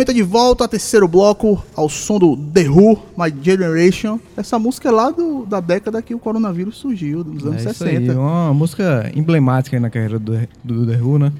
Aumenta 0.00 0.14
de 0.14 0.22
volta, 0.22 0.66
terceiro 0.66 1.06
bloco, 1.06 1.62
ao 1.76 1.86
som 1.86 2.18
do 2.18 2.34
The 2.34 2.70
Who, 2.70 2.98
My 3.18 3.30
Generation. 3.42 4.18
Essa 4.34 4.58
música 4.58 4.88
é 4.88 4.90
lá 4.92 5.10
do- 5.10 5.44
da 5.44 5.60
década 5.60 6.00
que 6.00 6.14
o 6.14 6.18
coronavírus 6.18 6.78
surgiu, 6.78 7.22
dos 7.22 7.44
anos 7.44 7.66
É 7.66 7.70
isso 7.70 7.84
60. 7.84 8.12
aí, 8.12 8.16
uma 8.16 8.54
música 8.54 9.12
emblemática 9.14 9.78
na 9.78 9.90
carreira 9.90 10.18
do, 10.18 10.38
do 10.64 10.86
The 10.86 10.96
Who, 11.02 11.18
né? 11.18 11.30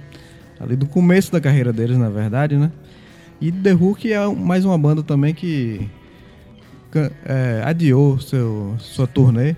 Ali 0.60 0.76
do 0.76 0.84
começo 0.84 1.32
da 1.32 1.40
carreira 1.40 1.72
deles, 1.72 1.96
na 1.96 2.10
verdade, 2.10 2.58
né? 2.58 2.70
E 3.40 3.50
The 3.50 3.72
Who 3.72 3.94
que 3.94 4.12
é 4.12 4.26
mais 4.28 4.62
uma 4.66 4.76
banda 4.76 5.02
também 5.02 5.32
que 5.32 5.88
é, 7.24 7.62
adiou 7.64 8.20
seu, 8.20 8.74
sua 8.78 9.06
turnê. 9.06 9.56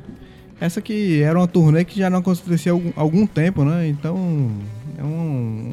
Essa 0.61 0.81
que 0.81 1.21
era 1.21 1.37
uma 1.37 1.49
turnê 1.49 1.85
que 1.85 1.99
já 1.99 2.09
não 2.09 2.19
acontecia 2.21 2.71
há 2.71 2.75
algum, 2.75 2.93
algum 2.95 3.27
tempo, 3.27 3.65
né? 3.65 3.89
Então 3.89 4.49
é 5.03 5.07
um 5.07 5.73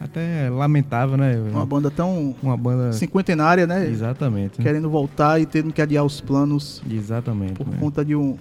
até 0.00 0.48
lamentável, 0.50 1.16
né? 1.16 1.36
Uma 1.52 1.66
banda 1.66 1.90
tão 1.90 2.34
Uma 2.42 2.56
banda 2.56 2.92
cinquentenária, 2.92 3.66
né? 3.66 3.86
exatamente? 3.88 4.60
Querendo 4.60 4.88
voltar 4.88 5.40
e 5.40 5.46
tendo 5.46 5.72
que 5.72 5.82
adiar 5.82 6.04
os 6.04 6.20
planos 6.20 6.82
exatamente. 6.90 7.54
por 7.54 7.68
né? 7.68 7.76
conta 7.78 8.04
de 8.04 8.16
um, 8.16 8.36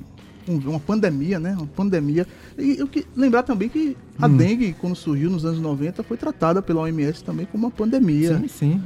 um- 0.47 0.57
uma 0.69 0.79
pandemia, 0.79 1.39
né? 1.39 1.53
Uma 1.57 1.67
pandemia. 1.67 2.25
E 2.57 2.77
eu 2.79 2.87
que 2.87 3.05
lembrar 3.15 3.43
também 3.43 3.69
que 3.69 3.95
a 4.17 4.27
Hum. 4.27 4.37
dengue, 4.37 4.73
quando 4.79 4.95
surgiu 4.95 5.29
nos 5.29 5.45
anos 5.45 5.59
90, 5.59 6.01
foi 6.03 6.17
tratada 6.17 6.61
pela 6.61 6.81
OMS 6.81 7.23
também 7.23 7.45
como 7.45 7.65
uma 7.67 7.71
pandemia. 7.71 8.37
Sim, 8.37 8.47
sim. 8.47 8.81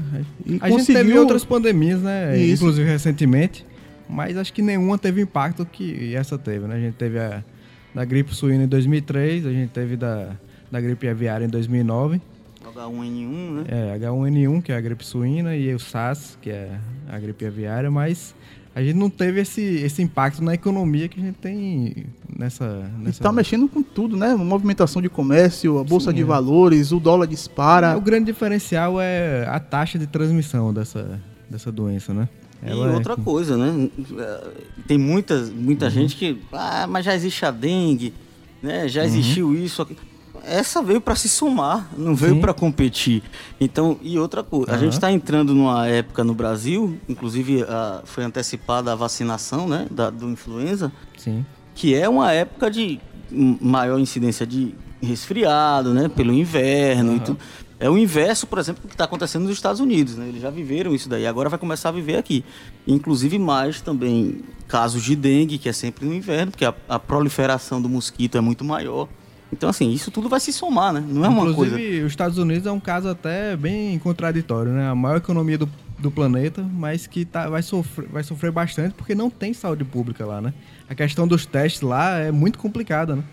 E 0.45 0.57
a 0.61 0.69
gente 0.69 0.85
teve 0.87 0.99
conseguiu- 0.99 1.21
outras 1.21 1.45
pandemias, 1.45 2.01
né? 2.01 2.37
Isso. 2.37 2.63
Inclusive 2.63 2.89
recentemente. 2.89 3.65
Mas 4.09 4.35
acho 4.37 4.51
que 4.53 4.61
nenhuma 4.61 4.97
teve 4.97 5.21
impacto 5.21 5.65
que 5.65 6.13
essa 6.13 6.37
teve, 6.37 6.67
né? 6.67 6.75
A 6.75 6.79
gente 6.79 6.95
teve 6.95 7.17
a 7.19 7.43
da 7.95 8.03
gripe 8.03 8.33
suína 8.35 8.63
em 8.63 8.67
2003, 8.67 9.45
a 9.45 9.51
gente 9.51 9.69
teve 9.69 9.95
da, 9.95 10.31
da 10.73 10.81
gripe 10.81 11.07
aviária 11.07 11.45
em 11.45 11.49
2009. 11.49 12.19
H1N1, 12.65 13.51
né? 13.51 13.63
É, 13.67 13.99
H1N1, 13.99 14.63
que 14.63 14.71
é 14.71 14.75
a 14.75 14.81
gripe 14.81 15.05
suína, 15.05 15.55
e 15.55 15.71
o 15.71 15.79
SARS, 15.79 16.35
que 16.41 16.49
é 16.49 16.79
a 17.07 17.19
gripe 17.19 17.45
aviária, 17.45 17.91
mas 17.91 18.33
a 18.73 18.81
gente 18.81 18.95
não 18.95 19.07
teve 19.07 19.39
esse, 19.39 19.61
esse 19.61 20.01
impacto 20.01 20.43
na 20.43 20.55
economia 20.55 21.07
que 21.07 21.19
a 21.19 21.23
gente 21.23 21.35
tem 21.35 22.07
nessa. 22.35 22.89
nessa... 22.97 23.21
Tá 23.21 23.31
mexendo 23.31 23.67
com 23.67 23.83
tudo, 23.83 24.17
né? 24.17 24.33
Movimentação 24.33 24.99
de 24.99 25.09
comércio, 25.09 25.77
a 25.77 25.83
bolsa 25.83 26.09
Sim, 26.09 26.15
de 26.15 26.23
é. 26.23 26.25
valores, 26.25 26.91
o 26.91 26.99
dólar 26.99 27.27
dispara. 27.27 27.95
O 27.95 28.01
grande 28.01 28.25
diferencial 28.25 28.99
é 28.99 29.45
a 29.47 29.59
taxa 29.59 29.99
de 29.99 30.07
transmissão 30.07 30.73
dessa, 30.73 31.21
dessa 31.47 31.71
doença, 31.71 32.15
né? 32.15 32.27
E 32.65 32.71
Ela 32.71 32.89
é- 32.89 32.95
outra 32.95 33.15
coisa, 33.15 33.55
né? 33.55 33.89
Tem 34.87 34.97
muitas, 34.97 35.51
muita 35.51 35.87
gente 35.91 36.15
que. 36.15 36.41
Ah, 36.51 36.87
mas 36.89 37.05
já 37.05 37.13
existe 37.13 37.45
a 37.45 37.51
dengue, 37.51 38.11
né? 38.63 38.87
Já 38.87 39.05
existiu 39.05 39.53
isso 39.53 39.83
aqui. 39.83 39.95
Essa 40.43 40.81
veio 40.81 40.99
para 40.99 41.15
se 41.15 41.29
somar, 41.29 41.89
não 41.97 42.13
veio 42.13 42.39
para 42.41 42.53
competir. 42.53 43.23
Então, 43.61 43.97
e 44.01 44.19
outra 44.19 44.43
coisa, 44.43 44.71
a 44.71 44.73
Aham. 44.75 44.83
gente 44.83 44.93
está 44.93 45.11
entrando 45.11 45.53
numa 45.55 45.87
época 45.87 46.23
no 46.23 46.33
Brasil, 46.33 46.99
inclusive 47.07 47.63
ah, 47.63 48.01
foi 48.03 48.23
antecipada 48.25 48.91
a 48.91 48.95
vacinação, 48.95 49.67
né? 49.67 49.87
Da, 49.89 50.09
do 50.09 50.29
influenza, 50.29 50.91
Sim. 51.17 51.45
que 51.73 51.95
é 51.95 52.09
uma 52.09 52.31
época 52.31 52.69
de 52.69 52.99
maior 53.31 53.97
incidência 53.99 54.45
de 54.45 54.75
resfriado, 55.01 55.93
né? 55.93 56.09
Pelo 56.09 56.33
inverno. 56.33 57.19
tudo. 57.19 57.39
É 57.79 57.89
o 57.89 57.97
inverso, 57.97 58.47
por 58.47 58.59
exemplo, 58.59 58.81
do 58.83 58.87
que 58.87 58.93
está 58.93 59.03
acontecendo 59.03 59.43
nos 59.43 59.51
Estados 59.53 59.81
Unidos, 59.81 60.15
né? 60.15 60.27
Eles 60.29 60.41
já 60.41 60.49
viveram 60.49 60.93
isso 60.95 61.09
daí, 61.09 61.25
agora 61.27 61.49
vai 61.49 61.59
começar 61.59 61.89
a 61.89 61.91
viver 61.91 62.17
aqui. 62.17 62.43
Inclusive 62.87 63.37
mais 63.37 63.81
também 63.81 64.41
casos 64.67 65.03
de 65.03 65.15
dengue, 65.15 65.57
que 65.57 65.67
é 65.67 65.73
sempre 65.73 66.05
no 66.05 66.13
inverno, 66.13 66.51
porque 66.51 66.63
a, 66.65 66.73
a 66.87 66.97
proliferação 66.97 67.81
do 67.81 67.89
mosquito 67.89 68.37
é 68.37 68.41
muito 68.41 68.63
maior. 68.63 69.07
Então, 69.53 69.69
assim, 69.69 69.91
isso 69.91 70.11
tudo 70.11 70.27
vai 70.27 70.39
se 70.39 70.51
somar, 70.51 70.91
né? 70.93 71.03
Não 71.07 71.23
é 71.23 71.29
uma 71.29 71.49
Inclusive, 71.49 71.75
coisa... 71.81 72.05
os 72.05 72.11
Estados 72.11 72.37
Unidos 72.37 72.65
é 72.65 72.71
um 72.71 72.79
caso 72.79 73.07
até 73.07 73.55
bem 73.55 73.97
contraditório, 73.99 74.71
né? 74.71 74.89
A 74.89 74.95
maior 74.95 75.17
economia 75.17 75.57
do, 75.57 75.69
do 75.99 76.11
planeta, 76.11 76.61
mas 76.73 77.07
que 77.07 77.23
tá, 77.23 77.47
vai, 77.49 77.61
sofrer, 77.61 78.07
vai 78.09 78.23
sofrer 78.23 78.51
bastante 78.51 78.93
porque 78.95 79.13
não 79.15 79.29
tem 79.29 79.53
saúde 79.53 79.83
pública 79.83 80.25
lá, 80.25 80.41
né? 80.41 80.53
A 80.89 80.95
questão 80.95 81.27
dos 81.27 81.45
testes 81.45 81.81
lá 81.81 82.17
é 82.17 82.31
muito 82.31 82.59
complicada, 82.59 83.15
né? 83.15 83.23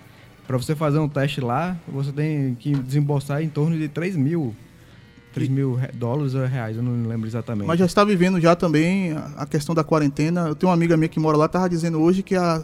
Para 0.47 0.57
você 0.57 0.75
fazer 0.75 0.99
um 0.99 1.09
teste 1.09 1.41
lá, 1.41 1.77
você 1.89 2.12
tem 2.12 2.55
que 2.55 2.73
desembolsar 2.75 3.43
em 3.43 3.49
torno 3.49 3.77
de 3.79 3.89
3 3.89 4.16
mil, 4.16 4.55
3 5.33 5.49
mil 5.49 5.75
re- 5.77 5.91
dólares 5.95 6.35
ou 6.35 6.45
reais, 6.45 6.77
eu 6.77 6.83
não 6.83 7.09
lembro 7.09 7.29
exatamente. 7.29 7.66
Mas 7.66 7.79
já 7.79 7.87
está 7.87 8.03
vivendo 8.05 8.41
já 8.41 8.55
também 8.57 9.12
a 9.12 9.31
a 9.43 9.47
questão 9.47 9.75
da 9.75 9.85
quarentena. 9.85 10.49
Eu 10.49 10.55
tenho 10.57 10.68
uma 10.71 10.75
amiga 10.75 10.97
minha 10.97 11.09
que 11.09 11.21
mora 11.21 11.37
lá, 11.37 11.47
estava 11.47 11.68
dizendo 11.68 12.01
hoje 12.01 12.23
que 12.23 12.35
a, 12.35 12.62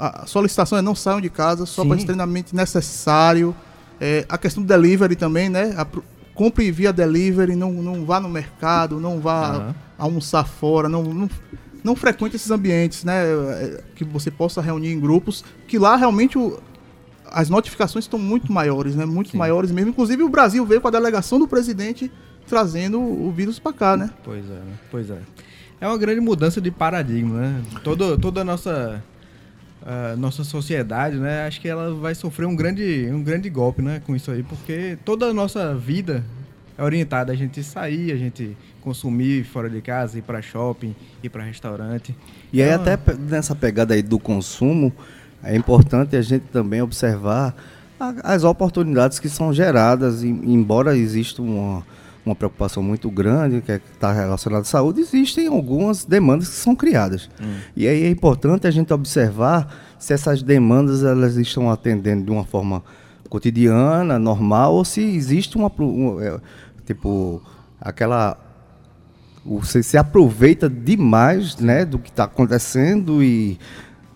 a 0.00 0.26
solicitação 0.26 0.78
é 0.78 0.82
não 0.82 0.94
saiam 0.94 1.20
de 1.20 1.30
casa 1.30 1.66
só 1.66 1.82
Sim. 1.82 1.88
para 1.88 1.98
extremamente 1.98 2.54
necessário. 2.54 3.54
É, 4.00 4.24
a 4.28 4.36
questão 4.36 4.62
do 4.62 4.66
delivery 4.66 5.16
também, 5.16 5.48
né? 5.48 5.74
A 5.76 5.86
compre 6.34 6.70
via 6.70 6.92
delivery, 6.92 7.56
não, 7.56 7.72
não 7.72 8.04
vá 8.04 8.20
no 8.20 8.28
mercado, 8.28 9.00
não 9.00 9.20
vá 9.20 9.46
Aham. 9.56 9.74
almoçar 9.96 10.44
fora, 10.46 10.86
não, 10.88 11.02
não, 11.02 11.30
não 11.82 11.96
frequente 11.96 12.36
esses 12.36 12.50
ambientes, 12.50 13.04
né? 13.04 13.22
É, 13.24 13.82
Que 13.94 14.04
você 14.04 14.30
possa 14.30 14.60
reunir 14.60 14.92
em 14.92 15.00
grupos, 15.00 15.42
que 15.66 15.78
lá 15.78 15.96
realmente 15.96 16.36
o- 16.36 16.58
as 17.30 17.48
notificações 17.48 18.04
estão 18.04 18.18
muito 18.18 18.52
maiores, 18.52 18.94
né? 18.94 19.06
Muito 19.06 19.30
Sim. 19.30 19.38
maiores 19.38 19.70
mesmo. 19.70 19.90
Inclusive 19.90 20.22
o 20.22 20.28
Brasil 20.28 20.64
veio 20.66 20.80
com 20.80 20.88
a 20.88 20.90
delegação 20.90 21.38
do 21.38 21.48
presidente 21.48 22.10
trazendo 22.46 23.00
o 23.00 23.32
vírus 23.32 23.58
para 23.58 23.72
cá, 23.72 23.96
né? 23.96 24.10
Pois 24.22 24.44
é, 24.44 24.48
né? 24.48 24.72
pois 24.90 25.10
é. 25.10 25.18
É 25.80 25.86
uma 25.88 25.98
grande 25.98 26.20
mudança 26.20 26.60
de 26.60 26.70
paradigma, 26.70 27.40
né? 27.40 27.62
Todo, 27.82 28.16
toda 28.18 28.42
a 28.42 28.44
nossa, 28.44 29.02
a 29.86 30.16
nossa 30.16 30.42
sociedade, 30.42 31.16
né? 31.16 31.46
Acho 31.46 31.60
que 31.60 31.68
ela 31.68 31.94
vai 31.94 32.12
sofrer 32.12 32.44
um 32.46 32.56
grande, 32.56 33.08
um 33.12 33.22
grande 33.22 33.48
golpe, 33.48 33.80
né? 33.80 34.02
Com 34.04 34.16
isso 34.16 34.32
aí, 34.32 34.42
porque 34.42 34.98
toda 35.04 35.26
a 35.26 35.32
nossa 35.32 35.74
vida 35.76 36.24
é 36.76 36.82
orientada 36.82 37.32
a 37.32 37.36
gente 37.36 37.62
sair, 37.62 38.10
a 38.10 38.16
gente 38.16 38.56
consumir 38.80 39.44
fora 39.44 39.70
de 39.70 39.80
casa, 39.80 40.18
ir 40.18 40.22
para 40.22 40.42
shopping, 40.42 40.94
ir 41.22 41.28
para 41.28 41.44
restaurante. 41.44 42.16
E 42.52 42.60
aí, 42.60 42.68
É 42.68 42.74
até 42.74 42.98
nessa 43.14 43.54
pegada 43.54 43.94
aí 43.94 44.02
do 44.02 44.18
consumo, 44.18 44.92
é 45.42 45.54
importante 45.54 46.16
a 46.16 46.22
gente 46.22 46.46
também 46.52 46.82
observar 46.82 47.54
as 48.24 48.42
oportunidades 48.44 49.18
que 49.20 49.28
são 49.28 49.54
geradas, 49.54 50.22
embora 50.22 50.96
exista 50.96 51.40
uma, 51.40 51.86
uma 52.26 52.34
preocupação 52.34 52.82
muito 52.82 53.08
grande 53.08 53.60
que 53.60 53.72
está 53.72 54.12
relacionada 54.12 54.62
à 54.62 54.64
saúde, 54.64 55.00
existem 55.00 55.46
algumas 55.46 56.04
demandas 56.04 56.48
que 56.48 56.56
são 56.56 56.74
criadas. 56.74 57.30
E 57.76 57.86
aí 57.86 58.02
é 58.02 58.10
importante 58.10 58.66
a 58.66 58.70
gente 58.70 58.92
observar 58.92 59.72
se 59.98 60.12
essas 60.12 60.42
demandas 60.42 61.04
elas 61.04 61.36
estão 61.36 61.70
atendendo 61.70 62.24
de 62.24 62.30
uma 62.30 62.44
forma 62.44 62.82
cotidiana, 63.30 64.18
normal, 64.18 64.74
ou 64.74 64.84
se 64.84 65.00
existe 65.00 65.56
uma, 65.56 65.70
um, 65.78 66.20
é, 66.20 66.38
tipo, 66.84 67.40
aquela 67.80 68.36
você 69.44 69.80
se 69.80 69.96
aproveita 69.96 70.68
demais 70.68 71.56
né, 71.56 71.84
do 71.84 72.00
que 72.00 72.10
está 72.10 72.24
acontecendo 72.24 73.22
e 73.22 73.56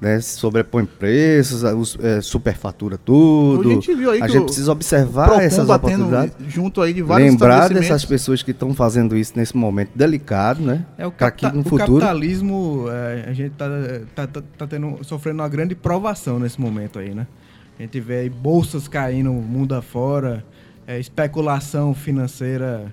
né, 0.00 0.18
sobrepõe 0.20 0.86
preços, 0.86 1.62
os- 1.62 1.98
é, 2.02 2.20
superfatura 2.22 2.96
tudo. 2.96 3.68
A 3.68 3.72
gente 3.74 3.94
viu 3.94 4.10
aí 4.10 4.22
a 4.22 4.26
que 4.26 4.32
gente 4.32 4.44
precisa 4.46 4.72
observar 4.72 5.42
essas 5.42 5.68
oportunidades. 5.68 6.34
junto 6.48 6.80
aí 6.80 6.94
de 6.94 7.02
vários 7.02 7.30
Lembrar 7.30 7.68
dessas 7.68 8.04
pessoas 8.04 8.42
que 8.42 8.50
estão 8.50 8.72
fazendo 8.72 9.16
isso 9.16 9.34
nesse 9.36 9.54
momento 9.56 9.90
delicado, 9.94 10.62
né? 10.62 10.86
É 10.96 11.06
o, 11.06 11.10
capta- 11.12 11.52
no 11.52 11.60
o 11.60 11.64
futuro. 11.64 11.98
capitalismo, 12.00 12.86
é, 12.88 13.26
a 13.28 13.32
gente 13.34 13.50
tá, 13.50 13.66
tá, 14.14 14.26
tá, 14.26 14.42
tá 14.56 14.66
tendo, 14.66 14.98
sofrendo 15.04 15.42
uma 15.42 15.48
grande 15.48 15.74
provação 15.74 16.38
nesse 16.38 16.58
momento 16.60 16.98
aí, 16.98 17.14
né? 17.14 17.26
A 17.78 17.82
gente 17.82 18.00
vê 18.00 18.20
aí 18.20 18.30
bolsas 18.30 18.88
caindo 18.88 19.30
mundo 19.32 19.74
afora, 19.74 20.44
é, 20.86 20.98
especulação 20.98 21.94
financeira 21.94 22.92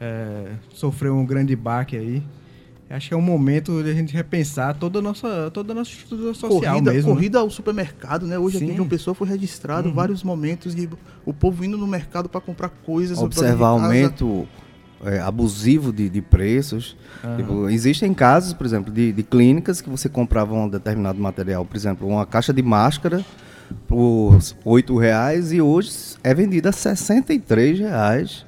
é, 0.00 0.44
sofreu 0.70 1.14
um 1.16 1.24
grande 1.24 1.54
baque 1.56 1.96
aí. 1.96 2.22
Acho 2.90 3.08
que 3.08 3.14
é 3.14 3.16
um 3.16 3.20
momento 3.22 3.82
de 3.82 3.90
a 3.90 3.94
gente 3.94 4.14
repensar 4.14 4.74
toda 4.76 4.98
a 4.98 5.02
nossa, 5.02 5.50
toda 5.52 5.72
a 5.72 5.74
nossa 5.74 5.90
estrutura 5.90 6.32
social 6.34 6.74
corrida, 6.74 6.92
mesmo. 6.92 7.08
né? 7.10 7.14
corrida 7.14 7.38
ao 7.40 7.50
supermercado, 7.50 8.26
né? 8.26 8.38
Hoje 8.38 8.58
aqui 8.58 8.66
Sim. 8.66 8.72
em 8.72 8.76
João 8.76 8.88
Pessoa 8.88 9.14
foi 9.14 9.26
registrado 9.26 9.88
Uhum. 9.88 9.94
vários 9.94 10.22
momentos 10.22 10.74
de 10.74 10.88
o 11.24 11.32
povo 11.32 11.64
indo 11.64 11.76
no 11.78 11.86
mercado 11.86 12.28
para 12.28 12.40
comprar 12.40 12.68
coisas. 12.68 13.18
observar 13.18 13.68
aumento 13.68 14.46
é, 15.04 15.18
abusivo 15.18 15.92
de, 15.92 16.08
de 16.08 16.20
preços. 16.22 16.96
Aham. 17.24 17.36
Tipo, 17.36 17.68
existem 17.70 18.12
casos, 18.14 18.52
por 18.52 18.64
exemplo, 18.66 18.92
de, 18.92 19.12
de 19.12 19.22
clínicas 19.22 19.80
que 19.80 19.88
você 19.90 20.08
comprava 20.08 20.54
um 20.54 20.68
determinado 20.68 21.18
material, 21.18 21.64
por 21.64 21.76
exemplo, 21.76 22.06
uma 22.06 22.24
caixa 22.26 22.52
de 22.52 22.62
máscara 22.62 23.24
por 23.88 24.38
R$ 24.64 25.00
reais 25.00 25.52
e 25.52 25.60
hoje 25.60 25.90
é 26.22 26.34
vendida 26.34 26.68
a 26.68 26.72
63 26.72 27.78
reais. 27.80 28.46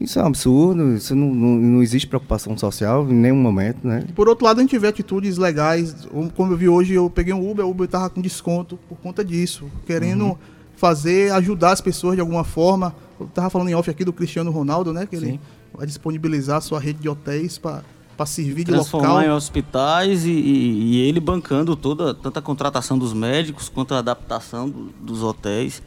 Isso 0.00 0.18
é 0.18 0.22
um 0.22 0.26
absurdo, 0.26 0.94
isso 0.96 1.14
não, 1.14 1.32
não, 1.34 1.48
não 1.56 1.82
existe 1.82 2.06
preocupação 2.06 2.58
social 2.58 3.08
em 3.08 3.14
nenhum 3.14 3.36
momento, 3.36 3.86
né? 3.86 4.04
Por 4.14 4.28
outro 4.28 4.44
lado, 4.44 4.58
a 4.58 4.60
gente 4.62 4.76
vê 4.78 4.88
atitudes 4.88 5.38
legais. 5.38 5.94
Como 6.36 6.52
eu 6.52 6.56
vi 6.56 6.68
hoje, 6.68 6.92
eu 6.94 7.08
peguei 7.08 7.32
um 7.32 7.48
Uber, 7.50 7.64
o 7.64 7.70
Uber 7.70 7.86
tava 7.88 8.10
com 8.10 8.20
desconto 8.20 8.78
por 8.88 8.98
conta 8.98 9.24
disso, 9.24 9.70
querendo 9.86 10.24
Uhum. 10.24 10.36
fazer, 10.76 11.32
ajudar 11.32 11.72
as 11.72 11.80
pessoas 11.80 12.16
de 12.16 12.20
alguma 12.20 12.42
forma. 12.44 12.94
Eu 13.18 13.26
tava 13.28 13.48
falando 13.48 13.68
em 13.68 13.74
off 13.74 13.88
aqui 13.88 14.04
do 14.04 14.12
Cristiano 14.12 14.50
Ronaldo, 14.50 14.92
né? 14.92 15.06
Que 15.06 15.14
ele 15.16 15.26
Sim. 15.26 15.40
vai 15.72 15.86
disponibilizar 15.86 16.56
a 16.58 16.60
sua 16.60 16.80
rede 16.80 16.98
de 16.98 17.08
hotéis 17.08 17.56
para 17.56 17.82
servir 18.26 18.64
de 18.64 18.72
transformar 18.72 19.08
local. 19.08 19.22
em 19.22 19.30
hospitais 19.30 20.24
e, 20.26 20.30
e- 20.30 20.82
e 20.96 21.00
ele 21.08 21.20
bancando 21.20 21.76
toda 21.76 22.12
tanto 22.12 22.38
a 22.38 22.42
contratação 22.42 22.98
dos 22.98 23.12
médicos 23.12 23.68
quanto 23.68 23.94
a 23.94 23.98
adaptação 24.00 24.68
do- 24.68 24.90
dos 25.00 25.22
hotéis. 25.22 25.80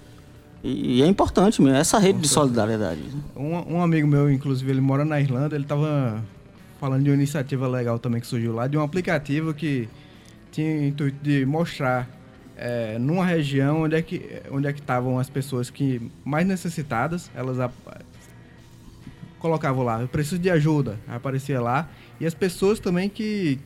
E, 0.64 0.98
e 0.98 1.04
é 1.04 1.08
importante 1.08 1.62
mesmo, 1.62 1.78
essa 1.78 2.00
rede 2.00 2.20
de 2.20 2.28
solidariedade. 2.28 3.02
Um, 3.36 3.76
um 3.76 3.82
amigo 3.82 4.08
meu, 4.08 4.32
inclusive, 4.32 4.70
ele 4.72 4.82
mora 4.82 5.06
na 5.06 5.20
Irlanda, 5.20 5.56
ele 5.56 5.66
tava 5.66 6.24
falando 6.80 7.04
de 7.04 7.10
uma 7.10 7.16
iniciativa 7.16 7.68
legal 7.68 8.00
também 8.00 8.20
que 8.22 8.28
surgiu 8.28 8.54
lá, 8.54 8.68
de 8.68 8.78
um 8.78 8.82
aplicativo 8.82 9.54
que 9.54 9.88
tinha 10.52 10.80
o 10.80 10.84
intuito 10.86 11.18
de 11.24 11.46
mostrar 11.46 12.10
é, 12.56 12.98
numa 13.00 13.26
região 13.26 13.84
onde 13.84 13.96
é 13.96 14.02
que 14.02 14.42
onde 14.52 14.68
é 14.68 14.74
que 14.74 14.80
estavam 14.80 15.20
as 15.20 15.30
pessoas 15.30 15.70
que 15.70 16.02
mais 16.26 16.46
necessitadas, 16.48 17.30
elas 17.36 17.60
ap- 17.60 17.74
colocavam 19.40 19.84
lá, 19.84 20.02
eu 20.02 20.08
preciso 20.08 20.40
de 20.40 20.50
ajuda, 20.50 20.98
aparecia 21.08 21.62
lá, 21.62 21.88
e 22.20 22.26
as 22.26 22.34
pessoas 22.34 22.80
também 22.80 23.10
que 23.10 23.60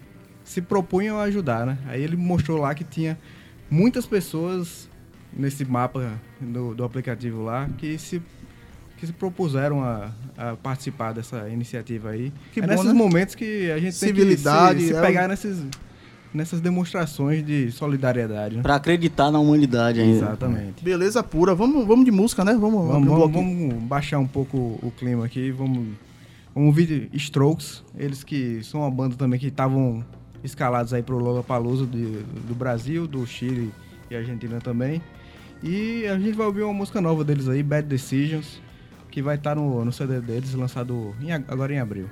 se 0.43 0.61
propunham 0.61 1.17
a 1.17 1.23
ajudar, 1.23 1.65
né? 1.65 1.77
Aí 1.87 2.01
ele 2.01 2.17
mostrou 2.17 2.59
lá 2.59 2.75
que 2.75 2.83
tinha 2.83 3.17
muitas 3.69 4.05
pessoas 4.05 4.89
nesse 5.33 5.63
mapa 5.65 6.19
do, 6.39 6.73
do 6.75 6.83
aplicativo 6.83 7.43
lá 7.43 7.69
que 7.77 7.97
se 7.97 8.21
que 8.97 9.07
se 9.07 9.13
propuseram 9.13 9.83
a, 9.83 10.11
a 10.37 10.55
participar 10.55 11.11
dessa 11.11 11.49
iniciativa 11.49 12.11
aí. 12.11 12.31
Que 12.53 12.59
é 12.59 12.63
bom, 12.63 12.69
nesses 12.69 12.85
né? 12.85 12.93
momentos 12.93 13.33
que 13.33 13.71
a 13.71 13.79
gente 13.79 13.95
Civilidade, 13.95 14.77
tem 14.77 14.87
que 14.87 14.93
se, 14.93 14.93
se 14.93 14.99
é 14.99 15.01
pegar 15.01 15.25
o- 15.25 15.27
nesses, 15.29 15.63
nessas 16.31 16.61
demonstrações 16.61 17.43
de 17.43 17.71
solidariedade. 17.71 18.57
Né? 18.57 18.61
Para 18.61 18.75
acreditar 18.75 19.31
na 19.31 19.39
humanidade 19.39 19.99
ainda. 19.99 20.17
Exatamente. 20.17 20.83
Beleza 20.83 21.23
pura. 21.23 21.55
Vamos, 21.55 21.87
vamos 21.87 22.05
de 22.05 22.11
música, 22.11 22.45
né? 22.45 22.53
Vamos, 22.53 22.87
Vamos, 22.87 23.07
um 23.11 23.15
vamos, 23.17 23.31
vamos 23.31 23.73
baixar 23.85 24.19
um 24.19 24.27
pouco 24.27 24.55
o 24.83 24.93
clima 24.95 25.25
aqui. 25.25 25.49
Vamos, 25.49 25.95
vamos 26.53 26.67
ouvir 26.67 27.09
Strokes, 27.13 27.83
eles 27.97 28.23
que 28.23 28.63
são 28.63 28.81
uma 28.81 28.91
banda 28.91 29.15
também 29.15 29.39
que 29.39 29.47
estavam 29.47 30.05
escalados 30.43 30.93
aí 30.93 31.01
pro 31.01 31.17
Lollapalooza 31.17 31.87
de, 31.87 32.19
do 32.47 32.53
Brasil, 32.53 33.07
do 33.07 33.25
Chile 33.25 33.71
e 34.11 34.15
Argentina 34.15 34.59
também. 34.61 35.01
E 35.63 36.05
a 36.07 36.17
gente 36.17 36.35
vai 36.35 36.47
ouvir 36.47 36.63
uma 36.63 36.73
música 36.73 36.99
nova 36.99 37.23
deles 37.23 37.47
aí, 37.47 37.61
Bad 37.61 37.87
Decisions, 37.87 38.59
que 39.11 39.21
vai 39.21 39.35
estar 39.35 39.55
no, 39.55 39.85
no 39.85 39.91
CD 39.91 40.19
deles, 40.19 40.53
lançado 40.53 41.15
em 41.21 41.31
ag- 41.31 41.45
agora 41.47 41.73
em 41.73 41.79
abril. 41.79 42.09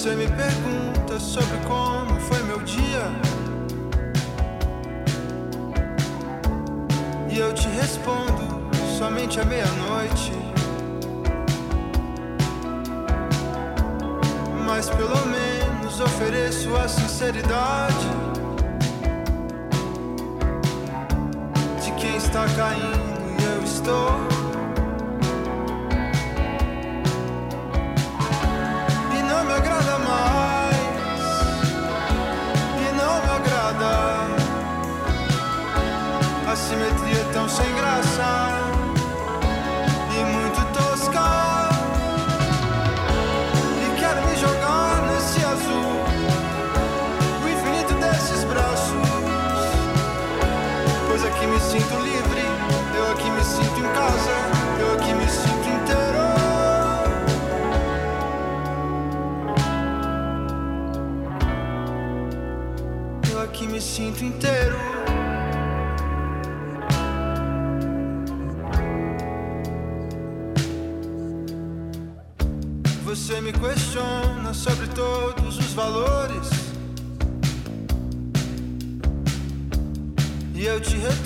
Você 0.00 0.16
me 0.16 0.26
pergunta 0.28 1.20
sobre 1.20 1.58
como 1.68 2.18
foi 2.20 2.42
meu 2.44 2.58
dia. 2.60 3.02
E 7.28 7.38
eu 7.38 7.52
te 7.52 7.68
respondo 7.68 8.70
somente 8.96 9.38
à 9.38 9.44
meia-noite. 9.44 10.32
Mas 14.64 14.88
pelo 14.88 15.20
menos 15.26 16.00
ofereço 16.00 16.74
a 16.76 16.88
sinceridade 16.88 18.08
de 21.84 21.92
quem 22.00 22.16
está 22.16 22.46
caindo 22.56 23.38
e 23.38 23.44
eu 23.44 23.64
estou. 23.64 24.39
Simetria 36.70 37.24
tão 37.32 37.48
sem 37.48 37.66
graça. 37.74 38.28
E 40.16 40.24
muito 40.24 40.60
tosca. 40.72 41.68
E 43.82 44.00
quero 44.00 44.20
me 44.26 44.36
jogar 44.36 45.02
nesse 45.08 45.44
azul. 45.44 45.90
O 47.42 47.48
infinito 47.48 47.94
desses 47.94 48.44
braços. 48.44 49.08
Pois 51.08 51.24
aqui 51.24 51.46
me 51.46 51.58
sinto 51.58 51.94
livre. 52.04 52.44
Eu 52.96 53.12
aqui 53.14 53.30
me 53.30 53.44
sinto 53.44 53.80
em 53.80 53.88
casa. 53.92 54.36
Eu 54.78 54.94
aqui 54.94 55.12
me 55.12 55.28
sinto 55.28 55.68
inteiro. 55.76 56.20
Eu 63.32 63.42
aqui 63.42 63.66
me 63.66 63.80
sinto 63.80 64.24
inteiro. 64.24 64.69
Questiona 73.60 74.54
sobre 74.54 74.86
todos 74.88 75.58
os 75.58 75.72
valores. 75.74 76.48
E 80.54 80.66
eu 80.66 80.80
te 80.80 80.96
retruco 80.96 81.19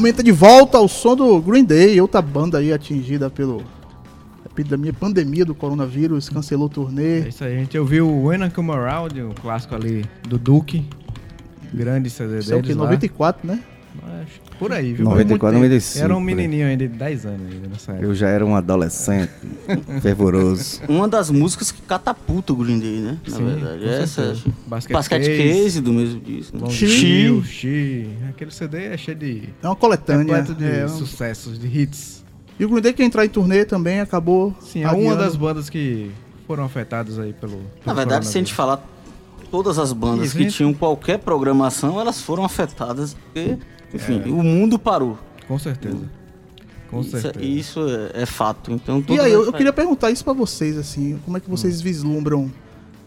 Aumenta 0.00 0.22
de 0.22 0.32
volta 0.32 0.78
ao 0.78 0.88
som 0.88 1.14
do 1.14 1.38
Green 1.42 1.62
Day, 1.62 2.00
outra 2.00 2.22
banda 2.22 2.56
aí 2.56 2.72
atingida 2.72 3.28
pelo 3.28 3.62
epidemia, 4.46 4.94
pandemia 4.94 5.44
do 5.44 5.54
coronavírus, 5.54 6.26
cancelou 6.30 6.68
o 6.68 6.70
É 6.70 6.72
turnê. 6.74 7.28
isso 7.28 7.44
aí, 7.44 7.54
a 7.54 7.58
gente 7.58 7.78
ouviu 7.78 8.08
o 8.08 8.24
When 8.28 8.42
I 8.46 8.48
Come 8.48 8.70
Around, 8.70 9.20
o 9.20 9.34
clássico 9.34 9.74
ali 9.74 10.06
do 10.26 10.38
Duke. 10.38 10.86
Grande 11.74 12.08
CD 12.08 12.38
Isso 12.38 12.50
é 12.54 12.56
o 12.56 12.62
que? 12.62 12.72
lá. 12.72 12.84
94, 12.84 13.46
né? 13.46 13.60
Acho 14.22 14.40
Por 14.58 14.72
aí, 14.72 14.92
viu? 14.92 15.04
94, 15.04 15.58
Muito- 15.58 15.72
95. 15.72 16.04
Era 16.04 16.16
um 16.16 16.20
menininho 16.20 16.66
ainda 16.66 16.86
de 16.86 16.94
10 16.96 17.26
anos 17.26 17.52
ainda 17.52 17.68
nessa 17.68 17.92
época. 17.92 18.06
Eu 18.06 18.14
já 18.14 18.28
era 18.28 18.44
um 18.44 18.54
adolescente 18.54 19.30
fervoroso. 20.02 20.80
Uma 20.88 21.08
das 21.08 21.30
músicas 21.30 21.70
que 21.70 21.80
catapulta 21.82 22.52
o 22.52 22.56
Green 22.56 22.78
Day, 22.78 22.98
né? 23.00 23.18
Na 23.28 23.36
Sim, 23.36 23.44
verdade. 23.44 23.88
Essa. 23.88 24.36
Basket 24.66 24.92
Basket 24.92 25.22
Case, 25.24 25.38
Case 25.62 25.80
do 25.80 25.92
mesmo 25.92 26.20
disco. 26.20 26.56
Né? 26.56 26.68
Hill, 26.70 27.44
She. 27.44 28.08
Aquele 28.28 28.50
CD 28.50 28.86
é 28.86 28.96
cheio 28.96 29.16
de... 29.16 29.48
É 29.62 29.66
uma 29.66 29.76
coletânea. 29.76 30.36
Repleto 30.36 30.54
de 30.54 30.64
é, 30.70 30.84
um- 30.84 30.88
sucessos, 30.88 31.58
de 31.58 31.66
hits. 31.66 32.24
E 32.58 32.64
o 32.64 32.68
Green 32.68 32.82
Day 32.82 32.92
que 32.92 33.02
ia 33.02 33.06
entrar 33.06 33.24
em 33.24 33.28
turnê 33.28 33.64
também 33.64 34.00
acabou. 34.00 34.54
Sim, 34.60 34.84
é 34.84 34.90
uma 34.90 35.16
das 35.16 35.34
bandas 35.34 35.70
que 35.70 36.10
foram 36.46 36.64
afetadas 36.64 37.18
aí 37.18 37.32
pelo. 37.32 37.52
pelo 37.52 37.62
Na 37.86 37.94
verdade, 37.94 38.26
se 38.26 38.36
a 38.36 38.40
gente 38.40 38.52
falar 38.52 38.84
todas 39.50 39.78
as 39.78 39.92
bandas 39.94 40.26
Isso, 40.26 40.36
que 40.36 40.42
gente. 40.44 40.56
tinham 40.56 40.74
qualquer 40.74 41.18
programação, 41.20 41.98
elas 41.98 42.20
foram 42.20 42.44
afetadas 42.44 43.14
porque, 43.14 43.56
enfim, 43.94 44.22
É. 44.24 44.28
o 44.28 44.42
mundo 44.42 44.78
parou. 44.78 45.18
Com 45.46 45.58
certeza. 45.58 45.98
Com 46.90 47.00
Isso, 47.02 47.16
é- 47.16 47.20
certeza. 47.20 47.44
isso 47.44 47.80
é, 48.14 48.22
é 48.22 48.26
fato. 48.26 48.72
Então, 48.72 49.02
E 49.08 49.20
aí, 49.20 49.30
eu, 49.32 49.44
eu 49.44 49.52
queria 49.52 49.72
perguntar 49.72 50.10
isso 50.10 50.24
pra 50.24 50.32
vocês, 50.32 50.76
assim, 50.76 51.18
como 51.24 51.36
é 51.36 51.40
que 51.40 51.48
vocês 51.48 51.80
vislumbram 51.80 52.50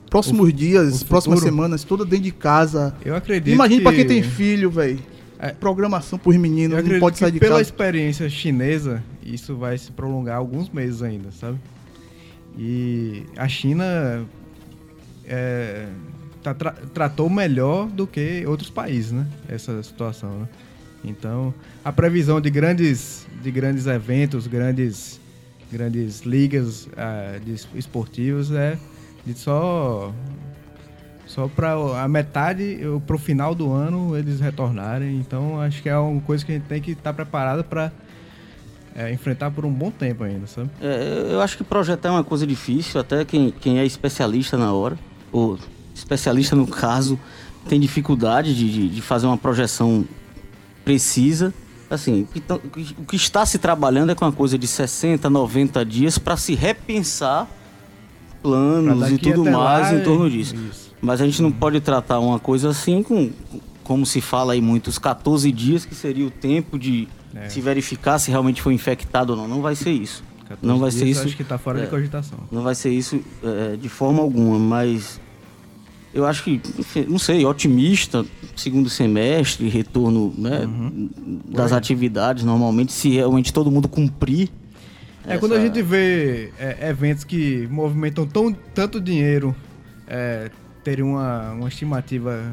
próximos 0.10 0.54
dias, 0.54 1.02
o 1.02 1.06
próximas 1.06 1.40
semanas, 1.42 1.84
toda 1.84 2.06
dentro 2.06 2.24
de 2.26 2.32
casa? 2.32 2.96
Eu 3.04 3.16
acredito 3.16 3.54
Imagine 3.54 3.78
que... 3.80 3.84
pra 3.84 3.94
quem 3.94 4.06
tem 4.08 4.24
filho, 4.24 4.70
velho. 4.72 5.00
É. 5.40 5.50
Programação 5.52 6.18
pros 6.18 6.36
Eu 6.36 6.40
meninos, 6.42 6.82
não 6.82 7.00
pode 7.02 7.18
sair 7.18 7.32
de 7.34 7.40
pela 7.40 7.54
casa. 7.58 7.64
experiência 7.64 8.30
chinesa, 8.30 9.04
isso 9.22 9.58
vai 9.58 9.78
se 9.78 9.92
prolongar 9.92 10.38
alguns 10.38 10.70
meses 10.70 11.02
ainda, 11.02 11.32
sabe? 11.32 11.58
E 12.58 13.24
a 13.36 13.46
China 13.50 14.24
é, 15.26 15.88
tá 16.42 16.54
tra- 16.54 16.76
tratou 16.94 17.30
melhor 17.30 17.88
do 17.88 18.08
que 18.08 18.46
outros 18.48 18.70
países, 18.70 19.12
né? 19.12 19.28
Essa 19.50 19.82
situação, 19.84 20.30
né? 20.40 20.48
Então, 21.04 21.54
a 21.84 21.92
previsão 21.92 22.40
de 22.40 22.50
grandes, 22.50 23.28
de 23.42 23.52
grandes 23.52 23.88
eventos, 23.88 24.48
grandes, 24.48 25.20
grandes 25.72 26.22
ligas 26.22 26.88
ah, 26.96 27.38
esportivas 27.76 28.52
é 28.52 28.78
de 29.26 29.34
só 29.34 30.14
só 31.26 31.48
para 31.48 31.74
a 32.04 32.08
metade 32.08 32.80
para 33.08 33.16
o 33.16 33.20
final 33.20 33.56
do 33.56 33.72
ano 33.72 34.16
eles 34.16 34.40
retornarem. 34.40 35.18
Então, 35.18 35.60
acho 35.60 35.82
que 35.82 35.90
é 35.90 35.98
uma 35.98 36.22
coisa 36.22 36.46
que 36.46 36.52
a 36.52 36.56
gente 36.56 36.66
tem 36.66 36.82
que 36.82 36.92
estar 36.92 37.14
preparado 37.14 37.64
para 37.64 37.92
enfrentar 39.12 39.50
por 39.50 39.66
um 39.66 39.74
bom 39.74 39.90
tempo 39.90 40.24
ainda, 40.24 40.46
sabe? 40.46 40.70
É, 40.80 41.30
eu 41.32 41.42
acho 41.42 41.58
que 41.58 41.64
projetar 41.64 42.10
é 42.10 42.12
uma 42.12 42.24
coisa 42.24 42.46
difícil, 42.46 43.02
até 43.02 43.26
quem, 43.26 43.52
quem 43.52 43.80
é 43.80 43.86
especialista 43.86 44.58
na 44.58 44.72
hora, 44.72 44.98
ou 45.32 45.58
especialista 45.96 46.56
no 46.56 46.68
caso, 46.68 47.20
tem 47.68 47.80
dificuldade 47.80 48.56
de, 48.56 48.72
de, 48.72 48.90
de 48.90 49.02
fazer 49.02 49.26
uma 49.26 49.38
projeção 49.38 50.06
precisa. 50.84 51.54
Assim, 51.90 52.24
o 52.24 52.26
que 52.26 52.40
tão- 52.40 52.60
o 52.98 53.06
que 53.06 53.16
está 53.16 53.46
se 53.46 53.58
trabalhando 53.60 54.12
é 54.12 54.16
com 54.16 54.26
uma 54.26 54.32
coisa 54.32 54.58
de 54.58 54.66
60, 54.68 55.30
90 55.30 55.86
dias 55.86 56.18
para 56.18 56.36
se 56.38 56.56
repensar 56.56 57.48
planos 58.42 59.10
e 59.12 59.18
tudo 59.18 59.44
mais 59.46 59.92
lá, 59.92 59.96
em 59.96 60.04
torno 60.04 60.28
é- 60.28 60.30
disso. 60.30 60.56
isso. 60.56 60.92
Mas 61.02 61.22
a 61.22 61.26
gente 61.26 61.42
não 61.42 61.52
pode 61.52 61.80
tratar 61.82 62.20
uma 62.20 62.40
coisa 62.40 62.70
assim 62.70 63.04
com, 63.04 63.32
como 63.84 64.06
se 64.06 64.22
fala 64.22 64.54
aí 64.54 64.62
muito, 64.62 64.88
os 64.88 64.98
14 64.98 65.52
dias, 65.52 65.86
que 65.86 65.94
seria 65.94 66.26
o 66.26 66.32
tempo 66.32 66.80
de 66.80 67.08
É. 67.36 67.50
se 67.50 67.62
verificar 67.62 68.18
se 68.20 68.32
realmente 68.32 68.62
foi 68.62 68.74
infectado 68.74 69.32
ou 69.34 69.38
não. 69.38 69.48
Não 69.48 69.62
vai 69.62 69.76
ser 69.76 69.92
isso. 69.92 70.24
14 70.48 70.66
Não 70.68 70.80
vai 70.80 70.92
ser 70.92 71.06
isso. 71.06 71.24
Acho 71.26 71.38
que 71.38 71.44
tá 71.44 71.58
fora 71.58 71.80
é, 71.80 71.84
de 71.84 71.90
cogitação. 71.90 72.40
Não 72.52 72.64
vai 72.64 72.76
ser 72.76 72.90
isso 72.90 73.22
é, 73.44 73.76
de 73.76 73.90
forma 73.90 74.22
alguma, 74.22 74.58
mas 74.60 75.20
eu 76.14 76.26
acho 76.26 76.44
que, 76.44 76.62
não 77.08 77.18
sei, 77.20 77.46
otimista, 77.46 78.26
segundo 78.56 78.90
semestre, 78.90 79.68
retorno 79.70 80.34
né, 80.38 80.62
das 81.50 81.72
atividades, 81.72 82.44
normalmente, 82.44 82.92
se 82.94 83.10
realmente 83.10 83.52
todo 83.52 83.72
mundo 83.72 83.88
cumprir. 83.88 84.50
É, 85.26 85.38
quando 85.38 85.54
a 85.54 85.56
essa- 85.56 85.66
gente 85.66 85.82
vê 85.82 86.52
é, 86.60 86.90
eventos 86.90 87.24
que 87.24 87.68
movimentam 87.72 88.26
tão, 88.28 88.52
tanto 88.74 89.00
dinheiro 89.02 89.56
é, 90.08 90.52
terem 90.84 91.04
uma, 91.04 91.52
uma 91.54 91.68
estimativa 91.70 92.44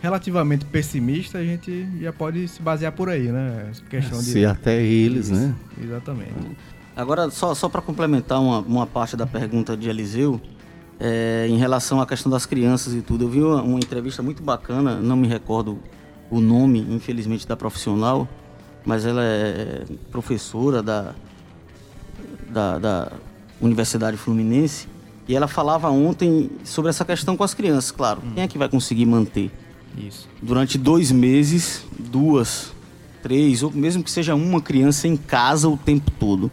relativamente 0.00 0.64
pessimista, 0.66 1.38
a 1.38 1.44
gente 1.44 1.86
já 2.00 2.12
pode 2.12 2.46
se 2.48 2.60
basear 2.62 2.92
por 2.92 3.08
aí, 3.08 3.28
né? 3.32 3.68
Essa 3.70 3.82
questão 3.84 4.18
de... 4.18 4.24
Se 4.26 4.44
até 4.44 4.80
eles, 4.82 5.30
né? 5.30 5.54
Exatamente. 5.82 6.34
Agora, 6.94 7.30
só, 7.30 7.54
só 7.54 7.68
para 7.68 7.80
complementar 7.82 8.40
uma, 8.40 8.60
uma 8.60 8.86
parte 8.86 9.16
da 9.16 9.26
pergunta 9.26 9.76
de 9.76 9.88
Eliseu, 9.88 10.40
é, 10.98 11.46
em 11.48 11.56
relação 11.56 12.00
à 12.00 12.06
questão 12.06 12.30
das 12.30 12.46
crianças 12.46 12.94
e 12.94 13.02
tudo, 13.02 13.24
eu 13.24 13.28
vi 13.28 13.42
uma, 13.42 13.62
uma 13.62 13.78
entrevista 13.78 14.22
muito 14.22 14.42
bacana, 14.42 14.96
não 14.96 15.16
me 15.16 15.28
recordo 15.28 15.78
o 16.30 16.40
nome, 16.40 16.80
infelizmente, 16.90 17.46
da 17.46 17.56
profissional, 17.56 18.28
mas 18.84 19.04
ela 19.04 19.22
é 19.22 19.84
professora 20.10 20.82
da, 20.82 21.14
da, 22.48 22.78
da 22.78 23.12
Universidade 23.60 24.16
Fluminense, 24.16 24.88
e 25.28 25.34
ela 25.34 25.48
falava 25.48 25.90
ontem 25.90 26.50
sobre 26.64 26.90
essa 26.90 27.04
questão 27.04 27.36
com 27.36 27.42
as 27.44 27.52
crianças, 27.52 27.90
claro. 27.90 28.22
Quem 28.34 28.44
é 28.44 28.48
que 28.48 28.56
vai 28.56 28.68
conseguir 28.68 29.06
manter? 29.06 29.50
Isso. 29.96 30.28
durante 30.42 30.76
dois 30.76 31.10
meses, 31.10 31.84
duas, 31.98 32.72
três, 33.26 33.62
ou 33.62 33.72
mesmo 33.72 34.02
que 34.04 34.10
seja 34.10 34.34
uma 34.34 34.60
criança 34.60 35.08
em 35.08 35.16
casa 35.16 35.68
o 35.68 35.76
tempo 35.76 36.10
todo. 36.12 36.50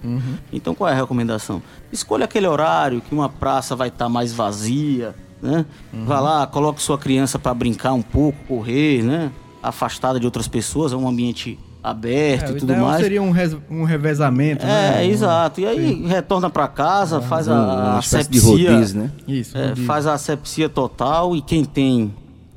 Então 0.52 0.74
qual 0.74 0.90
é 0.90 0.94
a 0.94 0.95
recomendação? 0.95 1.62
Escolha 1.91 2.26
aquele 2.26 2.48
horário 2.48 3.00
que 3.02 3.14
uma 3.14 3.30
praça 3.30 3.76
vai 3.76 3.90
estar 3.90 4.10
mais 4.10 4.34
vazia, 4.34 5.14
né? 5.41 5.66
Vá 6.06 6.20
lá, 6.20 6.48
coloque 6.48 6.82
sua 6.82 6.98
criança 6.98 7.38
para 7.38 7.54
brincar 7.54 7.94
um 7.94 8.02
pouco, 8.02 8.38
correr, 8.48 9.04
né? 9.04 9.32
Afastada 9.62 10.20
de 10.20 10.26
outras 10.26 10.48
pessoas, 10.48 10.91
é 10.91 10.95
um 10.95 11.08
ambiente 11.08 11.60
aberto 11.84 12.54
É, 12.54 12.56
e 12.56 12.60
tudo 12.60 12.76
mais. 12.78 13.02
seria 13.02 13.22
um, 13.22 13.30
res- 13.32 13.58
um 13.70 13.84
revezamento, 13.84 14.66
né? 14.66 15.04
É, 15.04 15.06
exato. 15.08 15.60
E 15.62 15.66
aí 15.68 16.06
retorna 16.08 16.50
para 16.50 16.68
casa, 16.68 17.22
faz 17.22 17.48
a, 17.50 17.56
a 17.56 17.98
asepsia, 17.98 18.72
rodízio, 18.72 19.00
né? 19.02 19.12
Isso. 19.28 19.58
é, 19.58 19.76
faz 19.76 20.08
a 20.08 20.14
asepsia 20.14 20.68
total 20.70 21.36
e 21.36 21.41
quem 21.41 21.64
tem 21.66 22.14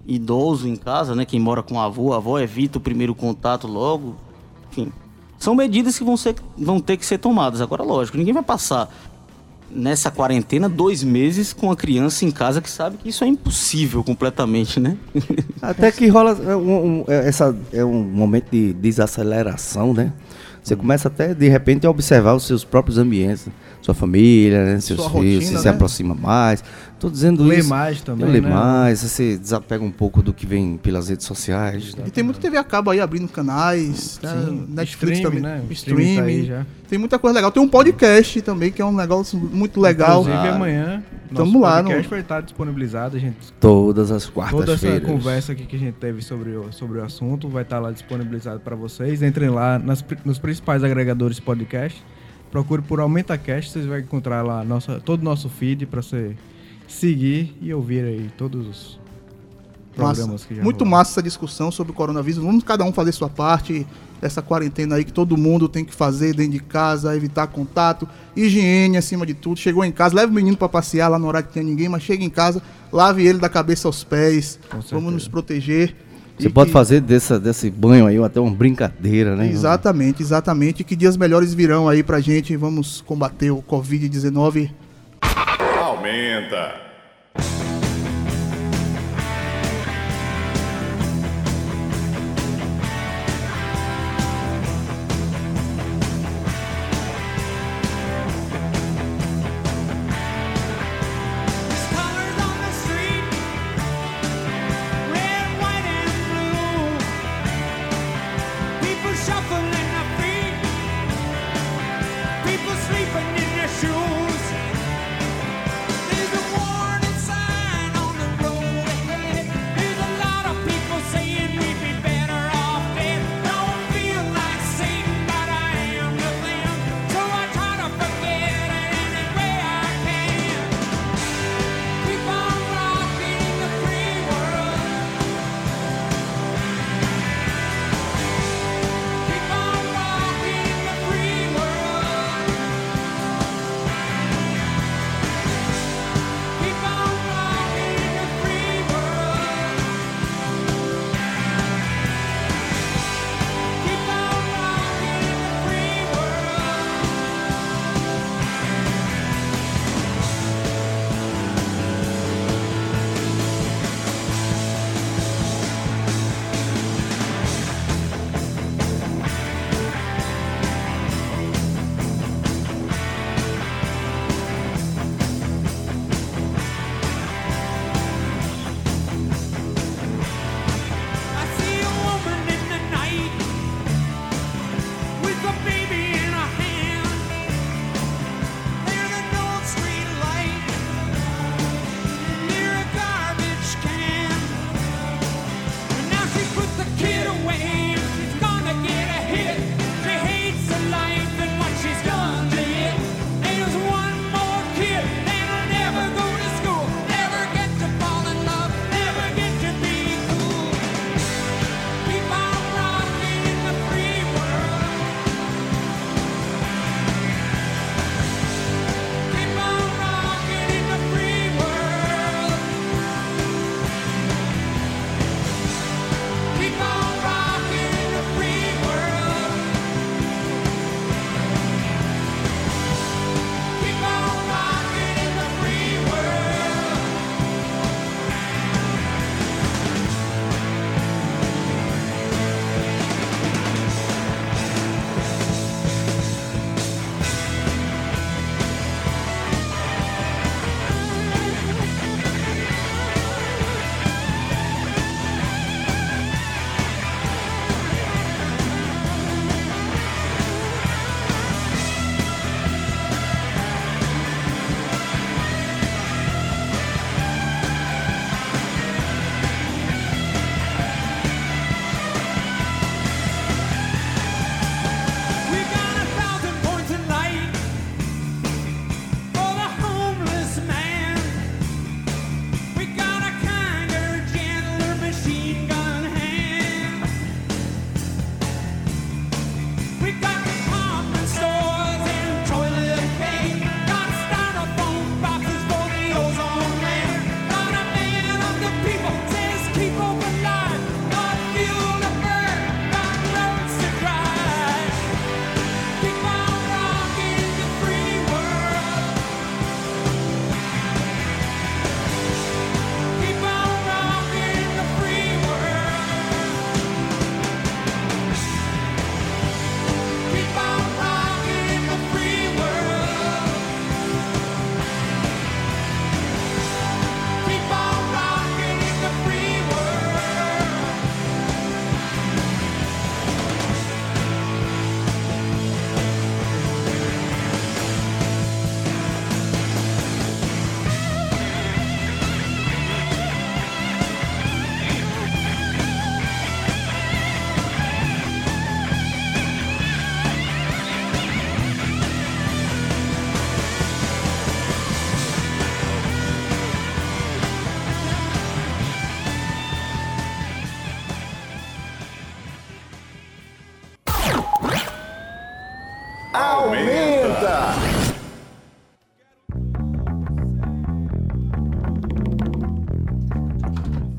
idoso 0.07 0.69
em 0.69 0.77
casa, 0.77 1.15
né, 1.15 1.25
quem 1.25 1.41
mora 1.41 1.63
com 1.63 1.81
avô, 1.81 2.13
avó 2.13 2.39
evita 2.39 2.79
o 2.79 2.81
primeiro 2.81 3.15
contato 3.15 3.67
logo. 3.67 4.15
Enfim, 4.71 4.93
são 5.39 5.55
medidas 5.55 5.99
que 5.99 6.05
vão, 6.05 6.17
ser, 6.17 6.37
vão 6.57 6.79
ter 6.81 6.97
que 6.97 7.05
ser 7.05 7.19
tomadas. 7.19 7.61
Agora, 7.61 7.83
lógico, 7.83 8.17
ninguém 8.17 8.33
vai 8.35 8.43
passar 8.43 8.89
nessa 9.69 10.11
quarentena 10.13 10.69
dois 10.69 11.03
meses 11.03 11.53
com 11.53 11.71
a 11.73 11.77
criança 11.77 12.25
em 12.25 12.31
casa 12.31 12.61
que 12.63 12.71
sabe 12.71 12.97
que 12.99 13.09
isso 13.09 13.25
é 13.25 13.27
impossível 13.27 14.03
completamente, 14.05 14.79
né? 14.79 14.97
Até 15.61 15.91
que 15.91 16.07
rola 16.07 16.39
é, 16.41 16.55
um, 16.57 17.01
um- 17.01 17.05
é, 17.09 17.29
essa, 17.29 17.55
é 17.73 17.85
um 17.85 18.03
momento 18.05 18.49
de 18.51 18.73
desaceleração, 18.73 19.93
né? 19.93 20.13
Você 20.67 20.75
começa 20.75 21.07
até, 21.07 21.33
de 21.33 21.49
repente, 21.49 21.87
a 21.87 21.91
observar 21.91 22.35
os 22.35 22.45
seus 22.45 22.65
próprios 22.65 22.99
ambientes, 22.99 23.47
sua 23.81 23.95
família, 23.95 24.65
né? 24.65 24.81
seus 24.81 25.01
Sua 25.01 25.11
filhos, 25.11 25.35
rotina, 25.35 25.53
você 25.53 25.59
se 25.59 25.65
né? 25.65 25.71
aproxima 25.71 26.13
mais. 26.13 26.65
Tô 26.99 27.09
dizendo 27.09 27.45
Lê 27.45 27.59
isso. 27.59 27.69
mais 27.69 28.01
também, 28.01 28.29
Lê 28.29 28.41
né? 28.41 28.51
mais, 28.51 28.99
você 28.99 29.39
desapega 29.39 29.85
um 29.85 29.93
pouco 29.93 30.21
do 30.25 30.35
que 30.35 30.45
vem 30.45 30.77
pelas 30.77 31.09
redes 31.09 31.25
sociais. 31.25 31.95
né? 31.95 32.03
E 32.09 32.11
tem 32.11 32.25
muita 32.25 32.41
TV 32.41 32.57
a 32.57 32.65
cabo 32.65 32.91
aí 32.91 32.99
abrindo 32.99 33.29
canais, 33.29 34.19
né? 34.21 34.45
Sim, 34.45 34.67
Netflix 34.69 35.19
streaming, 35.19 35.23
também. 35.23 35.41
né? 35.41 35.63
Streaming. 35.71 36.03
streaming 36.03 36.17
tá 36.17 36.23
aí 36.25 36.45
já. 36.47 36.67
Tem 36.89 36.99
muita 36.99 37.17
coisa 37.21 37.37
legal. 37.37 37.53
Tem 37.53 37.63
um 37.63 37.69
podcast 37.69 38.43
também, 38.43 38.73
que 38.73 38.83
é 38.83 38.85
um 38.85 38.93
negócio 38.93 39.39
muito 39.39 39.81
legal. 39.81 40.23
Inclusive, 40.23 40.49
amanhã, 40.49 41.01
Tamo 41.35 41.53
nosso 41.53 41.61
lá 41.61 41.77
podcast 41.83 42.05
no- 42.05 42.11
vai 42.11 42.21
estar 42.21 42.41
disponibilizado. 42.41 43.19
Gente, 43.19 43.53
Todas 43.61 44.11
as 44.11 44.25
toda 44.27 44.47
essa 44.47 44.55
quartas-feiras. 44.55 45.03
conversa 45.09 45.53
aqui 45.53 45.67
que 45.67 45.77
a 45.77 45.79
gente 45.79 45.95
teve 45.95 46.23
sobre 46.23 46.51
o, 46.51 46.73
sobre 46.73 46.99
o 46.99 47.05
assunto 47.05 47.49
vai 47.49 47.63
estar 47.63 47.79
lá 47.79 47.91
disponibilizado 47.91 48.61
para 48.61 48.75
vocês. 48.77 49.23
Entrem 49.23 49.49
lá 49.51 49.79
nas 49.79 50.05
nos 50.25 50.39
principais 50.39 50.83
agregadores 50.85 51.37
de 51.37 51.43
podcast. 51.43 52.03
Procure 52.51 52.81
por 52.83 53.01
AumentaCast, 53.01 53.71
vocês 53.73 53.85
vão 53.87 53.99
encontrar 53.99 54.43
lá 54.43 54.65
nossa, 54.65 55.01
todo 55.01 55.21
o 55.21 55.25
nosso 55.25 55.49
feed 55.49 55.85
para 55.87 56.01
você 56.01 56.35
seguir 56.87 57.57
e 57.61 57.75
ouvir 57.75 58.05
aí 58.05 58.31
todos 58.39 58.67
os 58.67 59.01
Massa. 59.97 60.15
programas 60.15 60.45
que 60.45 60.55
já 60.55 60.63
Muito 60.63 60.81
rolaram. 60.85 60.99
massa 60.99 61.11
essa 61.13 61.23
discussão 61.23 61.71
sobre 61.71 61.93
o 61.93 61.95
coronavírus. 61.95 62.43
Vamos 62.43 62.63
cada 62.65 62.85
um 62.85 62.93
fazer 62.93 63.13
sua 63.13 63.29
parte. 63.29 63.87
Essa 64.23 64.41
quarentena 64.41 64.97
aí 64.97 65.05
que 65.05 65.13
todo 65.13 65.37
mundo 65.37 65.69
tem 65.69 65.85
que 65.85 65.95
fazer 65.95 66.35
dentro 66.35 66.53
de 66.53 66.61
casa, 66.61 67.15
evitar 67.15 67.47
contato, 67.49 68.09
higiene 68.35 68.97
acima 68.97 69.27
de 69.27 69.35
tudo. 69.35 69.59
Chegou 69.61 69.85
em 69.85 69.93
casa, 69.93 70.15
leva 70.17 70.33
o 70.33 70.35
menino 70.35 70.57
pra 70.57 70.69
passear 70.71 71.09
lá 71.09 71.19
no 71.19 71.27
horário 71.27 71.47
que 71.49 71.55
tem 71.55 71.63
ninguém, 71.63 71.87
mas 71.89 72.03
chega 72.03 72.25
em 72.25 72.31
casa, 72.31 72.63
lave 72.91 73.27
ele 73.27 73.39
da 73.39 73.49
cabeça 73.49 73.87
aos 73.87 74.03
pés. 74.03 74.59
Vamos 74.91 75.13
nos 75.13 75.29
proteger. 75.29 75.95
Você 76.39 76.49
E 76.49 76.51
pode 76.51 76.69
que- 76.69 76.73
fazer 76.73 77.01
dessa, 77.03 77.39
desse 77.39 77.71
banho 77.71 78.07
aí 78.07 78.17
até 78.23 78.41
uma 78.41 78.51
brincadeira, 78.55 79.37
né? 79.37 79.51
Exatamente, 79.51 80.23
exatamente. 80.23 80.83
Que 80.85 80.97
dias 80.97 81.17
melhores 81.17 81.53
virão 81.55 81.87
aí 81.89 82.03
pra 82.03 82.19
gente. 82.21 82.57
Vamos 82.57 83.03
combater 83.03 83.51
o 83.51 83.63
Covid-19. 83.63 84.71
Aumenta. 85.83 86.75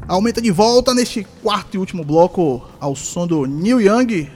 Aumenta 0.07 0.41
de 0.41 0.51
volta 0.51 0.93
neste 0.93 1.25
quarto 1.43 1.75
e 1.75 1.77
último 1.77 2.03
bloco 2.03 2.63
ao 2.79 2.95
som 2.95 3.27
do 3.27 3.45
Neil 3.45 3.81
Young. 3.81 4.29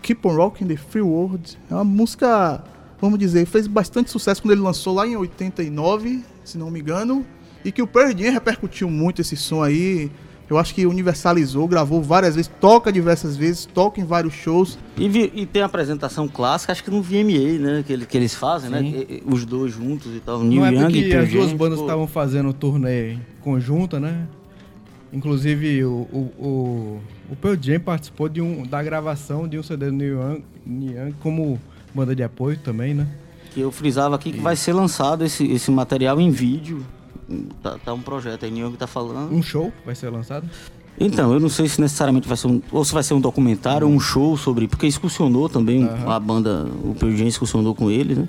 Keep 0.00 0.26
on 0.26 0.34
Rocking 0.36 0.66
the 0.68 0.76
Free 0.76 1.02
World. 1.02 1.58
É 1.68 1.74
uma 1.74 1.84
música, 1.84 2.62
vamos 3.00 3.18
dizer, 3.18 3.46
fez 3.46 3.66
bastante 3.66 4.10
sucesso 4.10 4.40
quando 4.40 4.52
ele 4.52 4.60
lançou 4.60 4.94
lá 4.94 5.06
em 5.06 5.16
89, 5.16 6.22
se 6.44 6.56
não 6.56 6.70
me 6.70 6.80
engano. 6.80 7.26
E 7.64 7.72
que 7.72 7.82
o 7.82 7.86
Pearl 7.86 8.16
Jam 8.16 8.32
repercutiu 8.32 8.88
muito 8.88 9.20
esse 9.20 9.36
som 9.36 9.62
aí. 9.62 10.10
Eu 10.48 10.56
acho 10.58 10.74
que 10.74 10.84
universalizou, 10.86 11.68
gravou 11.68 12.02
várias 12.02 12.34
vezes, 12.34 12.50
toca 12.60 12.90
diversas 12.92 13.36
vezes, 13.36 13.66
toca 13.66 14.00
em 14.00 14.04
vários 14.04 14.34
shows. 14.34 14.78
E, 14.96 15.08
vi- 15.08 15.30
e 15.34 15.46
tem 15.46 15.62
a 15.62 15.66
apresentação 15.66 16.26
clássica, 16.26 16.72
acho 16.72 16.82
que 16.82 16.90
no 16.90 17.00
VMA, 17.02 17.58
né? 17.58 17.84
Que, 17.86 17.92
ele- 17.92 18.06
que 18.06 18.16
eles 18.16 18.34
fazem, 18.34 18.68
né? 18.70 18.82
E- 18.82 18.86
e- 19.18 19.22
Os 19.26 19.44
dois 19.44 19.72
juntos 19.72 20.12
e 20.14 20.18
tal. 20.20 20.42
Neil 20.42 20.60
Não 20.60 20.66
é 20.66 20.72
Young 20.72 20.96
e 20.98 21.08
Pearl 21.08 21.24
as 21.24 21.30
duas 21.32 21.52
bandas 21.52 21.78
estavam 21.80 22.06
fazendo 22.08 22.52
turnê 22.52 23.16
conjunta, 23.42 24.00
né? 24.00 24.26
Inclusive 25.12 25.84
o, 25.84 26.08
o, 26.12 26.18
o, 26.38 27.00
o 27.30 27.36
Pearl 27.36 27.56
Jam 27.60 27.80
participou 27.80 28.28
de 28.28 28.40
um, 28.40 28.64
da 28.64 28.82
gravação 28.82 29.48
de 29.48 29.58
um 29.58 29.62
CD 29.62 29.86
do 29.86 29.92
Neil 29.92 30.20
Young, 30.20 30.44
Neil 30.64 31.06
Young 31.06 31.14
como 31.20 31.60
banda 31.92 32.14
de 32.14 32.22
apoio 32.22 32.56
também, 32.58 32.94
né? 32.94 33.08
Que 33.52 33.60
eu 33.60 33.72
frisava 33.72 34.14
aqui 34.14 34.32
que 34.32 34.40
vai 34.40 34.54
ser 34.54 34.72
lançado 34.72 35.24
esse, 35.24 35.44
esse 35.50 35.70
material 35.70 36.20
em 36.20 36.30
vídeo. 36.30 36.86
Tá, 37.62 37.78
tá 37.84 37.92
um 37.92 38.00
projeto 38.00 38.44
aí, 38.44 38.50
Neil 38.50 38.68
Young 38.68 38.76
tá 38.76 38.86
falando. 38.86 39.34
Um 39.34 39.42
show 39.42 39.72
vai 39.84 39.94
ser 39.94 40.10
lançado. 40.10 40.48
Então, 40.98 41.32
eu 41.32 41.40
não 41.40 41.48
sei 41.48 41.66
se 41.66 41.80
necessariamente 41.80 42.28
vai 42.28 42.36
ser 42.36 42.46
um. 42.46 42.60
Ou 42.70 42.84
se 42.84 42.92
vai 42.92 43.02
ser 43.02 43.14
um 43.14 43.20
documentário 43.20 43.86
ou 43.86 43.92
um 43.92 43.98
show 43.98 44.36
sobre. 44.36 44.68
Porque 44.68 44.86
excursionou 44.86 45.48
também 45.48 45.88
a 46.06 46.20
banda. 46.20 46.66
O 46.84 46.94
Pearl 46.94 47.16
Jam 47.16 47.26
excursionou 47.26 47.74
com 47.74 47.90
eles, 47.90 48.18
né? 48.18 48.28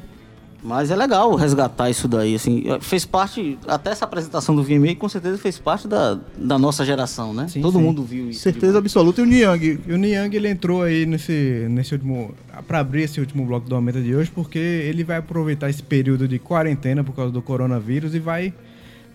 Mas 0.63 0.91
é 0.91 0.95
legal 0.95 1.33
resgatar 1.35 1.89
isso 1.89 2.07
daí, 2.07 2.35
assim. 2.35 2.63
Fez 2.81 3.03
parte. 3.03 3.57
Até 3.67 3.89
essa 3.91 4.05
apresentação 4.05 4.55
do 4.55 4.63
VMA, 4.63 4.95
com 4.95 5.09
certeza 5.09 5.37
fez 5.37 5.57
parte 5.57 5.87
da, 5.87 6.19
da 6.37 6.59
nossa 6.59 6.85
geração, 6.85 7.33
né? 7.33 7.47
Sim, 7.47 7.61
Todo 7.61 7.79
sim. 7.79 7.83
mundo 7.83 8.03
viu 8.03 8.29
isso. 8.29 8.41
Certeza 8.41 8.77
absoluta. 8.77 9.21
E 9.21 9.23
o 9.23 9.55
E 9.55 9.93
o 9.93 9.97
Niang 9.97 10.35
ele 10.35 10.47
entrou 10.47 10.83
aí 10.83 11.05
nesse, 11.05 11.65
nesse 11.69 11.93
último. 11.93 12.35
pra 12.67 12.79
abrir 12.79 13.03
esse 13.03 13.19
último 13.19 13.45
bloco 13.45 13.67
do 13.67 13.73
Aumenta 13.75 13.99
de 13.99 14.15
hoje, 14.15 14.29
porque 14.29 14.59
ele 14.59 15.03
vai 15.03 15.17
aproveitar 15.17 15.69
esse 15.69 15.81
período 15.81 16.27
de 16.27 16.37
quarentena 16.37 17.03
por 17.03 17.15
causa 17.15 17.31
do 17.31 17.41
coronavírus 17.41 18.13
e 18.13 18.19
vai 18.19 18.53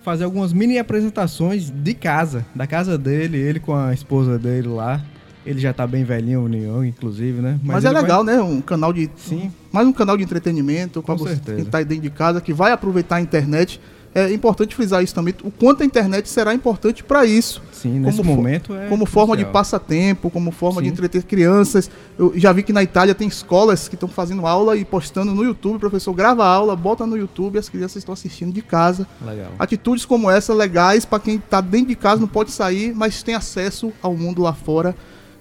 fazer 0.02 0.24
algumas 0.24 0.52
mini 0.52 0.78
apresentações 0.78 1.70
de 1.70 1.94
casa, 1.94 2.44
da 2.54 2.66
casa 2.66 2.96
dele, 2.96 3.38
ele 3.38 3.58
com 3.60 3.74
a 3.74 3.92
esposa 3.92 4.38
dele 4.38 4.68
lá. 4.68 5.00
Ele 5.46 5.60
já 5.60 5.72
tá 5.72 5.86
bem 5.86 6.02
velhinho, 6.04 6.42
o 6.44 6.48
Niang, 6.48 6.88
inclusive, 6.88 7.40
né? 7.40 7.58
Mas, 7.62 7.84
é 7.84 7.88
ele 7.88 7.94
vai- 7.94 8.02
legal, 8.02 8.24
né? 8.24 8.40
Um 8.40 8.60
canal 8.60 8.92
de. 8.92 9.08
Sim. 9.16 9.50
Mais 9.72 9.86
um 9.86 9.92
canal 9.92 10.16
de 10.16 10.24
entretenimento 10.24 11.00
Com 11.00 11.06
para 11.06 11.14
você 11.14 11.34
certeza. 11.34 11.56
quem 11.56 11.64
tá 11.66 11.78
aí 11.78 11.84
dentro 11.84 12.02
de 12.02 12.10
casa, 12.10 12.40
que 12.40 12.52
vai 12.52 12.72
aproveitar 12.72 13.16
a 13.16 13.20
internet. 13.20 13.80
É 14.14 14.32
importante 14.32 14.74
frisar 14.74 15.04
isso 15.04 15.14
também, 15.14 15.34
o 15.44 15.50
quanto 15.50 15.82
a 15.82 15.84
internet 15.84 16.26
será 16.26 16.54
importante 16.54 17.04
para 17.04 17.26
isso. 17.26 17.60
Sim, 17.70 17.98
nesse 18.00 18.16
fo- 18.16 18.24
momento 18.24 18.74
é 18.74 18.86
Como 18.88 19.04
forma 19.04 19.36
de 19.36 19.42
crucial. 19.44 19.52
passatempo, 19.52 20.30
como 20.30 20.50
forma 20.50 20.80
de 20.80 20.88
Sim. 20.88 20.94
entreter 20.94 21.22
crianças. 21.24 21.90
Eu 22.18 22.32
já 22.34 22.50
vi 22.50 22.62
que 22.62 22.72
na 22.72 22.82
Itália 22.82 23.14
tem 23.14 23.28
escolas 23.28 23.88
que 23.88 23.94
estão 23.94 24.08
fazendo 24.08 24.46
aula 24.46 24.74
e 24.74 24.86
postando 24.86 25.34
no 25.34 25.44
YouTube. 25.44 25.76
O 25.76 25.80
professor 25.80 26.14
grava 26.14 26.46
a 26.46 26.48
aula, 26.48 26.74
bota 26.74 27.04
no 27.06 27.14
YouTube 27.14 27.56
e 27.56 27.58
as 27.58 27.68
crianças 27.68 27.96
estão 27.96 28.14
assistindo 28.14 28.54
de 28.54 28.62
casa. 28.62 29.06
Legal. 29.20 29.50
Atitudes 29.58 30.06
como 30.06 30.30
essa 30.30 30.54
legais 30.54 31.04
para 31.04 31.20
quem 31.20 31.36
tá 31.36 31.60
dentro 31.60 31.88
de 31.88 31.94
casa, 31.96 32.18
não 32.18 32.28
pode 32.28 32.52
sair, 32.52 32.94
mas 32.96 33.22
tem 33.22 33.34
acesso 33.34 33.92
ao 34.00 34.16
mundo 34.16 34.40
lá 34.40 34.54
fora. 34.54 34.96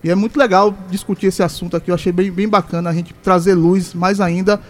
E 0.05 0.09
é 0.11 0.13
muito 0.13 0.37
legal 0.37 0.71
discutir 0.91 1.25
esse 1.25 1.41
assunto 1.41 1.75
aqui. 1.75 1.89
Eu 1.89 1.95
achei 1.95 2.11
bem, 2.11 2.31
bem 2.31 2.47
bacana 2.47 2.91
a 2.91 2.93
gente 2.93 3.11
trazer 3.23 3.55
luz 3.55 3.95
mais 3.95 4.21
ainda 4.21 4.61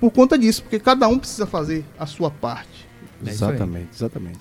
por 0.00 0.12
conta 0.12 0.38
disso, 0.38 0.62
porque 0.62 0.78
cada 0.78 1.08
um 1.08 1.18
precisa 1.18 1.44
fazer 1.44 1.84
a 1.98 2.06
sua 2.06 2.30
parte. 2.30 2.86
É 3.26 3.30
exatamente, 3.30 3.88
exatamente. 3.92 4.38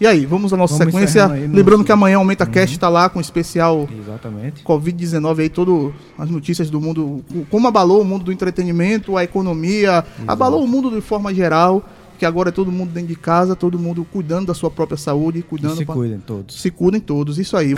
E 0.00 0.06
aí, 0.06 0.24
vamos 0.24 0.52
à 0.52 0.56
nossa 0.56 0.76
Vamos 0.78 0.92
sequência. 0.94 1.26
Lembrando 1.26 1.70
nosso- 1.78 1.84
que 1.84 1.90
amanhã 1.90 2.18
Aumenta 2.18 2.46
Cast 2.46 2.78
tá 2.78 2.88
lá 2.88 3.08
com 3.08 3.18
um 3.18 3.20
especial 3.20 3.88
Exatamente. 4.00 4.62
Covid-19 4.62 5.40
aí, 5.40 5.48
todas 5.48 5.92
as 6.16 6.30
notícias 6.30 6.70
do 6.70 6.80
mundo, 6.80 7.24
o- 7.34 7.44
como 7.50 7.66
abalou 7.66 8.00
o 8.00 8.04
mundo 8.04 8.24
do 8.26 8.30
entretenimento, 8.30 9.16
a 9.16 9.24
economia, 9.24 10.04
abalou 10.28 10.62
o 10.62 10.68
mundo 10.68 10.92
de 10.92 11.00
forma 11.00 11.34
geral, 11.34 11.82
que 12.16 12.24
agora 12.24 12.50
é 12.50 12.52
todo 12.52 12.70
mundo 12.70 12.90
dentro 12.92 13.08
de 13.08 13.16
casa, 13.16 13.56
todo 13.56 13.76
mundo 13.76 14.06
cuidando 14.12 14.46
da 14.46 14.54
sua 14.54 14.70
própria 14.70 14.96
saúde, 14.96 15.40
E 15.40 15.42
cuidando 15.42 15.76
se 15.76 15.84
pra- 15.84 15.96
cuidem 15.96 16.20
todos. 16.20 16.60
se 16.60 16.70
cuidem 16.70 17.00
todos, 17.00 17.36
isso 17.36 17.56
aí. 17.56 17.74